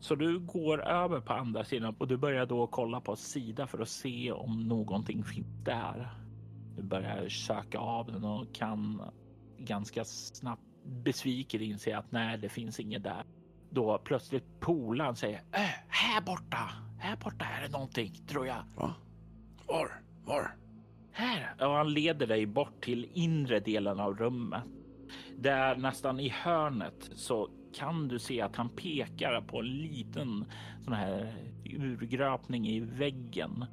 Så 0.00 0.14
du 0.14 0.38
går 0.38 0.84
över 0.86 1.20
på 1.20 1.32
andra 1.32 1.64
sidan 1.64 1.94
och 1.98 2.08
du 2.08 2.16
börjar 2.16 2.46
då 2.46 2.66
kolla 2.66 3.00
på 3.00 3.16
sida 3.16 3.66
för 3.66 3.78
att 3.78 3.88
se 3.88 4.32
om 4.32 4.68
någonting 4.68 5.24
finns 5.24 5.64
där. 5.64 6.10
Du 6.76 6.82
börjar 6.82 7.28
söka 7.28 7.78
av 7.78 8.12
den 8.12 8.24
och 8.24 8.54
kan 8.54 9.02
ganska 9.58 10.04
snabbt 10.04 10.62
besviken 10.84 11.62
inse 11.62 11.96
att 11.96 12.12
nej, 12.12 12.38
det 12.38 12.48
finns 12.48 12.80
inget 12.80 13.02
där. 13.02 13.24
Då 13.70 13.98
plötsligt 13.98 14.60
polan 14.60 15.16
säger 15.16 15.42
äh, 15.52 15.60
här 15.88 16.20
borta, 16.20 16.70
här 16.98 17.16
borta 17.16 17.44
är 17.44 17.62
det 17.62 17.68
någonting 17.68 18.14
tror 18.26 18.46
jag. 18.46 18.62
Va? 18.76 18.94
Var? 19.66 20.02
Var? 20.24 20.56
Här! 21.12 21.54
Och 21.60 21.74
han 21.74 21.92
leder 21.92 22.26
dig 22.26 22.46
bort 22.46 22.84
till 22.84 23.10
inre 23.14 23.60
delen 23.60 24.00
av 24.00 24.16
rummet. 24.16 24.62
Där 25.36 25.76
nästan 25.76 26.20
i 26.20 26.28
hörnet 26.28 27.10
så 27.14 27.48
kan 27.72 28.08
du 28.08 28.18
se 28.18 28.40
att 28.40 28.56
han 28.56 28.68
pekar 28.68 29.40
på 29.40 29.58
en 29.58 29.66
liten 29.66 30.44
sån 30.84 30.92
här 30.92 31.34
urgröpning 31.64 32.68
i 32.68 32.80
väggen 32.80 33.64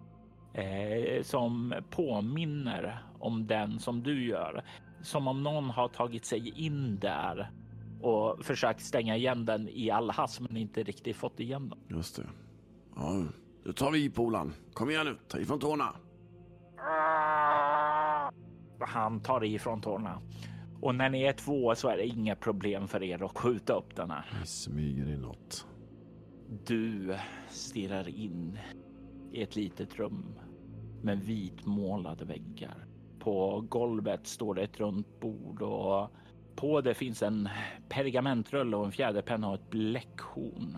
eh, 0.54 1.24
som 1.24 1.76
påminner 1.90 3.04
om 3.20 3.48
den 3.48 3.80
som 3.80 4.04
du 4.04 4.26
gör. 4.26 4.64
Som 5.02 5.28
om 5.28 5.44
någon 5.44 5.70
har 5.70 5.88
tagit 5.88 6.26
sig 6.26 6.66
in 6.66 7.00
där 7.00 7.52
och 8.02 8.46
försökt 8.46 8.82
stänga 8.82 9.16
igen 9.16 9.46
den 9.46 9.70
i 9.70 9.92
all 9.92 10.10
hast 10.10 10.40
men 10.40 10.58
inte 10.58 10.84
riktigt 10.84 11.16
fått 11.16 11.40
igen 11.40 11.70
den. 11.70 11.98
Just 11.98 12.16
det. 12.16 12.28
Ja, 12.96 13.24
då 13.64 13.74
tar 13.74 13.92
vi 13.92 14.04
i 14.04 14.10
polan. 14.10 14.54
Kom 14.74 14.90
igen 14.90 15.06
nu, 15.06 15.18
ta 15.28 15.40
ifrån 15.40 15.60
tårna. 15.60 15.96
Han 18.80 19.20
tar 19.24 19.44
ifrån 19.44 19.82
tårna. 19.82 20.22
Och 20.86 20.96
när 20.96 21.10
ni 21.10 21.22
är 21.24 21.34
två 21.34 21.76
så 21.76 21.90
är 21.90 21.98
det 21.98 22.06
inga 22.06 22.36
problem 22.36 22.88
för 22.88 23.04
er 23.04 23.24
att 23.24 23.38
skjuta 23.38 23.74
upp 23.74 23.96
den 23.96 24.12
här. 24.12 24.26
Vi 24.42 24.48
smyger 24.48 25.14
inåt. 25.14 25.68
Du 26.68 27.16
stirrar 27.50 28.10
in 28.10 28.60
i 29.32 29.42
ett 29.42 29.56
litet 29.56 29.96
rum 29.96 30.40
med 31.02 31.20
vitmålade 31.20 32.26
väggar. 32.26 32.86
På 33.20 33.66
golvet 33.70 34.28
står 34.28 34.56
det 34.56 34.62
ett 34.62 34.80
runt 34.80 35.20
bord 35.20 35.62
och 35.62 36.10
på 36.56 36.82
det 36.82 36.94
finns 36.94 37.24
en 37.24 37.50
pergamentrulle 37.90 38.78
och 38.78 38.86
en 38.86 38.92
fjäderpenna 38.92 39.50
och 39.50 39.56
ett 39.56 39.70
bläckhorn. 39.70 40.78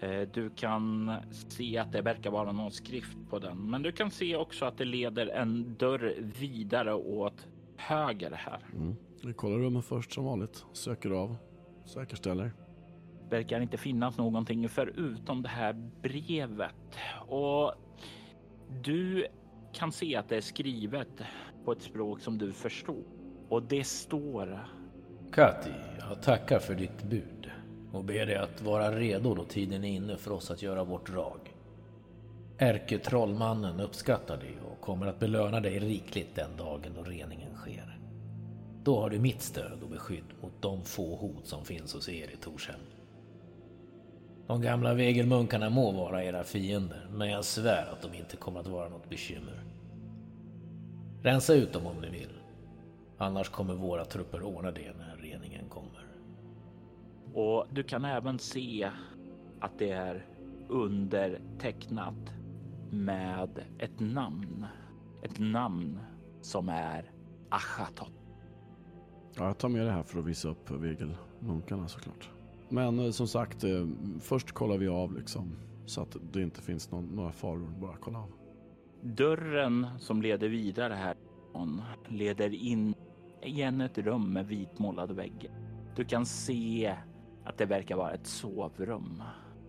Eh, 0.00 0.20
Du 0.20 0.50
kan 0.50 1.12
se 1.30 1.78
att 1.78 1.92
det 1.92 2.02
verkar 2.02 2.30
vara 2.30 2.52
någon 2.52 2.70
skrift 2.72 3.18
på 3.30 3.38
den, 3.38 3.70
men 3.70 3.82
du 3.82 3.92
kan 3.92 4.10
se 4.10 4.36
också 4.36 4.64
att 4.64 4.78
det 4.78 4.84
leder 4.84 5.26
en 5.26 5.74
dörr 5.78 6.14
vidare 6.40 6.94
åt 6.94 7.46
höger 7.76 8.30
här. 8.30 8.60
Mm. 8.74 8.96
Vi 9.26 9.32
kollar 9.32 9.58
rummen 9.58 9.82
först 9.82 10.12
som 10.12 10.24
vanligt. 10.24 10.64
Söker 10.72 11.10
av. 11.10 11.36
Säkerställer. 11.84 12.52
verkar 13.30 13.60
inte 13.60 13.76
finnas 13.76 14.18
någonting 14.18 14.68
förutom 14.68 15.42
det 15.42 15.48
här 15.48 15.72
brevet. 16.02 16.74
Och 17.28 17.72
du 18.82 19.26
kan 19.72 19.92
se 19.92 20.16
att 20.16 20.28
det 20.28 20.36
är 20.36 20.40
skrivet 20.40 21.08
på 21.64 21.72
ett 21.72 21.82
språk 21.82 22.20
som 22.20 22.38
du 22.38 22.52
förstår. 22.52 23.02
Och 23.48 23.62
det 23.62 23.84
står 23.84 24.66
Kati, 25.32 25.70
jag 26.08 26.22
tackar 26.22 26.58
för 26.58 26.74
ditt 26.74 27.02
bud 27.02 27.50
och 27.92 28.04
ber 28.04 28.26
dig 28.26 28.36
att 28.36 28.62
vara 28.62 28.98
redo 28.98 29.34
då 29.34 29.44
tiden 29.44 29.84
är 29.84 29.88
inne 29.88 30.16
för 30.16 30.32
oss 30.32 30.50
att 30.50 30.62
göra 30.62 30.84
vårt 30.84 31.10
drag. 31.10 31.54
Ärketrollmannen 32.58 33.80
uppskattar 33.80 34.36
dig 34.36 34.58
och 34.70 34.80
kommer 34.80 35.06
att 35.06 35.18
belöna 35.18 35.60
dig 35.60 35.78
rikligt 35.78 36.34
den 36.34 36.56
dagen 36.56 36.92
då 36.96 37.02
reningen 37.02 37.54
sker. 37.54 38.05
Då 38.86 39.00
har 39.00 39.10
du 39.10 39.18
mitt 39.18 39.42
stöd 39.42 39.82
och 39.82 39.88
beskydd 39.88 40.24
mot 40.42 40.62
de 40.62 40.84
få 40.84 41.16
hot 41.16 41.46
som 41.46 41.64
finns 41.64 41.94
hos 41.94 42.08
er 42.08 42.30
i 42.30 42.36
Torshem. 42.36 42.80
De 44.46 44.60
gamla 44.60 44.94
vegelmunkarna 44.94 45.70
må 45.70 45.92
vara 45.92 46.24
era 46.24 46.44
fiender, 46.44 47.08
men 47.12 47.30
jag 47.30 47.44
svär 47.44 47.92
att 47.92 48.02
de 48.02 48.14
inte 48.18 48.36
kommer 48.36 48.60
att 48.60 48.66
vara 48.66 48.88
något 48.88 49.10
bekymmer. 49.10 49.62
Rensa 51.22 51.54
ut 51.54 51.72
dem 51.72 51.86
om 51.86 52.00
ni 52.00 52.10
vill. 52.10 52.32
Annars 53.18 53.48
kommer 53.48 53.74
våra 53.74 54.04
trupper 54.04 54.42
ordna 54.42 54.70
det 54.70 54.92
när 54.98 55.16
reningen 55.16 55.68
kommer. 55.68 56.06
och 57.34 57.66
du 57.70 57.82
kan 57.82 58.04
även 58.04 58.38
se 58.38 58.90
att 59.60 59.78
det 59.78 59.90
är 59.90 60.26
undertecknat 60.68 62.32
med 62.90 63.50
ett 63.78 64.00
namn. 64.00 64.66
Ett 65.22 65.38
namn 65.38 65.98
som 66.40 66.68
är 66.68 67.10
Achatot. 67.48 68.25
Ja, 69.38 69.46
jag 69.46 69.58
tar 69.58 69.68
med 69.68 69.86
det 69.86 69.92
här 69.92 70.02
för 70.02 70.18
att 70.18 70.24
visa 70.24 70.48
upp 70.48 70.70
vegelmunkarna 70.70 71.88
såklart. 71.88 72.30
Men 72.68 72.98
eh, 72.98 73.10
som 73.10 73.28
sagt, 73.28 73.64
eh, 73.64 73.86
först 74.20 74.52
kollar 74.52 74.78
vi 74.78 74.88
av 74.88 75.16
liksom. 75.16 75.56
Så 75.86 76.02
att 76.02 76.16
det 76.32 76.42
inte 76.42 76.62
finns 76.62 76.90
någon, 76.90 77.04
några 77.04 77.32
faror. 77.32 77.72
Bara 77.80 77.96
kolla 78.00 78.18
av. 78.18 78.32
Dörren 79.02 79.86
som 79.98 80.22
leder 80.22 80.48
vidare 80.48 80.94
härifrån 80.94 81.82
leder 82.08 82.54
in 82.54 82.94
i 83.42 83.62
ett 83.62 83.98
rum 83.98 84.32
med 84.32 84.46
vitmålade 84.46 85.14
väggar. 85.14 85.52
Du 85.96 86.04
kan 86.04 86.26
se 86.26 86.96
att 87.44 87.58
det 87.58 87.66
verkar 87.66 87.96
vara 87.96 88.12
ett 88.12 88.26
sovrum. 88.26 89.22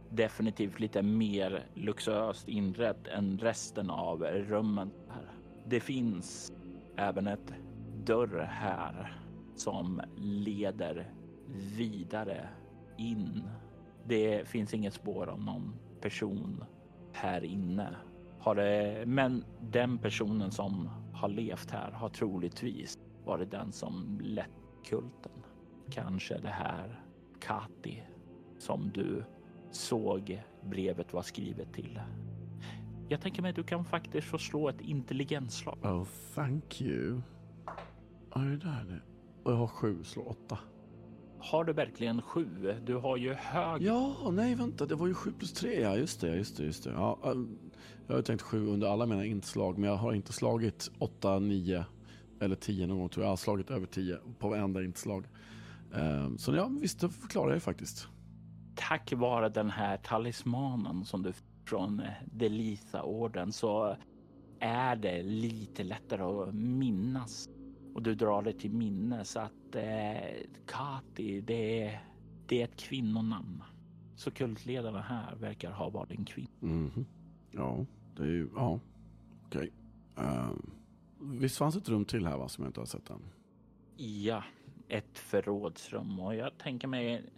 Definitivt 0.09 0.79
lite 0.79 1.01
mer 1.01 1.65
luxuöst 1.73 2.47
inrett 2.47 3.07
än 3.07 3.37
resten 3.37 3.89
av 3.89 4.23
rummen. 4.23 4.91
Här. 5.07 5.31
Det 5.65 5.79
finns 5.79 6.53
även 6.95 7.27
ett 7.27 7.53
dörr 8.05 8.49
här 8.51 9.17
som 9.59 10.01
leder 10.15 11.11
vidare 11.77 12.49
in. 12.97 13.43
Det 14.05 14.47
finns 14.47 14.73
inget 14.73 14.93
spår 14.93 15.27
av 15.27 15.41
någon 15.41 15.73
person 16.01 16.63
här 17.13 17.43
inne. 17.43 17.95
Har 18.39 18.55
det, 18.55 19.03
men 19.07 19.43
den 19.61 19.97
personen 19.97 20.51
som 20.51 20.89
har 21.13 21.29
levt 21.29 21.71
här 21.71 21.91
har 21.91 22.09
troligtvis 22.09 22.99
varit 23.25 23.51
den 23.51 23.71
som 23.71 24.19
lett 24.23 24.49
kulten. 24.85 25.31
Kanske 25.91 26.37
det 26.37 26.49
här 26.49 27.01
Kati 27.39 28.03
som 28.57 28.91
du 28.93 29.23
såg 29.71 30.43
brevet 30.63 31.13
var 31.13 31.21
skrivet 31.21 31.73
till. 31.73 31.99
Jag 33.09 33.21
tänker 33.21 33.41
mig 33.41 33.49
att 33.49 33.55
du 33.55 33.63
kan 33.63 33.85
faktiskt 33.85 34.27
få 34.27 34.37
slå 34.37 34.69
ett 34.69 34.81
intelligensslag. 34.81 35.77
Oh, 35.83 36.07
thank 36.35 36.81
you. 36.81 37.21
Are 38.29 38.45
you 38.45 38.57
done 38.57 38.97
it? 38.97 39.16
Och 39.47 39.53
jag 39.53 39.57
har 39.57 39.67
sju, 39.67 40.03
slå 40.03 40.23
åtta. 40.23 40.59
Har 41.39 41.63
du 41.63 41.73
verkligen 41.73 42.21
sju? 42.21 42.75
Du 42.85 42.95
har 42.95 43.17
ju 43.17 43.33
hög... 43.33 43.81
Ja, 43.81 44.31
nej 44.31 44.55
vänta, 44.55 44.85
det 44.85 44.95
var 44.95 45.07
ju 45.07 45.13
sju 45.13 45.31
plus 45.31 45.53
tre, 45.53 45.81
ja 45.81 45.97
just 45.97 46.21
det, 46.21 46.35
just 46.35 46.57
det, 46.57 46.63
just 46.63 46.83
det. 46.83 46.89
Ja, 46.89 47.19
ähm, 47.25 47.57
jag 48.07 48.15
har 48.15 48.21
tänkt 48.21 48.41
sju 48.41 48.67
under 48.67 48.87
alla 48.87 49.05
mina 49.05 49.25
inslag, 49.25 49.77
men 49.77 49.89
jag 49.89 49.97
har 49.97 50.13
inte 50.13 50.33
slagit 50.33 50.91
åtta, 50.99 51.39
nio 51.39 51.85
eller 52.41 52.55
tio 52.55 52.87
någon 52.87 52.99
gång 52.99 53.09
tror 53.09 53.23
jag. 53.23 53.27
Jag 53.27 53.31
har 53.31 53.37
slagit 53.37 53.71
över 53.71 53.85
tio 53.85 54.17
på 54.39 54.49
varenda 54.49 54.83
inslag. 54.83 55.25
Um, 55.93 56.37
så 56.37 56.55
ja, 56.55 56.71
visst, 56.81 56.99
det 56.99 57.09
förklarar 57.09 57.53
jag 57.53 57.63
faktiskt. 57.63 58.07
Tack 58.75 59.13
vare 59.13 59.49
den 59.49 59.69
här 59.69 59.97
talismanen 59.97 61.05
som 61.05 61.23
du 61.23 61.33
från 61.65 61.99
eh, 61.99 62.11
Delitha-orden 62.25 63.51
så 63.51 63.97
är 64.59 64.95
det 64.95 65.23
lite 65.23 65.83
lättare 65.83 66.23
att 66.23 66.55
minnas 66.55 67.49
och 67.97 68.03
du 68.03 68.15
drar 68.15 68.41
det 68.41 68.53
till 68.53 68.73
minnes 68.73 69.37
att 69.37 69.75
eh, 69.75 70.41
Kati, 70.65 71.41
det 71.41 71.83
är, 71.83 72.03
det 72.47 72.61
är 72.61 72.65
ett 72.65 72.75
kvinnonamn. 72.75 73.63
Så 74.15 74.31
kultledarna 74.31 75.01
här 75.01 75.35
verkar 75.35 75.71
ha 75.71 75.89
varit 75.89 76.11
en 76.11 76.25
kvinna. 76.25 76.49
Mm. 76.61 77.05
Ja, 77.51 77.85
det 78.15 78.23
är 78.23 78.27
ju, 78.27 78.49
ja, 78.55 78.79
okej. 79.45 79.71
Okay. 80.15 80.25
Uh, 80.25 80.51
visst 81.19 81.57
fanns 81.57 81.75
ett 81.75 81.89
rum 81.89 82.05
till 82.05 82.25
här 82.25 82.37
va, 82.37 82.47
som 82.47 82.63
jag 82.63 82.69
inte 82.69 82.79
har 82.79 82.85
sett 82.85 83.09
än? 83.09 83.21
Ja, 83.95 84.43
ett 84.87 85.19
förrådsrum 85.19 86.19
och 86.19 86.35
jag 86.35 86.57
tänker 86.57 86.87
mig 86.87 87.29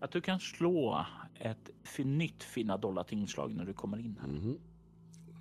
att 0.00 0.12
du 0.12 0.20
kan 0.20 0.40
slå 0.40 1.06
ett 1.34 1.70
nytt 1.98 2.42
fina 2.42 2.76
dollartingslag 2.76 3.54
när 3.54 3.64
du 3.64 3.72
kommer 3.72 3.98
in 3.98 4.18
här. 4.20 4.28
Mm. 4.28 4.58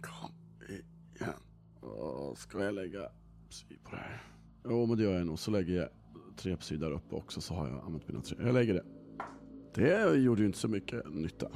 Kom 0.01 0.31
igen. 0.69 2.35
Ska 2.35 2.63
jag 2.63 2.73
lägga 2.73 3.09
psy 3.49 3.77
på 3.83 3.91
det 3.91 3.97
här? 4.01 4.21
Jo, 4.63 4.85
men 4.85 4.97
det 4.97 5.03
gör 5.03 5.17
jag 5.17 5.27
nog. 5.27 5.39
Så 5.39 5.51
lägger 5.51 5.75
jag 5.75 5.89
tre 6.35 6.57
psy 6.57 6.77
där 6.77 6.91
uppe 6.91 7.15
också 7.15 7.41
så 7.41 7.53
har 7.53 7.67
jag 7.67 7.85
använt 7.85 8.07
mina 8.07 8.21
tre. 8.21 8.37
Jag 8.41 8.53
lägger 8.53 8.73
det. 8.73 8.83
Det 9.73 10.15
gjorde 10.15 10.41
ju 10.41 10.47
inte 10.47 10.59
så 10.59 10.67
mycket 10.67 11.13
nytta. 11.13 11.47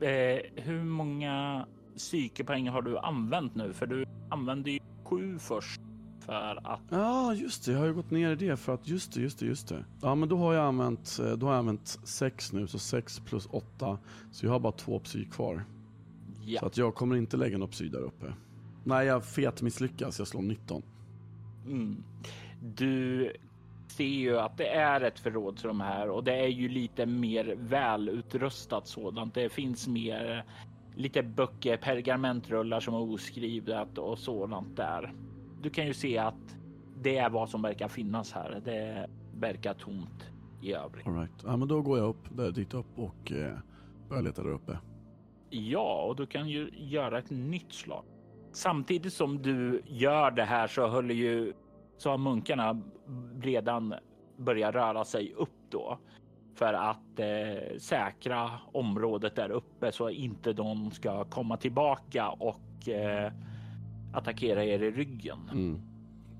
Eh, 0.00 0.40
hur 0.56 0.84
många 0.84 1.66
psykepoäng 1.96 2.68
har 2.68 2.82
du 2.82 2.98
använt 2.98 3.54
nu? 3.54 3.72
För 3.72 3.86
du 3.86 4.04
använde 4.30 4.70
ju 4.70 4.78
sju 5.04 5.38
först 5.38 5.80
för 6.20 6.60
att... 6.64 6.80
Ja, 6.90 7.34
just 7.34 7.64
det. 7.64 7.72
Jag 7.72 7.78
har 7.78 7.86
ju 7.86 7.94
gått 7.94 8.10
ner 8.10 8.30
i 8.30 8.34
det 8.34 8.56
för 8.56 8.74
att 8.74 8.88
just 8.88 9.14
det, 9.14 9.20
just 9.20 9.38
det, 9.38 9.46
just 9.46 9.68
det. 9.68 9.84
Ja, 10.02 10.14
men 10.14 10.28
då 10.28 10.36
har 10.36 10.54
jag 10.54 10.64
använt, 10.64 11.18
eh, 11.22 11.32
då 11.32 11.46
har 11.46 11.52
jag 11.52 11.58
använt 11.58 11.98
sex 12.04 12.52
nu, 12.52 12.66
så 12.66 12.78
sex 12.78 13.20
plus 13.20 13.48
åtta. 13.50 13.98
Så 14.30 14.46
jag 14.46 14.52
har 14.52 14.60
bara 14.60 14.72
två 14.72 14.98
psy 14.98 15.24
kvar. 15.24 15.64
Ja. 16.44 16.60
Så 16.60 16.66
att 16.66 16.76
jag 16.76 16.94
kommer 16.94 17.16
inte 17.16 17.36
lägga 17.36 17.58
något 17.58 17.70
psy 17.70 17.88
där 17.88 18.00
uppe. 18.02 18.34
Nej, 18.84 19.06
jag 19.06 19.24
fet 19.24 19.62
misslyckas. 19.62 20.18
Jag 20.18 20.28
slår 20.28 20.42
19. 20.42 20.82
Mm. 21.66 22.04
Du 22.60 23.32
ser 23.88 24.04
ju 24.04 24.38
att 24.38 24.56
det 24.56 24.68
är 24.68 25.00
ett 25.00 25.18
förrådsrum 25.18 25.80
här 25.80 26.10
och 26.10 26.24
det 26.24 26.34
är 26.34 26.48
ju 26.48 26.68
lite 26.68 27.06
mer 27.06 27.54
välutrustat 27.58 28.86
sådant. 28.86 29.34
Det 29.34 29.48
finns 29.48 29.88
mer 29.88 30.44
lite 30.96 31.22
böcker, 31.22 31.76
pergamentrullar 31.76 32.80
som 32.80 32.94
är 32.94 33.12
oskrivet 33.12 33.98
och 33.98 34.18
sådant 34.18 34.76
där. 34.76 35.12
Du 35.62 35.70
kan 35.70 35.86
ju 35.86 35.94
se 35.94 36.18
att 36.18 36.56
det 37.02 37.16
är 37.16 37.30
vad 37.30 37.48
som 37.50 37.62
verkar 37.62 37.88
finnas 37.88 38.32
här. 38.32 38.60
Det 38.64 39.10
verkar 39.34 39.74
tomt 39.74 40.30
i 40.62 40.72
övrigt. 40.72 41.06
All 41.06 41.14
right. 41.14 41.42
Ja, 41.44 41.56
men 41.56 41.68
då 41.68 41.82
går 41.82 41.98
jag 41.98 42.08
upp 42.08 42.36
där 42.36 42.50
dit 42.50 42.74
upp 42.74 42.98
och 42.98 43.32
eh, 43.32 43.58
börjar 44.08 44.22
leta 44.22 44.42
där 44.42 44.50
uppe. 44.50 44.78
Ja, 45.50 46.02
och 46.02 46.16
du 46.16 46.26
kan 46.26 46.48
ju 46.48 46.70
göra 46.74 47.18
ett 47.18 47.30
nytt 47.30 47.72
slag. 47.72 48.04
Samtidigt 48.52 49.12
som 49.12 49.42
du 49.42 49.82
gör 49.86 50.30
det 50.30 50.44
här 50.44 50.66
så 50.66 50.88
håller 50.88 51.14
ju 51.14 51.52
så 51.96 52.10
har 52.10 52.18
munkarna 52.18 52.82
redan 53.40 53.94
börjat 54.36 54.74
röra 54.74 55.04
sig 55.04 55.34
upp 55.34 55.70
då 55.70 55.98
för 56.54 56.72
att 56.72 57.18
eh, 57.18 57.78
säkra 57.78 58.50
området 58.72 59.36
där 59.36 59.50
uppe 59.50 59.92
så 59.92 60.10
inte 60.10 60.52
de 60.52 60.90
ska 60.90 61.24
komma 61.24 61.56
tillbaka 61.56 62.28
och 62.28 62.88
eh, 62.88 63.32
attackera 64.14 64.64
er 64.64 64.82
i 64.82 64.90
ryggen. 64.90 65.38
Mm, 65.52 65.80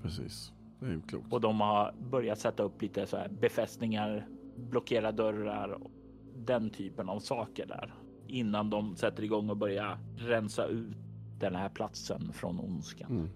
precis, 0.01 0.53
det 0.79 0.85
är 0.85 1.01
klokt. 1.07 1.33
Och 1.33 1.41
de 1.41 1.61
har 1.61 1.93
börjat 2.11 2.39
sätta 2.39 2.63
upp 2.63 2.81
lite 2.81 3.05
så 3.05 3.17
här 3.17 3.29
befästningar, 3.29 4.27
blockera 4.57 5.11
dörrar 5.11 5.69
och 5.69 5.91
den 6.35 6.69
typen 6.69 7.09
av 7.09 7.19
saker 7.19 7.65
där 7.65 7.93
innan 8.27 8.69
de 8.69 8.95
sätter 8.95 9.23
igång 9.23 9.49
och 9.49 9.57
börjar 9.57 9.97
rensa 10.17 10.65
ut 10.65 10.97
den 11.43 11.55
här 11.55 11.69
platsen 11.69 12.33
från 12.33 12.59
ondskan. 12.59 13.11
Mm. 13.11 13.29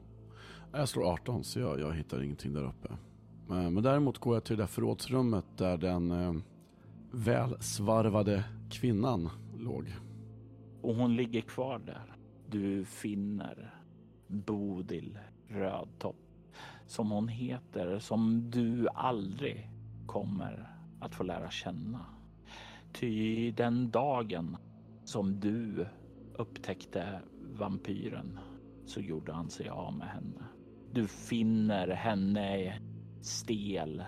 Jag 0.72 0.90
slår 0.90 1.14
18 1.14 1.44
så 1.44 1.60
jag, 1.60 1.80
jag 1.80 1.94
hittar 1.94 2.24
ingenting 2.24 2.54
där 2.54 2.64
uppe. 2.64 2.98
Men, 3.48 3.74
men 3.74 3.84
däremot 3.84 4.18
går 4.18 4.36
jag 4.36 4.44
till 4.44 4.58
det 4.58 4.64
där 4.64 4.68
förrådsrummet 4.68 5.46
där 5.58 5.78
den 5.78 6.12
eh, 6.12 6.34
välsvarvade 7.12 8.44
kvinnan 8.72 9.30
låg. 9.58 9.96
Och 10.82 10.96
hon 10.96 11.16
ligger 11.16 11.42
kvar 11.42 11.80
där. 11.86 12.16
Du 12.50 12.86
finner 12.86 13.76
Bodil 14.28 15.20
Rödtopp 15.48 16.16
som 16.88 17.12
hon 17.12 17.28
heter, 17.28 18.00
som 18.00 18.52
du 18.52 18.88
aldrig 18.94 19.70
kommer 20.06 20.72
att 21.00 21.16
få 21.16 21.24
lära 21.24 21.50
känna. 21.50 22.06
Ty 22.94 23.52
den 23.52 23.92
dagen 23.92 24.58
som 25.04 25.40
du 25.40 25.88
upptäckte 26.36 27.22
vampyren 27.54 28.40
så 28.86 29.02
gjorde 29.02 29.34
han 29.34 29.50
sig 29.50 29.70
av 29.70 29.94
med 29.94 30.08
henne. 30.08 30.44
Du 30.92 31.08
finner 31.08 31.88
henne 31.88 32.80
stel, 33.22 34.04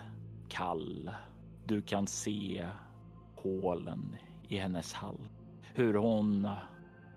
kall. 0.50 1.10
Du 1.66 1.82
kan 1.82 2.08
se 2.08 2.68
hålen 3.36 4.16
i 4.48 4.58
hennes 4.58 4.94
hals. 4.94 5.30
Hur 5.74 5.94
hon 5.94 6.48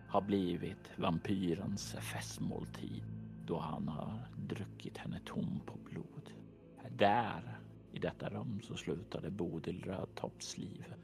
har 0.09 0.21
blivit 0.21 0.91
vampyrens 0.97 1.93
festmåltid 1.93 3.03
då 3.47 3.59
han 3.59 3.89
har 3.89 4.29
druckit 4.37 4.99
henne 4.99 5.21
tom 5.25 5.61
på 5.67 5.79
blod. 5.91 6.31
Där 6.99 7.59
i 7.93 7.99
detta 7.99 8.29
rum 8.29 8.61
så 8.63 8.77
slutade 8.77 9.31
Bodil 9.31 9.83
Rödtopps 9.85 10.59
liv. 10.59 10.95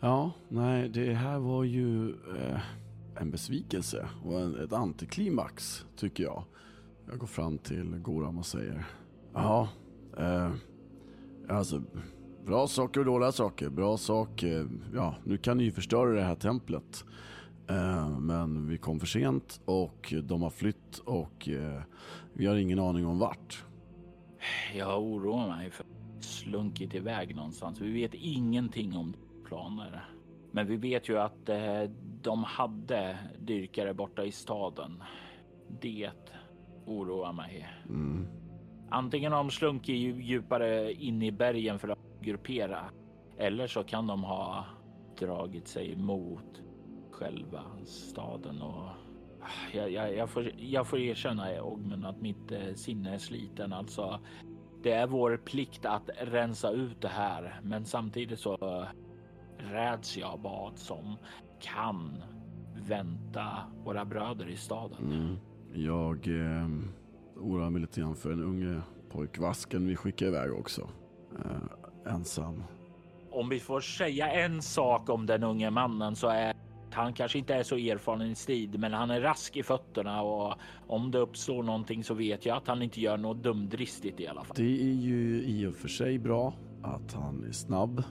Ja, 0.00 0.32
nej, 0.48 0.88
det 0.88 1.14
här 1.14 1.38
var 1.38 1.64
ju 1.64 2.10
eh, 2.10 2.60
en 3.16 3.30
besvikelse 3.30 4.08
och 4.24 4.40
en, 4.40 4.64
ett 4.64 4.72
antiklimax 4.72 5.84
tycker 5.96 6.24
jag. 6.24 6.44
Jag 7.08 7.18
går 7.18 7.26
fram 7.26 7.58
till 7.58 7.96
Goram 7.98 8.38
och 8.38 8.46
säger 8.46 8.86
Ja, 9.34 9.68
eh, 10.18 10.52
alltså 11.48 11.82
bra 12.46 12.66
saker 12.66 13.00
och 13.00 13.06
dåliga 13.06 13.32
saker. 13.32 13.68
Bra 13.68 13.96
saker, 13.96 14.68
ja 14.94 15.14
nu 15.24 15.36
kan 15.38 15.58
ni 15.58 15.64
ju 15.64 15.72
förstöra 15.72 16.10
det 16.10 16.22
här 16.22 16.34
templet. 16.34 17.04
Eh, 17.68 18.18
men 18.18 18.68
vi 18.68 18.78
kom 18.78 19.00
för 19.00 19.06
sent 19.06 19.60
och 19.64 20.14
de 20.22 20.42
har 20.42 20.50
flytt 20.50 20.98
och 20.98 21.48
eh, 21.48 21.82
vi 22.32 22.46
har 22.46 22.56
ingen 22.56 22.78
aning 22.78 23.06
om 23.06 23.18
vart. 23.18 23.64
Jag 24.74 25.02
oroar 25.02 25.48
mig 25.48 25.70
för 25.70 25.86
slunkit 26.20 26.94
iväg 26.94 27.36
någonstans. 27.36 27.80
Vi 27.80 27.92
vet 27.92 28.14
ingenting 28.14 28.96
om 28.96 29.14
planer. 29.44 30.13
Men 30.54 30.66
vi 30.66 30.76
vet 30.76 31.08
ju 31.08 31.18
att 31.18 31.48
eh, 31.48 31.82
de 32.22 32.44
hade 32.44 33.18
dyrkare 33.38 33.94
borta 33.94 34.24
i 34.24 34.32
staden. 34.32 35.02
Det 35.80 36.10
oroar 36.86 37.32
mig. 37.32 37.68
Mm. 37.88 38.26
Antingen 38.90 39.32
har 39.32 39.38
de 39.38 39.50
slunkit 39.50 40.16
djupare 40.16 40.92
in 40.92 41.22
i 41.22 41.32
bergen 41.32 41.78
för 41.78 41.88
att 41.88 41.98
gruppera 42.20 42.84
eller 43.38 43.66
så 43.66 43.84
kan 43.84 44.06
de 44.06 44.24
ha 44.24 44.64
dragit 45.18 45.68
sig 45.68 45.96
mot 45.96 46.62
själva 47.10 47.62
staden 47.84 48.62
och 48.62 48.88
Jag, 49.72 49.90
jag, 49.90 50.16
jag, 50.16 50.30
får, 50.30 50.50
jag 50.56 50.86
får 50.86 50.98
erkänna 50.98 51.62
Ogmen 51.62 52.04
att 52.04 52.20
mitt 52.20 52.52
eh, 52.52 52.74
sinne 52.74 53.14
är 53.14 53.18
sliten. 53.18 53.72
Alltså, 53.72 54.20
det 54.82 54.92
är 54.92 55.06
vår 55.06 55.36
plikt 55.36 55.86
att 55.86 56.10
rensa 56.18 56.70
ut 56.70 57.00
det 57.00 57.08
här, 57.08 57.60
men 57.62 57.84
samtidigt 57.84 58.38
så 58.38 58.86
räds 59.72 60.16
jag 60.16 60.40
vad 60.42 60.78
som 60.78 61.16
kan 61.60 62.22
vänta 62.88 63.46
våra 63.84 64.04
bröder 64.04 64.48
i 64.48 64.56
staden. 64.56 65.12
Mm. 65.12 65.36
Jag 65.74 66.28
eh, 66.28 66.68
oroar 67.36 67.70
mig 67.70 67.80
lite 67.80 68.00
grann 68.00 68.16
för 68.16 68.30
den 68.30 68.42
unge 68.42 68.80
pojkvasken 69.10 69.86
vi 69.86 69.96
skickar 69.96 70.26
iväg 70.26 70.52
också. 70.52 70.88
Eh, 71.44 72.12
ensam. 72.14 72.64
Om 73.30 73.48
vi 73.48 73.60
får 73.60 73.80
säga 73.80 74.30
en 74.30 74.62
sak 74.62 75.08
om 75.08 75.26
den 75.26 75.42
unge 75.42 75.70
mannen 75.70 76.16
så 76.16 76.28
är 76.28 76.54
han 76.94 77.12
kanske 77.12 77.38
inte 77.38 77.54
är 77.54 77.62
så 77.62 77.76
erfaren 77.76 78.22
i 78.22 78.34
strid, 78.34 78.78
men 78.78 78.92
han 78.92 79.10
är 79.10 79.20
rask 79.20 79.56
i 79.56 79.62
fötterna 79.62 80.22
och 80.22 80.54
om 80.86 81.10
det 81.10 81.18
uppstår 81.18 81.62
någonting 81.62 82.04
så 82.04 82.14
vet 82.14 82.46
jag 82.46 82.56
att 82.56 82.68
han 82.68 82.82
inte 82.82 83.00
gör 83.00 83.16
något 83.16 83.42
dumdristigt 83.42 84.20
i 84.20 84.26
alla 84.26 84.44
fall. 84.44 84.56
Det 84.56 84.80
är 84.82 84.94
ju 84.94 85.42
i 85.42 85.66
och 85.66 85.76
för 85.76 85.88
sig 85.88 86.18
bra 86.18 86.54
att 86.82 87.12
han 87.12 87.44
är 87.48 87.52
snabb 87.52 88.02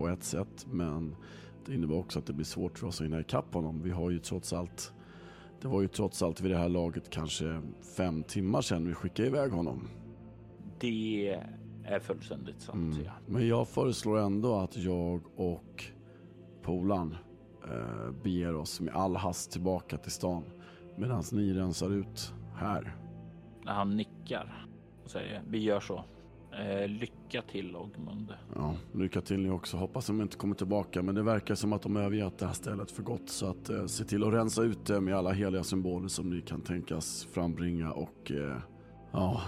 på 0.00 0.08
ett 0.08 0.22
sätt, 0.22 0.66
men 0.70 1.16
det 1.66 1.74
innebär 1.74 1.98
också 1.98 2.18
att 2.18 2.26
det 2.26 2.32
blir 2.32 2.44
svårt 2.44 2.78
för 2.78 2.86
oss 2.86 3.00
att 3.00 3.06
hinna 3.06 3.20
ikapp 3.20 3.54
honom. 3.54 3.82
Vi 3.82 3.90
har 3.90 4.10
ju 4.10 4.18
trots 4.18 4.52
allt, 4.52 4.92
det 5.60 5.68
var 5.68 5.80
ju 5.80 5.88
trots 5.88 6.22
allt 6.22 6.40
vid 6.40 6.50
det 6.50 6.56
här 6.56 6.68
laget 6.68 7.10
kanske 7.10 7.62
fem 7.96 8.22
timmar 8.22 8.60
sedan 8.60 8.86
vi 8.86 8.94
skickade 8.94 9.28
iväg 9.28 9.52
honom. 9.52 9.88
Det 10.78 11.38
är 11.84 12.00
fullständigt 12.00 12.60
sant. 12.60 12.94
Mm. 12.94 13.04
Ja. 13.04 13.12
Men 13.26 13.48
jag 13.48 13.68
föreslår 13.68 14.18
ändå 14.18 14.54
att 14.54 14.76
jag 14.76 15.20
och 15.36 15.84
Polan 16.62 17.16
eh, 17.64 18.10
beger 18.22 18.54
oss 18.54 18.80
med 18.80 18.94
all 18.94 19.16
hast 19.16 19.52
tillbaka 19.52 19.96
till 19.96 20.12
stan 20.12 20.44
medan 20.96 21.24
ni 21.32 21.52
rensar 21.52 21.90
ut 21.90 22.32
här. 22.54 22.96
Han 23.64 23.96
nickar 23.96 24.66
och 25.04 25.10
säger 25.10 25.42
vi 25.48 25.58
gör 25.58 25.80
så. 25.80 26.04
Eh, 26.52 26.88
lycka 26.88 27.42
till 27.42 27.76
Ogmund. 27.76 28.34
Ja, 28.54 28.74
lycka 28.92 29.20
till 29.20 29.40
ni 29.40 29.50
också. 29.50 29.76
Hoppas 29.76 30.06
de 30.06 30.20
inte 30.20 30.36
kommer 30.36 30.54
tillbaka, 30.54 31.02
men 31.02 31.14
det 31.14 31.22
verkar 31.22 31.54
som 31.54 31.72
att 31.72 31.82
de 31.82 31.96
övergett 31.96 32.38
det 32.38 32.46
här 32.46 32.52
stället 32.52 32.90
för 32.90 33.02
gott. 33.02 33.28
Så 33.28 33.50
att 33.50 33.70
eh, 33.70 33.86
se 33.86 34.04
till 34.04 34.24
att 34.24 34.32
rensa 34.32 34.62
ut 34.62 34.86
det 34.86 35.00
med 35.00 35.16
alla 35.16 35.30
heliga 35.30 35.64
symboler 35.64 36.08
som 36.08 36.30
ni 36.30 36.40
kan 36.40 36.60
tänkas 36.60 37.28
frambringa 37.32 37.92
och 37.92 38.30
eh, 38.30 38.56
ja, 39.12 39.42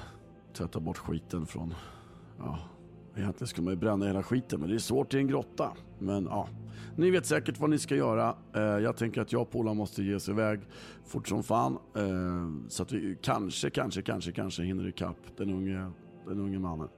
tvätta 0.52 0.80
bort 0.80 0.98
skiten 0.98 1.46
från, 1.46 1.74
ja, 2.38 2.58
egentligen 3.16 3.48
skulle 3.48 3.64
man 3.64 3.74
ju 3.74 3.80
bränna 3.80 4.06
hela 4.06 4.22
skiten, 4.22 4.60
men 4.60 4.68
det 4.68 4.74
är 4.74 4.78
svårt 4.78 5.14
i 5.14 5.18
en 5.18 5.26
grotta. 5.26 5.72
Men 5.98 6.24
ja, 6.24 6.48
ni 6.96 7.10
vet 7.10 7.26
säkert 7.26 7.60
vad 7.60 7.70
ni 7.70 7.78
ska 7.78 7.96
göra. 7.96 8.36
Eh, 8.54 8.62
jag 8.62 8.96
tänker 8.96 9.20
att 9.20 9.32
jag 9.32 9.42
och 9.42 9.50
Pola 9.50 9.74
måste 9.74 10.02
ge 10.02 10.14
oss 10.14 10.28
iväg 10.28 10.60
fort 11.04 11.28
som 11.28 11.42
fan. 11.42 11.78
Eh, 11.96 12.68
så 12.68 12.82
att 12.82 12.92
vi 12.92 13.18
kanske, 13.22 13.70
kanske, 13.70 14.02
kanske, 14.02 14.32
kanske 14.32 14.62
hinner 14.62 14.88
ikapp 14.88 15.16
den 15.36 15.50
unge, 15.50 15.90
den 16.26 16.40
unge 16.40 16.58
mannen. 16.58 16.88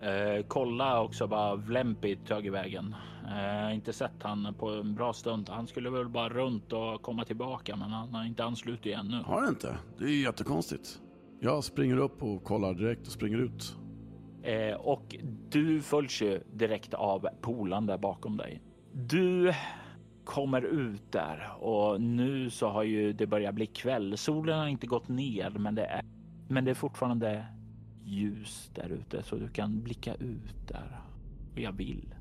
Eh, 0.00 0.44
kolla 0.48 1.02
också 1.02 1.26
bara 1.26 1.56
Vlempi 1.56 2.16
tagit 2.16 2.52
vägen. 2.52 2.94
Eh, 3.26 3.74
inte 3.74 3.92
sett 3.92 4.22
han 4.22 4.54
på 4.58 4.68
en 4.70 4.94
bra 4.94 5.12
stund. 5.12 5.48
Han 5.48 5.66
skulle 5.66 5.90
väl 5.90 6.08
bara 6.08 6.28
runt 6.28 6.72
och 6.72 7.02
komma 7.02 7.24
tillbaka, 7.24 7.76
men 7.76 7.90
han 7.90 8.14
har 8.14 8.24
inte 8.24 8.44
anslutit 8.44 8.96
ännu. 8.96 9.22
Har 9.22 9.42
det 9.42 9.48
inte? 9.48 9.76
Det 9.98 10.04
är 10.04 10.22
jättekonstigt. 10.22 11.00
Jag 11.40 11.64
springer 11.64 11.96
upp 11.96 12.22
och 12.22 12.44
kollar 12.44 12.74
direkt 12.74 13.06
och 13.06 13.12
springer 13.12 13.38
ut. 13.38 13.76
Eh, 14.42 14.74
och 14.74 15.16
du 15.50 15.80
följs 15.80 16.22
ju 16.22 16.40
direkt 16.52 16.94
av 16.94 17.28
polan 17.40 17.86
där 17.86 17.98
bakom 17.98 18.36
dig. 18.36 18.62
Du 18.92 19.52
kommer 20.24 20.62
ut 20.62 21.12
där 21.12 21.52
och 21.60 22.00
nu 22.00 22.50
så 22.50 22.68
har 22.68 22.82
ju 22.82 23.12
det 23.12 23.26
börjat 23.26 23.54
bli 23.54 23.66
kväll. 23.66 24.18
Solen 24.18 24.58
har 24.58 24.66
inte 24.66 24.86
gått 24.86 25.08
ner, 25.08 25.50
men 25.50 25.74
det 25.74 25.84
är, 25.84 26.02
men 26.48 26.64
det 26.64 26.70
är 26.70 26.74
fortfarande 26.74 27.46
ljus 28.04 28.70
där 28.74 28.88
ute 28.88 29.22
så 29.22 29.36
du 29.36 29.48
kan 29.48 29.82
blicka 29.82 30.14
ut 30.14 30.68
där. 30.68 31.00
Och 31.52 31.58
jag 31.60 31.72
vill 31.72 32.14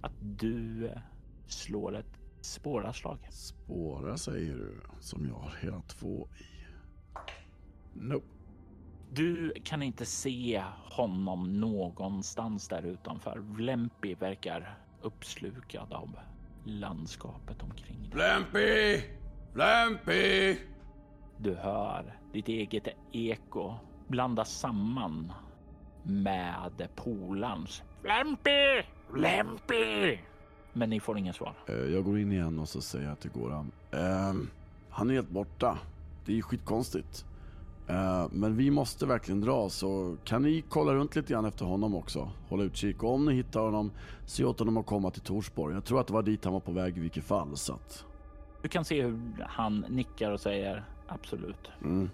att 0.00 0.12
du 0.20 0.90
slår 1.46 1.96
ett 1.96 2.20
spårarslag. 2.40 3.18
Spåra 3.30 4.16
säger 4.16 4.54
du, 4.54 4.80
som 5.00 5.26
jag 5.28 5.34
har 5.34 5.54
hela 5.62 5.82
två 5.82 6.28
i. 6.38 6.60
Nope. 7.94 8.26
Du 9.12 9.52
kan 9.64 9.82
inte 9.82 10.06
se 10.06 10.62
honom 10.84 11.60
någonstans 11.60 12.68
där 12.68 12.82
utanför. 12.82 13.38
Vlempi 13.38 14.14
verkar 14.14 14.78
uppslukad 15.02 15.92
av 15.92 16.18
landskapet 16.64 17.62
omkring 17.62 18.00
dig. 18.02 18.10
Flämpi! 18.10 19.04
Flämpi! 19.52 20.58
Du 21.38 21.54
hör 21.54 22.18
ditt 22.32 22.48
eget 22.48 22.88
eko 23.12 23.74
blandas 24.10 24.58
samman 24.58 25.32
med 26.02 26.88
polarns. 26.96 27.82
Vlempi! 28.02 28.82
Vlempi! 29.10 30.20
Men 30.72 30.90
ni 30.90 31.00
får 31.00 31.18
ingen 31.18 31.34
svar. 31.34 31.54
Eh, 31.66 31.74
Jag 31.74 32.04
går 32.04 32.18
in 32.18 32.32
igen 32.32 32.58
och 32.58 32.68
så 32.68 32.80
säger 32.80 33.08
jag 33.08 33.20
till 33.20 33.30
Goran. 33.30 33.70
ehm, 33.90 34.48
han 34.90 35.10
är 35.10 35.14
helt 35.14 35.30
borta. 35.30 35.78
Det 36.26 36.38
är 36.38 36.42
skitkonstigt. 36.42 37.24
Eh, 37.88 38.26
men 38.30 38.56
vi 38.56 38.70
måste 38.70 39.06
verkligen 39.06 39.40
dra 39.40 39.68
så 39.68 40.16
kan 40.24 40.42
ni 40.42 40.64
kolla 40.68 40.94
runt 40.94 41.16
lite 41.16 41.32
grann 41.32 41.44
efter 41.44 41.64
honom 41.64 41.94
också. 41.94 42.30
Hålla 42.48 42.62
utkik 42.62 43.02
och 43.02 43.14
om 43.14 43.24
ni 43.24 43.34
hittar 43.34 43.60
honom, 43.60 43.90
se 44.26 44.44
åt 44.44 44.58
honom 44.58 44.76
att 44.76 44.86
komma 44.86 45.10
till 45.10 45.22
Torsborg. 45.22 45.74
Jag 45.74 45.84
tror 45.84 46.00
att 46.00 46.06
det 46.06 46.12
var 46.12 46.22
dit 46.22 46.44
han 46.44 46.52
var 46.52 46.60
på 46.60 46.72
väg 46.72 46.96
i 46.96 47.00
vilket 47.00 47.24
fall 47.24 47.56
så 47.56 47.72
att... 47.74 48.04
Du 48.62 48.68
kan 48.68 48.84
se 48.84 49.02
hur 49.02 49.20
han 49.48 49.84
nickar 49.88 50.30
och 50.30 50.40
säger 50.40 50.84
absolut. 51.08 51.70
Mm. 51.84 52.10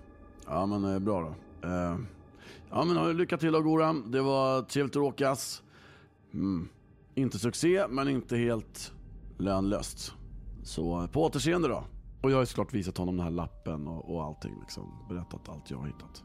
Ja 0.47 0.67
men 0.67 0.85
eh, 0.95 0.99
bra 0.99 1.21
då. 1.21 1.35
Uh, 1.65 1.99
ja 2.71 2.85
men 2.85 3.17
lycka 3.17 3.37
till 3.37 3.53
då 3.53 3.63
Goran. 3.63 4.11
Det 4.11 4.23
var 4.23 4.63
trevligt 4.63 4.97
att 4.97 5.03
åkas. 5.03 5.63
Mm. 6.35 6.69
Inte 7.15 7.39
succé 7.39 7.87
men 7.89 8.09
inte 8.09 8.37
helt 8.37 8.93
lönlöst. 9.39 10.15
Så 10.63 11.03
eh, 11.03 11.07
på 11.07 11.23
återseende 11.23 11.69
då. 11.69 11.85
Och 12.23 12.31
jag 12.31 12.37
har 12.37 12.43
ju 12.43 12.47
såklart 12.47 12.75
visat 12.75 12.99
honom 12.99 13.17
den 13.17 13.25
här 13.25 13.31
lappen 13.31 13.89
och, 13.89 14.15
och 14.15 14.25
allting 14.25 14.55
liksom. 14.61 15.07
Berättat 15.09 15.49
allt 15.49 15.71
jag 15.71 15.79
har 15.79 15.87
hittat. 15.87 16.25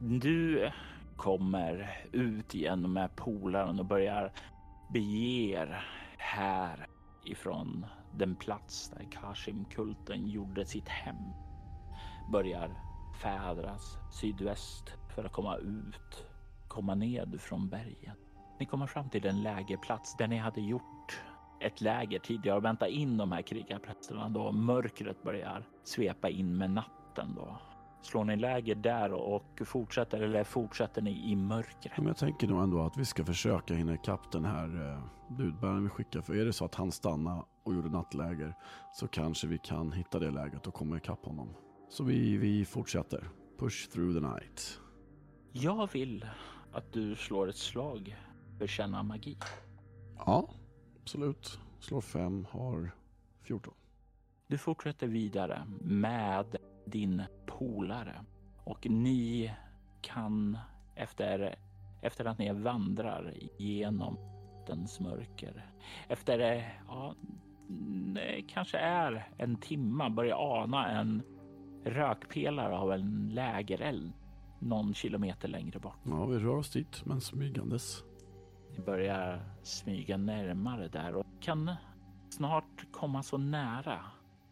Du 0.00 0.70
kommer 1.16 2.04
ut 2.12 2.54
igen 2.54 2.92
med 2.92 3.16
polaren 3.16 3.78
och 3.78 3.86
börjar 3.86 4.32
bege 4.92 5.52
er 5.52 5.86
här 6.18 6.86
ifrån 7.24 7.86
den 8.18 8.36
plats 8.36 8.90
där 8.90 9.06
Kashim-kulten 9.10 10.28
gjorde 10.28 10.66
sitt 10.66 10.88
hem. 10.88 11.16
Börjar 12.32 12.70
fädras 13.22 13.98
sydväst 14.10 14.96
för 15.14 15.24
att 15.24 15.32
komma 15.32 15.56
ut, 15.56 16.26
komma 16.68 16.94
ned 16.94 17.40
från 17.40 17.68
bergen. 17.68 18.16
Ni 18.60 18.66
kommer 18.66 18.86
fram 18.86 19.10
till 19.10 19.26
en 19.26 19.42
lägerplats 19.42 20.16
där 20.16 20.28
ni 20.28 20.36
hade 20.36 20.60
gjort 20.60 21.22
ett 21.60 21.80
läger 21.80 22.18
tidigare 22.18 22.56
och 22.56 22.64
väntat 22.64 22.88
in 22.88 23.16
de 23.16 23.32
här 23.32 23.42
krigarprästerna 23.42 24.28
då 24.28 24.52
mörkret 24.52 25.22
börjar 25.22 25.68
svepa 25.84 26.28
in 26.28 26.56
med 26.58 26.70
natten 26.70 27.34
då. 27.36 27.58
Slår 28.02 28.24
ni 28.24 28.36
läger 28.36 28.74
där 28.74 29.12
och 29.12 29.62
fortsätter 29.66 30.20
eller 30.20 30.44
fortsätter 30.44 31.02
ni 31.02 31.30
i 31.32 31.36
mörkret? 31.36 31.96
Men 31.96 32.06
jag 32.06 32.16
tänker 32.16 32.46
nog 32.46 32.62
ändå 32.62 32.82
att 32.82 32.96
vi 32.96 33.04
ska 33.04 33.24
försöka 33.24 33.74
hinna 33.74 33.94
ikapp 33.94 34.32
den 34.32 34.44
här 34.44 34.92
eh, 34.92 35.02
budbäraren 35.36 35.82
vi 35.82 35.88
skickar. 35.88 36.20
För 36.20 36.34
är 36.34 36.44
det 36.44 36.52
så 36.52 36.64
att 36.64 36.74
han 36.74 36.92
stannar 36.92 37.44
och 37.62 37.74
gjorde 37.74 37.88
nattläger 37.88 38.54
så 38.92 39.08
kanske 39.08 39.46
vi 39.46 39.58
kan 39.58 39.92
hitta 39.92 40.18
det 40.18 40.30
läget 40.30 40.66
och 40.66 40.74
komma 40.74 40.96
ikapp 40.96 41.24
honom. 41.24 41.48
Så 41.92 42.04
vi, 42.04 42.36
vi 42.36 42.64
fortsätter. 42.64 43.28
Push 43.58 43.90
through 43.90 44.14
the 44.14 44.26
night. 44.26 44.80
Jag 45.52 45.92
vill 45.92 46.26
att 46.72 46.92
du 46.92 47.16
slår 47.16 47.48
ett 47.48 47.56
slag 47.56 48.16
för 48.58 48.66
känna 48.66 49.02
magi. 49.02 49.36
Ja, 50.16 50.50
absolut. 51.02 51.60
Slår 51.80 52.00
fem, 52.00 52.46
har 52.50 52.94
14. 53.42 53.74
Du 54.46 54.58
fortsätter 54.58 55.06
vidare 55.06 55.66
med 55.80 56.56
din 56.86 57.22
polare 57.46 58.24
och 58.64 58.86
ni 58.90 59.54
kan 60.00 60.58
efter, 60.94 61.54
efter 62.02 62.24
att 62.24 62.38
ni 62.38 62.52
vandrar 62.52 63.34
genom 63.58 64.18
dens 64.66 65.00
mörker. 65.00 65.70
Efter 66.08 66.38
ja, 66.88 67.14
det 68.14 68.42
kanske 68.48 68.78
är 68.78 69.28
en 69.38 69.56
timma 69.56 70.10
börja 70.10 70.36
ana 70.36 70.88
en 70.88 71.22
rökpelare 71.84 72.76
av 72.76 72.92
en 72.92 73.30
lägereld 73.34 74.12
någon 74.58 74.94
kilometer 74.94 75.48
längre 75.48 75.78
bort. 75.78 75.96
Ja, 76.02 76.26
vi 76.26 76.38
rör 76.38 76.56
oss 76.56 76.70
dit, 76.70 77.02
men 77.04 77.20
smygandes. 77.20 78.04
Ni 78.70 78.84
börjar 78.84 79.42
smyga 79.62 80.16
närmare 80.16 80.88
där 80.88 81.14
och 81.14 81.26
kan 81.40 81.74
snart 82.30 82.86
komma 82.92 83.22
så 83.22 83.38
nära 83.38 84.00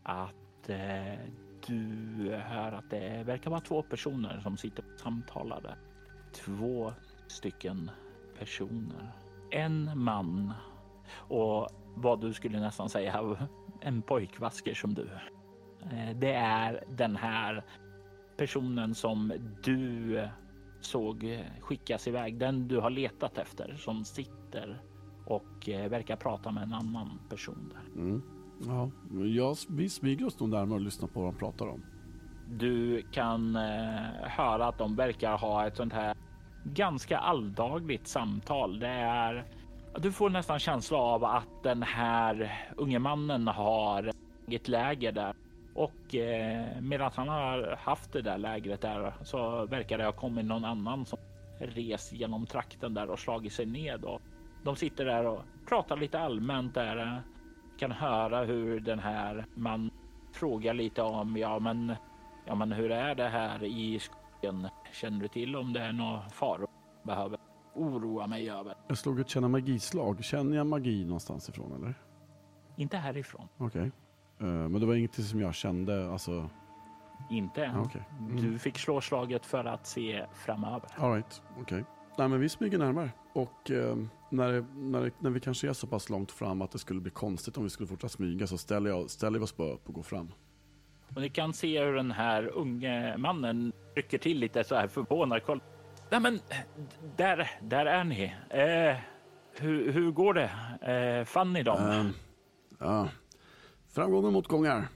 att 0.03 0.68
eh, 0.68 1.18
du 1.66 2.35
hör 2.35 2.72
att 2.72 2.91
det 2.91 3.22
verkar 3.26 3.51
vara 3.51 3.61
två 3.61 3.83
personer 3.83 4.41
som 4.41 4.57
sitter 4.57 4.85
och 4.95 5.01
samtalar 5.01 5.61
där. 5.61 5.76
Två 6.33 6.93
stycken 7.28 7.91
personer. 8.39 9.12
En 9.51 9.99
man 9.99 10.53
och 11.12 11.68
vad 11.95 12.20
du 12.20 12.33
skulle 12.33 12.61
nästan 12.61 12.89
säga 12.89 13.39
en 13.81 14.03
pojkvasker 14.03 14.74
som 14.74 14.95
du. 14.95 15.09
Eh, 15.83 16.16
det 16.16 16.33
är 16.33 16.85
den 16.89 17.16
här 17.16 17.64
personen 18.37 18.95
som 18.95 19.33
du 19.62 20.28
såg 20.81 21.45
skickas 21.61 22.09
iväg, 22.09 22.39
den 22.39 22.68
du 22.68 22.78
har 22.78 22.91
letat 22.91 23.39
efter 23.39 23.76
som 23.76 24.05
sitter 24.05 24.83
och 25.26 25.68
eh, 25.68 25.91
verkar 25.91 26.16
prata 26.16 26.51
med 26.51 26.62
en 26.62 26.72
annan 26.72 27.18
person 27.28 27.72
där. 27.74 28.03
Mm. 28.03 28.22
Ja, 28.66 28.91
jag, 29.24 29.57
vi 29.68 29.89
smyger 29.89 30.26
oss 30.26 30.41
nog 30.41 30.49
närmare 30.49 30.78
och 30.78 30.85
lyssnar 30.85 31.09
på 31.09 31.20
vad 31.20 31.33
de 31.35 31.39
pratar 31.39 31.66
om. 31.66 31.83
Du 32.49 33.03
kan 33.12 33.57
eh, 33.57 34.03
höra 34.20 34.66
att 34.66 34.78
de 34.78 34.97
verkar 34.97 35.39
ha 35.39 35.66
ett 35.66 35.76
sånt 35.76 35.93
här 35.93 36.16
ganska 36.64 37.18
alldagligt 37.18 38.07
samtal. 38.07 38.78
Det 38.78 38.89
är 38.89 39.47
du 39.99 40.12
får 40.12 40.31
nästan 40.31 40.59
känsla 40.59 40.99
av 40.99 41.24
att 41.24 41.62
den 41.62 41.83
här 41.83 42.64
unge 42.76 42.99
mannen 42.99 43.49
har 43.49 44.12
ett 44.47 44.68
läger 44.68 45.12
där 45.12 45.35
och 45.75 46.14
eh, 46.14 46.81
medan 46.81 47.11
han 47.14 47.29
har 47.29 47.77
haft 47.81 48.12
det 48.12 48.23
där 48.23 48.39
lägret 48.39 48.81
där 48.81 49.14
så 49.23 49.66
verkar 49.66 49.99
det 49.99 50.05
ha 50.05 50.12
kommit 50.12 50.45
någon 50.45 50.64
annan 50.64 51.07
som 51.07 51.18
rest 51.59 52.12
genom 52.12 52.47
trakten 52.47 52.95
där 52.95 53.11
och 53.11 53.18
slagit 53.18 53.53
sig 53.53 53.66
ned 53.66 54.05
och 54.05 54.23
de 54.64 54.77
sitter 54.77 55.05
där 55.05 55.27
och 55.27 55.43
pratar 55.68 55.97
lite 55.97 56.18
allmänt 56.18 56.75
där. 56.75 57.23
Kan 57.79 57.93
höra 57.93 58.45
hur 58.45 58.81
den 58.81 58.99
här 58.99 59.47
man 59.55 59.91
frågar 60.33 60.75
lite 60.75 61.03
om 61.03 61.37
ja, 61.37 61.59
men 61.59 61.95
ja, 62.47 62.55
men 62.55 62.73
hur 62.73 62.91
är 62.91 63.14
det 63.14 63.29
här 63.29 63.64
i 63.64 63.99
skogen? 63.99 64.68
Känner 64.93 65.21
du 65.21 65.29
till 65.29 65.57
om 65.57 65.73
det 65.73 65.81
är 65.81 65.93
några 65.93 66.29
faror 66.29 66.68
behöver 67.03 67.39
oroa 67.75 68.27
mig 68.27 68.51
över? 68.51 68.75
Jag 68.89 68.99
slog 68.99 69.21
ett 69.21 69.29
känna 69.29 69.49
magislag. 69.49 70.25
Känner 70.25 70.57
jag 70.57 70.66
magi 70.66 71.05
någonstans 71.05 71.49
ifrån 71.49 71.73
eller? 71.73 71.95
Inte 72.77 72.97
härifrån. 72.97 73.49
Okej. 73.57 73.81
Okay. 73.81 73.91
Eh, 74.41 74.47
men 74.47 74.80
det 74.80 74.86
var 74.86 74.95
inget 74.95 75.14
som 75.14 75.41
jag 75.41 75.55
kände, 75.55 76.11
alltså? 76.12 76.51
Inte 77.30 77.64
än. 77.64 77.78
Okay. 77.78 78.03
Mm. 78.18 78.36
Du 78.36 78.59
fick 78.59 78.78
slå 78.78 79.01
slaget 79.01 79.47
för 79.47 79.64
att 79.64 79.86
se 79.86 80.26
framöver. 80.34 80.91
All 80.97 81.14
right. 81.14 81.43
okej. 81.51 81.62
Okay. 81.62 81.84
Nej, 82.18 82.28
men 82.28 82.41
vi 82.41 82.49
smyger 82.49 82.78
närmare. 82.78 83.11
Och 83.32 83.70
uh, 83.70 83.97
när, 84.30 84.64
när, 84.74 85.12
när 85.18 85.30
vi 85.30 85.41
kanske 85.41 85.68
är 85.68 85.72
så 85.72 85.86
pass 85.86 86.11
långt 86.11 86.32
fram 86.32 86.62
att 86.62 86.70
det 86.70 86.78
skulle 86.78 87.01
bli 87.01 87.11
konstigt 87.11 87.57
om 87.57 87.64
vi 87.64 87.70
skulle 87.70 87.86
fortsätta 87.86 88.09
smyga 88.09 88.47
så 88.47 88.59
ställer, 88.59 88.91
jag, 88.91 89.11
ställer 89.11 89.38
vi 89.38 89.45
oss 89.45 89.57
bara 89.57 89.72
upp 89.72 89.88
och 89.88 89.95
går 89.95 90.03
fram. 90.03 90.32
Och 91.14 91.20
ni 91.20 91.28
kan 91.28 91.53
se 91.53 91.84
hur 91.84 91.95
den 91.95 92.11
här 92.11 92.47
unge 92.47 93.16
mannen 93.16 93.72
rycker 93.95 94.18
till 94.18 94.38
lite 94.38 94.64
så 94.64 94.74
här 94.74 94.88
förvånad. 94.88 95.45
Koll. 95.45 95.62
Nej, 96.11 96.20
men 96.20 96.41
där, 97.16 97.51
där 97.62 97.86
är 97.86 98.05
ni. 98.05 98.34
Eh, 98.49 98.97
hur, 99.61 99.93
hur 99.93 100.11
går 100.11 100.34
det? 100.34 100.51
Eh, 100.93 101.24
fann 101.24 101.53
ni 101.53 101.62
dem? 101.62 101.82
Uh, 101.82 102.11
ja, 102.78 103.09
framgångar 104.01 104.26
och 104.26 104.32
motgångar. 104.32 104.88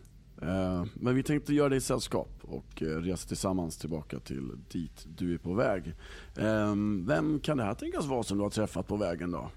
Eh, 0.42 0.84
men 0.94 1.14
vi 1.14 1.22
tänkte 1.22 1.55
göra 1.55 1.68
dig 1.68 1.80
sällskap 1.80 2.30
och 2.42 2.82
eh, 2.82 2.86
resa 2.86 3.28
tillsammans 3.28 3.78
tillbaka 3.78 4.18
till 4.18 4.50
dit 4.68 5.07
du 5.16 5.34
är 5.34 5.38
på 5.38 5.55
väg. 5.55 5.94
Ehm, 6.38 7.07
vem 7.07 7.40
kan 7.40 7.57
det 7.57 7.64
här 7.64 7.74
tänkas 7.74 8.07
vara 8.07 8.22
som 8.22 8.38
du 8.38 8.42
har 8.42 8.50
träffat 8.50 8.86
på 8.86 8.96
vägen 8.96 9.30
då? 9.30 9.50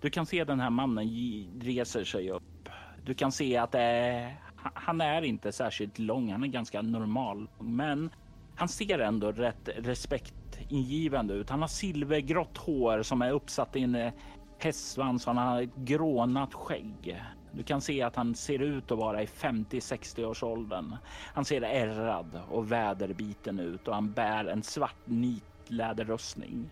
Du 0.00 0.10
kan 0.10 0.26
se 0.26 0.44
den 0.44 0.60
här 0.60 0.70
mannen 0.70 1.08
reser 1.60 2.04
sig 2.04 2.30
upp. 2.30 2.68
Du 3.04 3.14
kan 3.14 3.32
se 3.32 3.56
att 3.56 3.74
eh, 3.74 3.80
han 4.56 5.00
är 5.00 5.22
inte 5.22 5.52
särskilt 5.52 5.98
lång, 5.98 6.32
han 6.32 6.42
är 6.44 6.48
ganska 6.48 6.82
normal, 6.82 7.48
men 7.60 8.10
han 8.54 8.68
ser 8.68 8.98
ändå 8.98 9.32
rätt 9.32 9.68
respektingivande 9.76 11.34
ut. 11.34 11.50
Han 11.50 11.60
har 11.60 11.68
silvergrått 11.68 12.56
hår 12.56 13.02
som 13.02 13.22
är 13.22 13.30
uppsatt 13.32 13.76
i 13.76 13.82
en 13.82 13.94
eh, 13.94 14.12
hästsvans 14.58 15.26
och 15.26 15.34
han 15.34 15.46
har 15.46 15.62
ett 15.62 15.76
grånat 15.76 16.54
skägg. 16.54 17.22
Du 17.52 17.62
kan 17.62 17.80
se 17.80 18.02
att 18.02 18.16
han 18.16 18.34
ser 18.34 18.58
ut 18.58 18.90
att 18.90 18.98
vara 18.98 19.22
i 19.22 19.26
50-60 19.26 20.24
års 20.24 20.42
åldern. 20.42 20.96
Han 21.34 21.44
ser 21.44 21.62
ärrad 21.62 22.40
och 22.50 22.72
väderbiten 22.72 23.58
ut 23.58 23.88
och 23.88 23.94
han 23.94 24.12
bär 24.12 24.44
en 24.44 24.62
svart 24.62 24.96
nitläderrustning. 25.04 26.70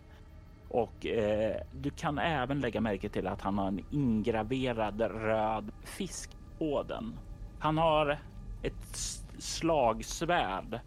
Och 0.68 1.07
eh, 1.07 1.57
du 1.72 1.91
kan 1.91 2.18
även 2.18 2.61
lägga 2.61 2.81
märke 2.81 3.09
till 3.09 3.26
att 3.26 3.41
han 3.41 3.59
har 3.59 3.68
en 3.68 3.85
ingraverad 3.91 5.01
röd 5.01 5.72
fisk 5.85 6.31
på 6.59 6.83
den. 6.83 7.18
Han 7.59 7.78
har 7.78 8.18
ett 8.62 8.97
slagsvärd 9.39 10.81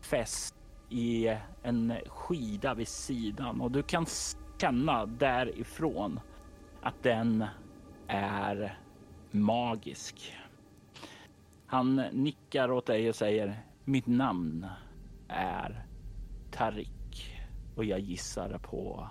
fäst 0.00 0.54
i 0.90 1.36
en 1.62 1.94
skida 2.06 2.74
vid 2.74 2.88
sidan 2.88 3.60
och 3.60 3.70
du 3.70 3.82
kan 3.82 4.06
känna 4.60 5.06
därifrån 5.06 6.20
att 6.82 7.02
den 7.02 7.44
är 8.08 8.78
magisk. 9.34 10.34
Han 11.66 11.96
nickar 11.96 12.70
åt 12.70 12.86
dig 12.86 13.08
och 13.08 13.14
säger 13.14 13.62
mitt 13.84 14.06
namn 14.06 14.66
är 15.28 15.86
Tarik 16.50 17.36
och 17.76 17.84
jag 17.84 18.00
gissar 18.00 18.58
på 18.58 19.08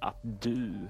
att 0.00 0.20
du 0.42 0.88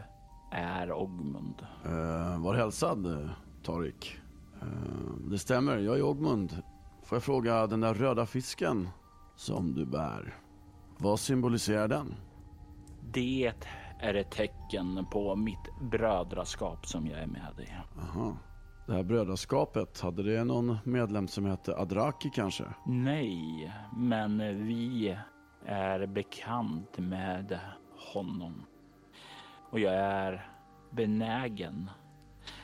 är 0.52 0.92
Ogmund. 0.92 1.66
Uh, 1.86 2.42
var 2.42 2.54
hälsad 2.54 3.30
Tarik. 3.62 4.18
Uh, 4.62 5.30
det 5.30 5.38
stämmer, 5.38 5.78
jag 5.78 5.98
är 5.98 6.02
Ogmund. 6.02 6.62
Får 7.02 7.16
jag 7.16 7.22
fråga, 7.22 7.66
den 7.66 7.80
där 7.80 7.94
röda 7.94 8.26
fisken 8.26 8.88
som 9.36 9.74
du 9.74 9.86
bär, 9.86 10.34
vad 10.98 11.20
symboliserar 11.20 11.88
den? 11.88 12.14
Det 13.12 13.52
är 14.00 14.14
ett 14.14 14.30
tecken 14.30 15.06
på 15.10 15.36
mitt 15.36 15.80
brödraskap 15.90 16.86
som 16.86 17.06
jag 17.06 17.20
är 17.20 17.26
med 17.26 17.54
i. 17.58 17.68
Aha. 18.00 18.36
Det 18.86 18.92
här 18.92 19.02
brödraskapet, 19.02 20.00
hade 20.00 20.22
det 20.22 20.44
någon 20.44 20.78
medlem 20.84 21.28
som 21.28 21.44
hette 21.44 21.76
Adraki 21.76 22.30
kanske? 22.30 22.64
Nej, 22.86 23.72
men 23.96 24.38
vi 24.66 25.18
är 25.64 26.06
bekant 26.06 26.98
med 26.98 27.58
honom. 28.14 28.66
Och 29.70 29.80
jag 29.80 29.94
är 29.94 30.50
benägen 30.90 31.90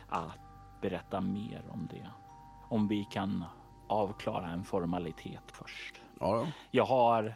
att 0.09 0.39
berätta 0.83 1.21
mer 1.21 1.65
om 1.69 1.89
det. 1.91 2.11
Om 2.69 2.89
vi 2.89 3.05
kan 3.05 3.45
avklara 3.89 4.51
en 4.51 4.65
formalitet 4.65 5.45
först. 5.47 6.03
Ja. 6.21 6.47
Jag 6.71 6.85
har 6.85 7.35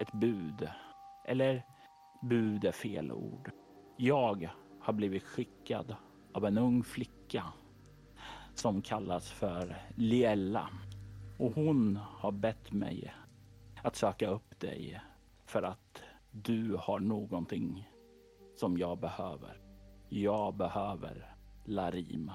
ett 0.00 0.12
bud. 0.12 0.68
Eller 1.24 1.64
bud 2.22 2.64
är 2.64 2.72
fel 2.72 3.12
ord. 3.12 3.50
Jag 3.96 4.50
har 4.80 4.92
blivit 4.92 5.22
skickad 5.22 5.96
av 6.34 6.44
en 6.44 6.58
ung 6.58 6.84
flicka 6.84 7.44
som 8.58 8.82
kallas 8.82 9.30
för 9.30 9.76
Liella. 9.94 10.68
Och 11.38 11.52
hon 11.54 11.96
har 11.96 12.32
bett 12.32 12.72
mig 12.72 13.14
att 13.82 13.96
söka 13.96 14.28
upp 14.28 14.60
dig 14.60 15.00
för 15.46 15.62
att 15.62 16.02
du 16.30 16.76
har 16.80 17.00
någonting 17.00 17.88
som 18.56 18.78
jag 18.78 18.98
behöver. 18.98 19.60
Jag 20.08 20.54
behöver 20.56 21.34
Larima. 21.64 22.34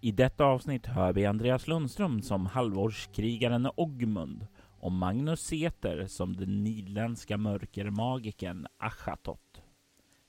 I 0.00 0.12
detta 0.12 0.44
avsnitt 0.44 0.86
hör 0.86 1.12
vi 1.12 1.26
Andreas 1.26 1.68
Lundström 1.68 2.22
som 2.22 2.46
halvårskrigaren 2.46 3.68
Ogmund 3.76 4.46
och 4.80 4.92
Magnus 4.92 5.40
Seter 5.40 6.06
som 6.06 6.36
den 6.36 6.64
nidländska 6.64 7.38
mörkermagikern 7.38 8.66
Achatot. 8.78 9.62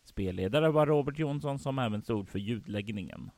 Spelledare 0.04 0.72
var 0.72 0.86
Robert 0.86 1.20
Jonsson 1.20 1.60
som 1.60 1.80
även 1.80 2.02
stod 2.02 2.30
för 2.30 2.40
ljudläggningen. 2.40 3.32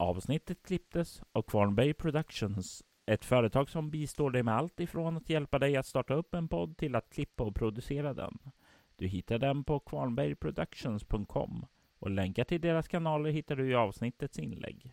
Avsnittet 0.00 0.62
klipptes 0.62 1.22
av 1.32 1.42
Kvarnberg 1.42 1.94
Productions, 1.94 2.84
ett 3.06 3.24
företag 3.24 3.70
som 3.70 3.90
bistår 3.90 4.30
dig 4.30 4.42
med 4.42 4.54
allt 4.54 4.80
ifrån 4.80 5.16
att 5.16 5.30
hjälpa 5.30 5.58
dig 5.58 5.76
att 5.76 5.86
starta 5.86 6.14
upp 6.14 6.34
en 6.34 6.48
podd 6.48 6.76
till 6.76 6.94
att 6.94 7.10
klippa 7.10 7.44
och 7.44 7.54
producera 7.54 8.14
den. 8.14 8.38
Du 8.96 9.06
hittar 9.06 9.38
den 9.38 9.64
på 9.64 9.80
kvarnbergproductions.com 9.80 11.66
och 11.98 12.10
länkar 12.10 12.44
till 12.44 12.60
deras 12.60 12.88
kanaler 12.88 13.30
hittar 13.30 13.56
du 13.56 13.70
i 13.70 13.74
avsnittets 13.74 14.38
inlägg. 14.38 14.92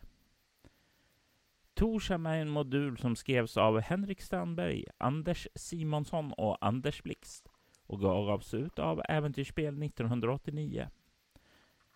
Torsham 1.74 2.26
är 2.26 2.38
en 2.38 2.49
modul 2.49 2.97
som 2.97 3.16
skrevs 3.16 3.58
av 3.58 3.80
Henrik 3.80 4.22
Strandberg, 4.22 4.86
Anders 4.97 5.47
Simonsson 5.56 6.34
och 6.34 6.66
Anders 6.66 7.03
Blixt 7.03 7.49
och 7.88 7.99
gavs 7.99 8.53
ut 8.53 8.80
av 8.80 9.01
Äventyrsspel 9.10 9.84
1989. 9.84 10.89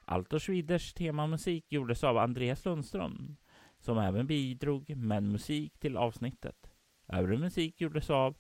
Alto 0.10 0.40
Schwiders 0.40 0.94
temamusik 0.94 1.66
gjordes 1.72 2.04
av 2.04 2.18
Andreas 2.18 2.66
Lundström 2.66 3.36
som 3.80 3.98
även 3.98 4.28
bidrog 4.28 4.98
med 4.98 5.24
musik 5.24 5.80
till 5.80 5.98
avsnittet. 5.98 6.72
Övrig 7.08 7.40
musik 7.40 7.82
gjordes 7.82 8.10
av 8.10 8.38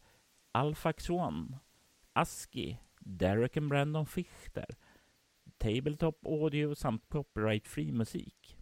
Alfax 0.51 1.09
One, 1.09 1.59
Aski, 2.13 2.77
Derek 2.99 3.57
and 3.57 3.69
Brandon 3.69 4.05
Fichter 4.05 4.65
Tabletop 5.57 6.25
Audio 6.25 6.75
samt 6.75 7.09
Copyright 7.09 7.67
Free 7.67 7.91
musik. 7.91 8.57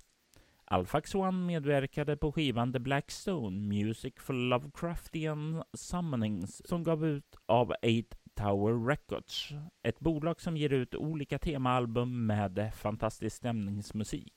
Alfax 0.65 1.15
One 1.15 1.45
medverkade 1.45 2.17
på 2.17 2.31
skivan 2.31 2.73
The 2.73 2.79
Black 2.79 3.11
Stone 3.11 3.57
Music 3.57 4.13
for 4.17 4.33
Lovecraftian 4.33 5.63
Summonings 5.73 6.67
som 6.67 6.83
gav 6.83 7.05
ut 7.05 7.35
av 7.45 7.71
8 7.71 8.17
Tower 8.37 8.87
Records, 8.87 9.53
ett 9.83 9.99
bolag 9.99 10.41
som 10.41 10.57
ger 10.57 10.73
ut 10.73 10.95
olika 10.95 11.39
temaalbum 11.39 12.25
med 12.25 12.71
fantastisk 12.75 13.35
stämningsmusik. 13.35 14.33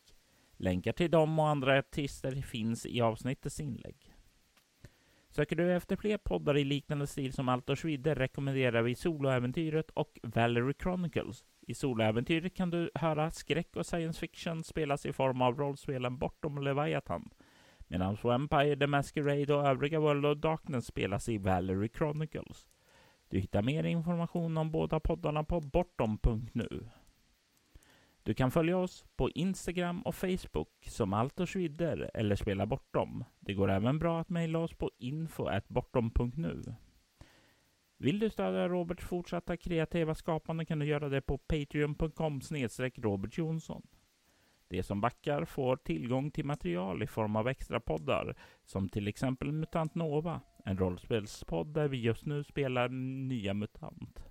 Länkar 0.57 0.93
till 0.93 1.11
dem 1.11 1.39
och 1.39 1.49
andra 1.49 1.79
artister 1.79 2.43
finns 2.43 2.87
i 2.87 3.01
avsnittets 3.01 3.61
inlägg. 3.61 4.15
Söker 5.29 5.57
du 5.57 5.73
efter 5.73 5.97
fler 5.97 6.19
poddar 6.19 6.57
i 6.57 6.65
liknande 6.65 7.07
stil 7.07 7.33
som 7.33 7.49
Allt 7.49 7.79
Schwide 7.79 8.15
rekommenderar 8.15 8.83
vi 8.83 8.95
Soloäventyret 8.95 9.91
och 9.91 10.19
Valerie 10.23 10.75
Chronicles. 10.83 11.45
I 11.61 11.75
Soloäventyret 11.75 12.55
kan 12.55 12.71
du 12.71 12.91
höra 12.95 13.31
skräck 13.31 13.77
och 13.77 13.87
science 13.87 14.21
fiction 14.21 14.65
spelas 14.65 15.07
i 15.07 15.13
form 15.13 15.43
av 15.43 15.59
rollspelen 15.59 16.19
Bortom 16.19 16.63
Leviathan, 16.63 17.31
medan 17.89 18.17
Vampire 18.23 18.77
the 18.77 18.87
Masquerade 18.87 19.55
och 19.55 19.67
övriga 19.67 20.01
World 20.01 20.27
of 20.27 20.39
Darkness 20.39 20.87
spelas 20.87 21.29
i 21.29 21.39
Valerie 21.39 21.91
Chronicles. 21.99 22.67
Du 23.31 23.39
hittar 23.39 23.63
mer 23.63 23.85
information 23.85 24.59
om 24.59 24.71
båda 24.71 25.01
poddarna 25.01 25.45
på 25.45 25.61
bortom.nu. 25.61 26.91
Du 28.23 28.35
kan 28.35 28.51
följa 28.51 28.77
oss 28.77 29.05
på 29.17 29.31
Instagram 29.31 30.03
och 30.03 30.15
Facebook 30.15 30.69
som 30.87 31.13
Allt 31.13 31.41
och 31.41 31.49
Schwidder 31.49 32.11
eller 32.15 32.37
Spela 32.37 32.67
Bortom. 32.67 33.25
Det 33.41 33.55
går 33.55 33.71
även 33.71 33.99
bra 33.99 34.21
att 34.21 34.29
mejla 34.29 34.59
oss 34.59 34.75
på 34.75 34.91
info.bortom.nu. 34.99 36.63
Vill 37.99 38.19
du 38.19 38.31
stödja 38.31 38.69
Roberts 38.69 39.05
fortsatta 39.05 39.57
kreativa 39.57 40.15
skapande 40.15 40.65
kan 40.65 40.79
du 40.79 40.87
göra 40.87 41.09
det 41.09 41.21
på 41.21 41.39
patreon.com 41.39 42.41
Robert 42.97 43.39
Jonsson. 43.39 43.83
De 44.69 44.83
som 44.83 45.01
backar 45.01 45.45
får 45.45 45.77
tillgång 45.77 46.31
till 46.31 46.45
material 46.45 47.03
i 47.03 47.07
form 47.07 47.37
av 47.37 47.49
extra 47.49 47.81
poddar 47.81 48.37
som 48.65 48.89
till 48.89 49.09
exempel 49.09 49.53
Mutant 49.53 49.95
Nova, 49.95 50.41
en 50.65 50.79
rollspelspodd 50.79 51.67
där 51.67 51.89
vi 51.89 52.01
just 52.01 52.27
nu 52.27 52.45
spelar 52.45 52.89
nya 53.29 53.55
MUTANT. 53.55 54.25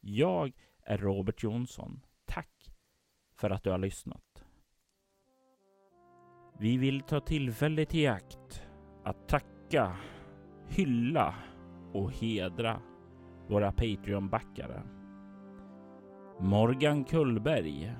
Jag 0.00 0.52
är 0.82 0.98
Robert 0.98 1.42
Jonsson. 1.42 2.00
Tack 2.24 2.70
för 3.34 3.50
att 3.50 3.64
du 3.64 3.70
har 3.70 3.78
lyssnat. 3.78 4.44
Vi 6.58 6.76
vill 6.76 7.00
ta 7.00 7.20
tillfället 7.20 7.94
i 7.94 8.06
akt 8.06 8.62
att 9.04 9.28
tacka, 9.28 9.96
hylla 10.68 11.34
och 11.92 12.12
hedra 12.12 12.80
våra 13.48 13.72
Patreon-backare. 13.72 14.82
Morgan 16.40 17.04
Kullberg 17.04 17.94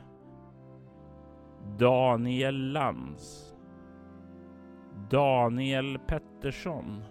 Daniel 1.78 2.72
Lantz 2.72 3.54
Daniel 5.10 5.98
Pettersson 5.98 7.02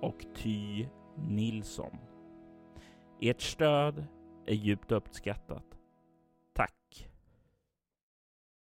och 0.00 0.26
Ty 0.34 0.86
Nilsson. 1.28 1.98
Ert 3.20 3.40
stöd 3.40 4.04
är 4.46 4.54
djupt 4.54 4.92
uppskattat. 4.92 5.75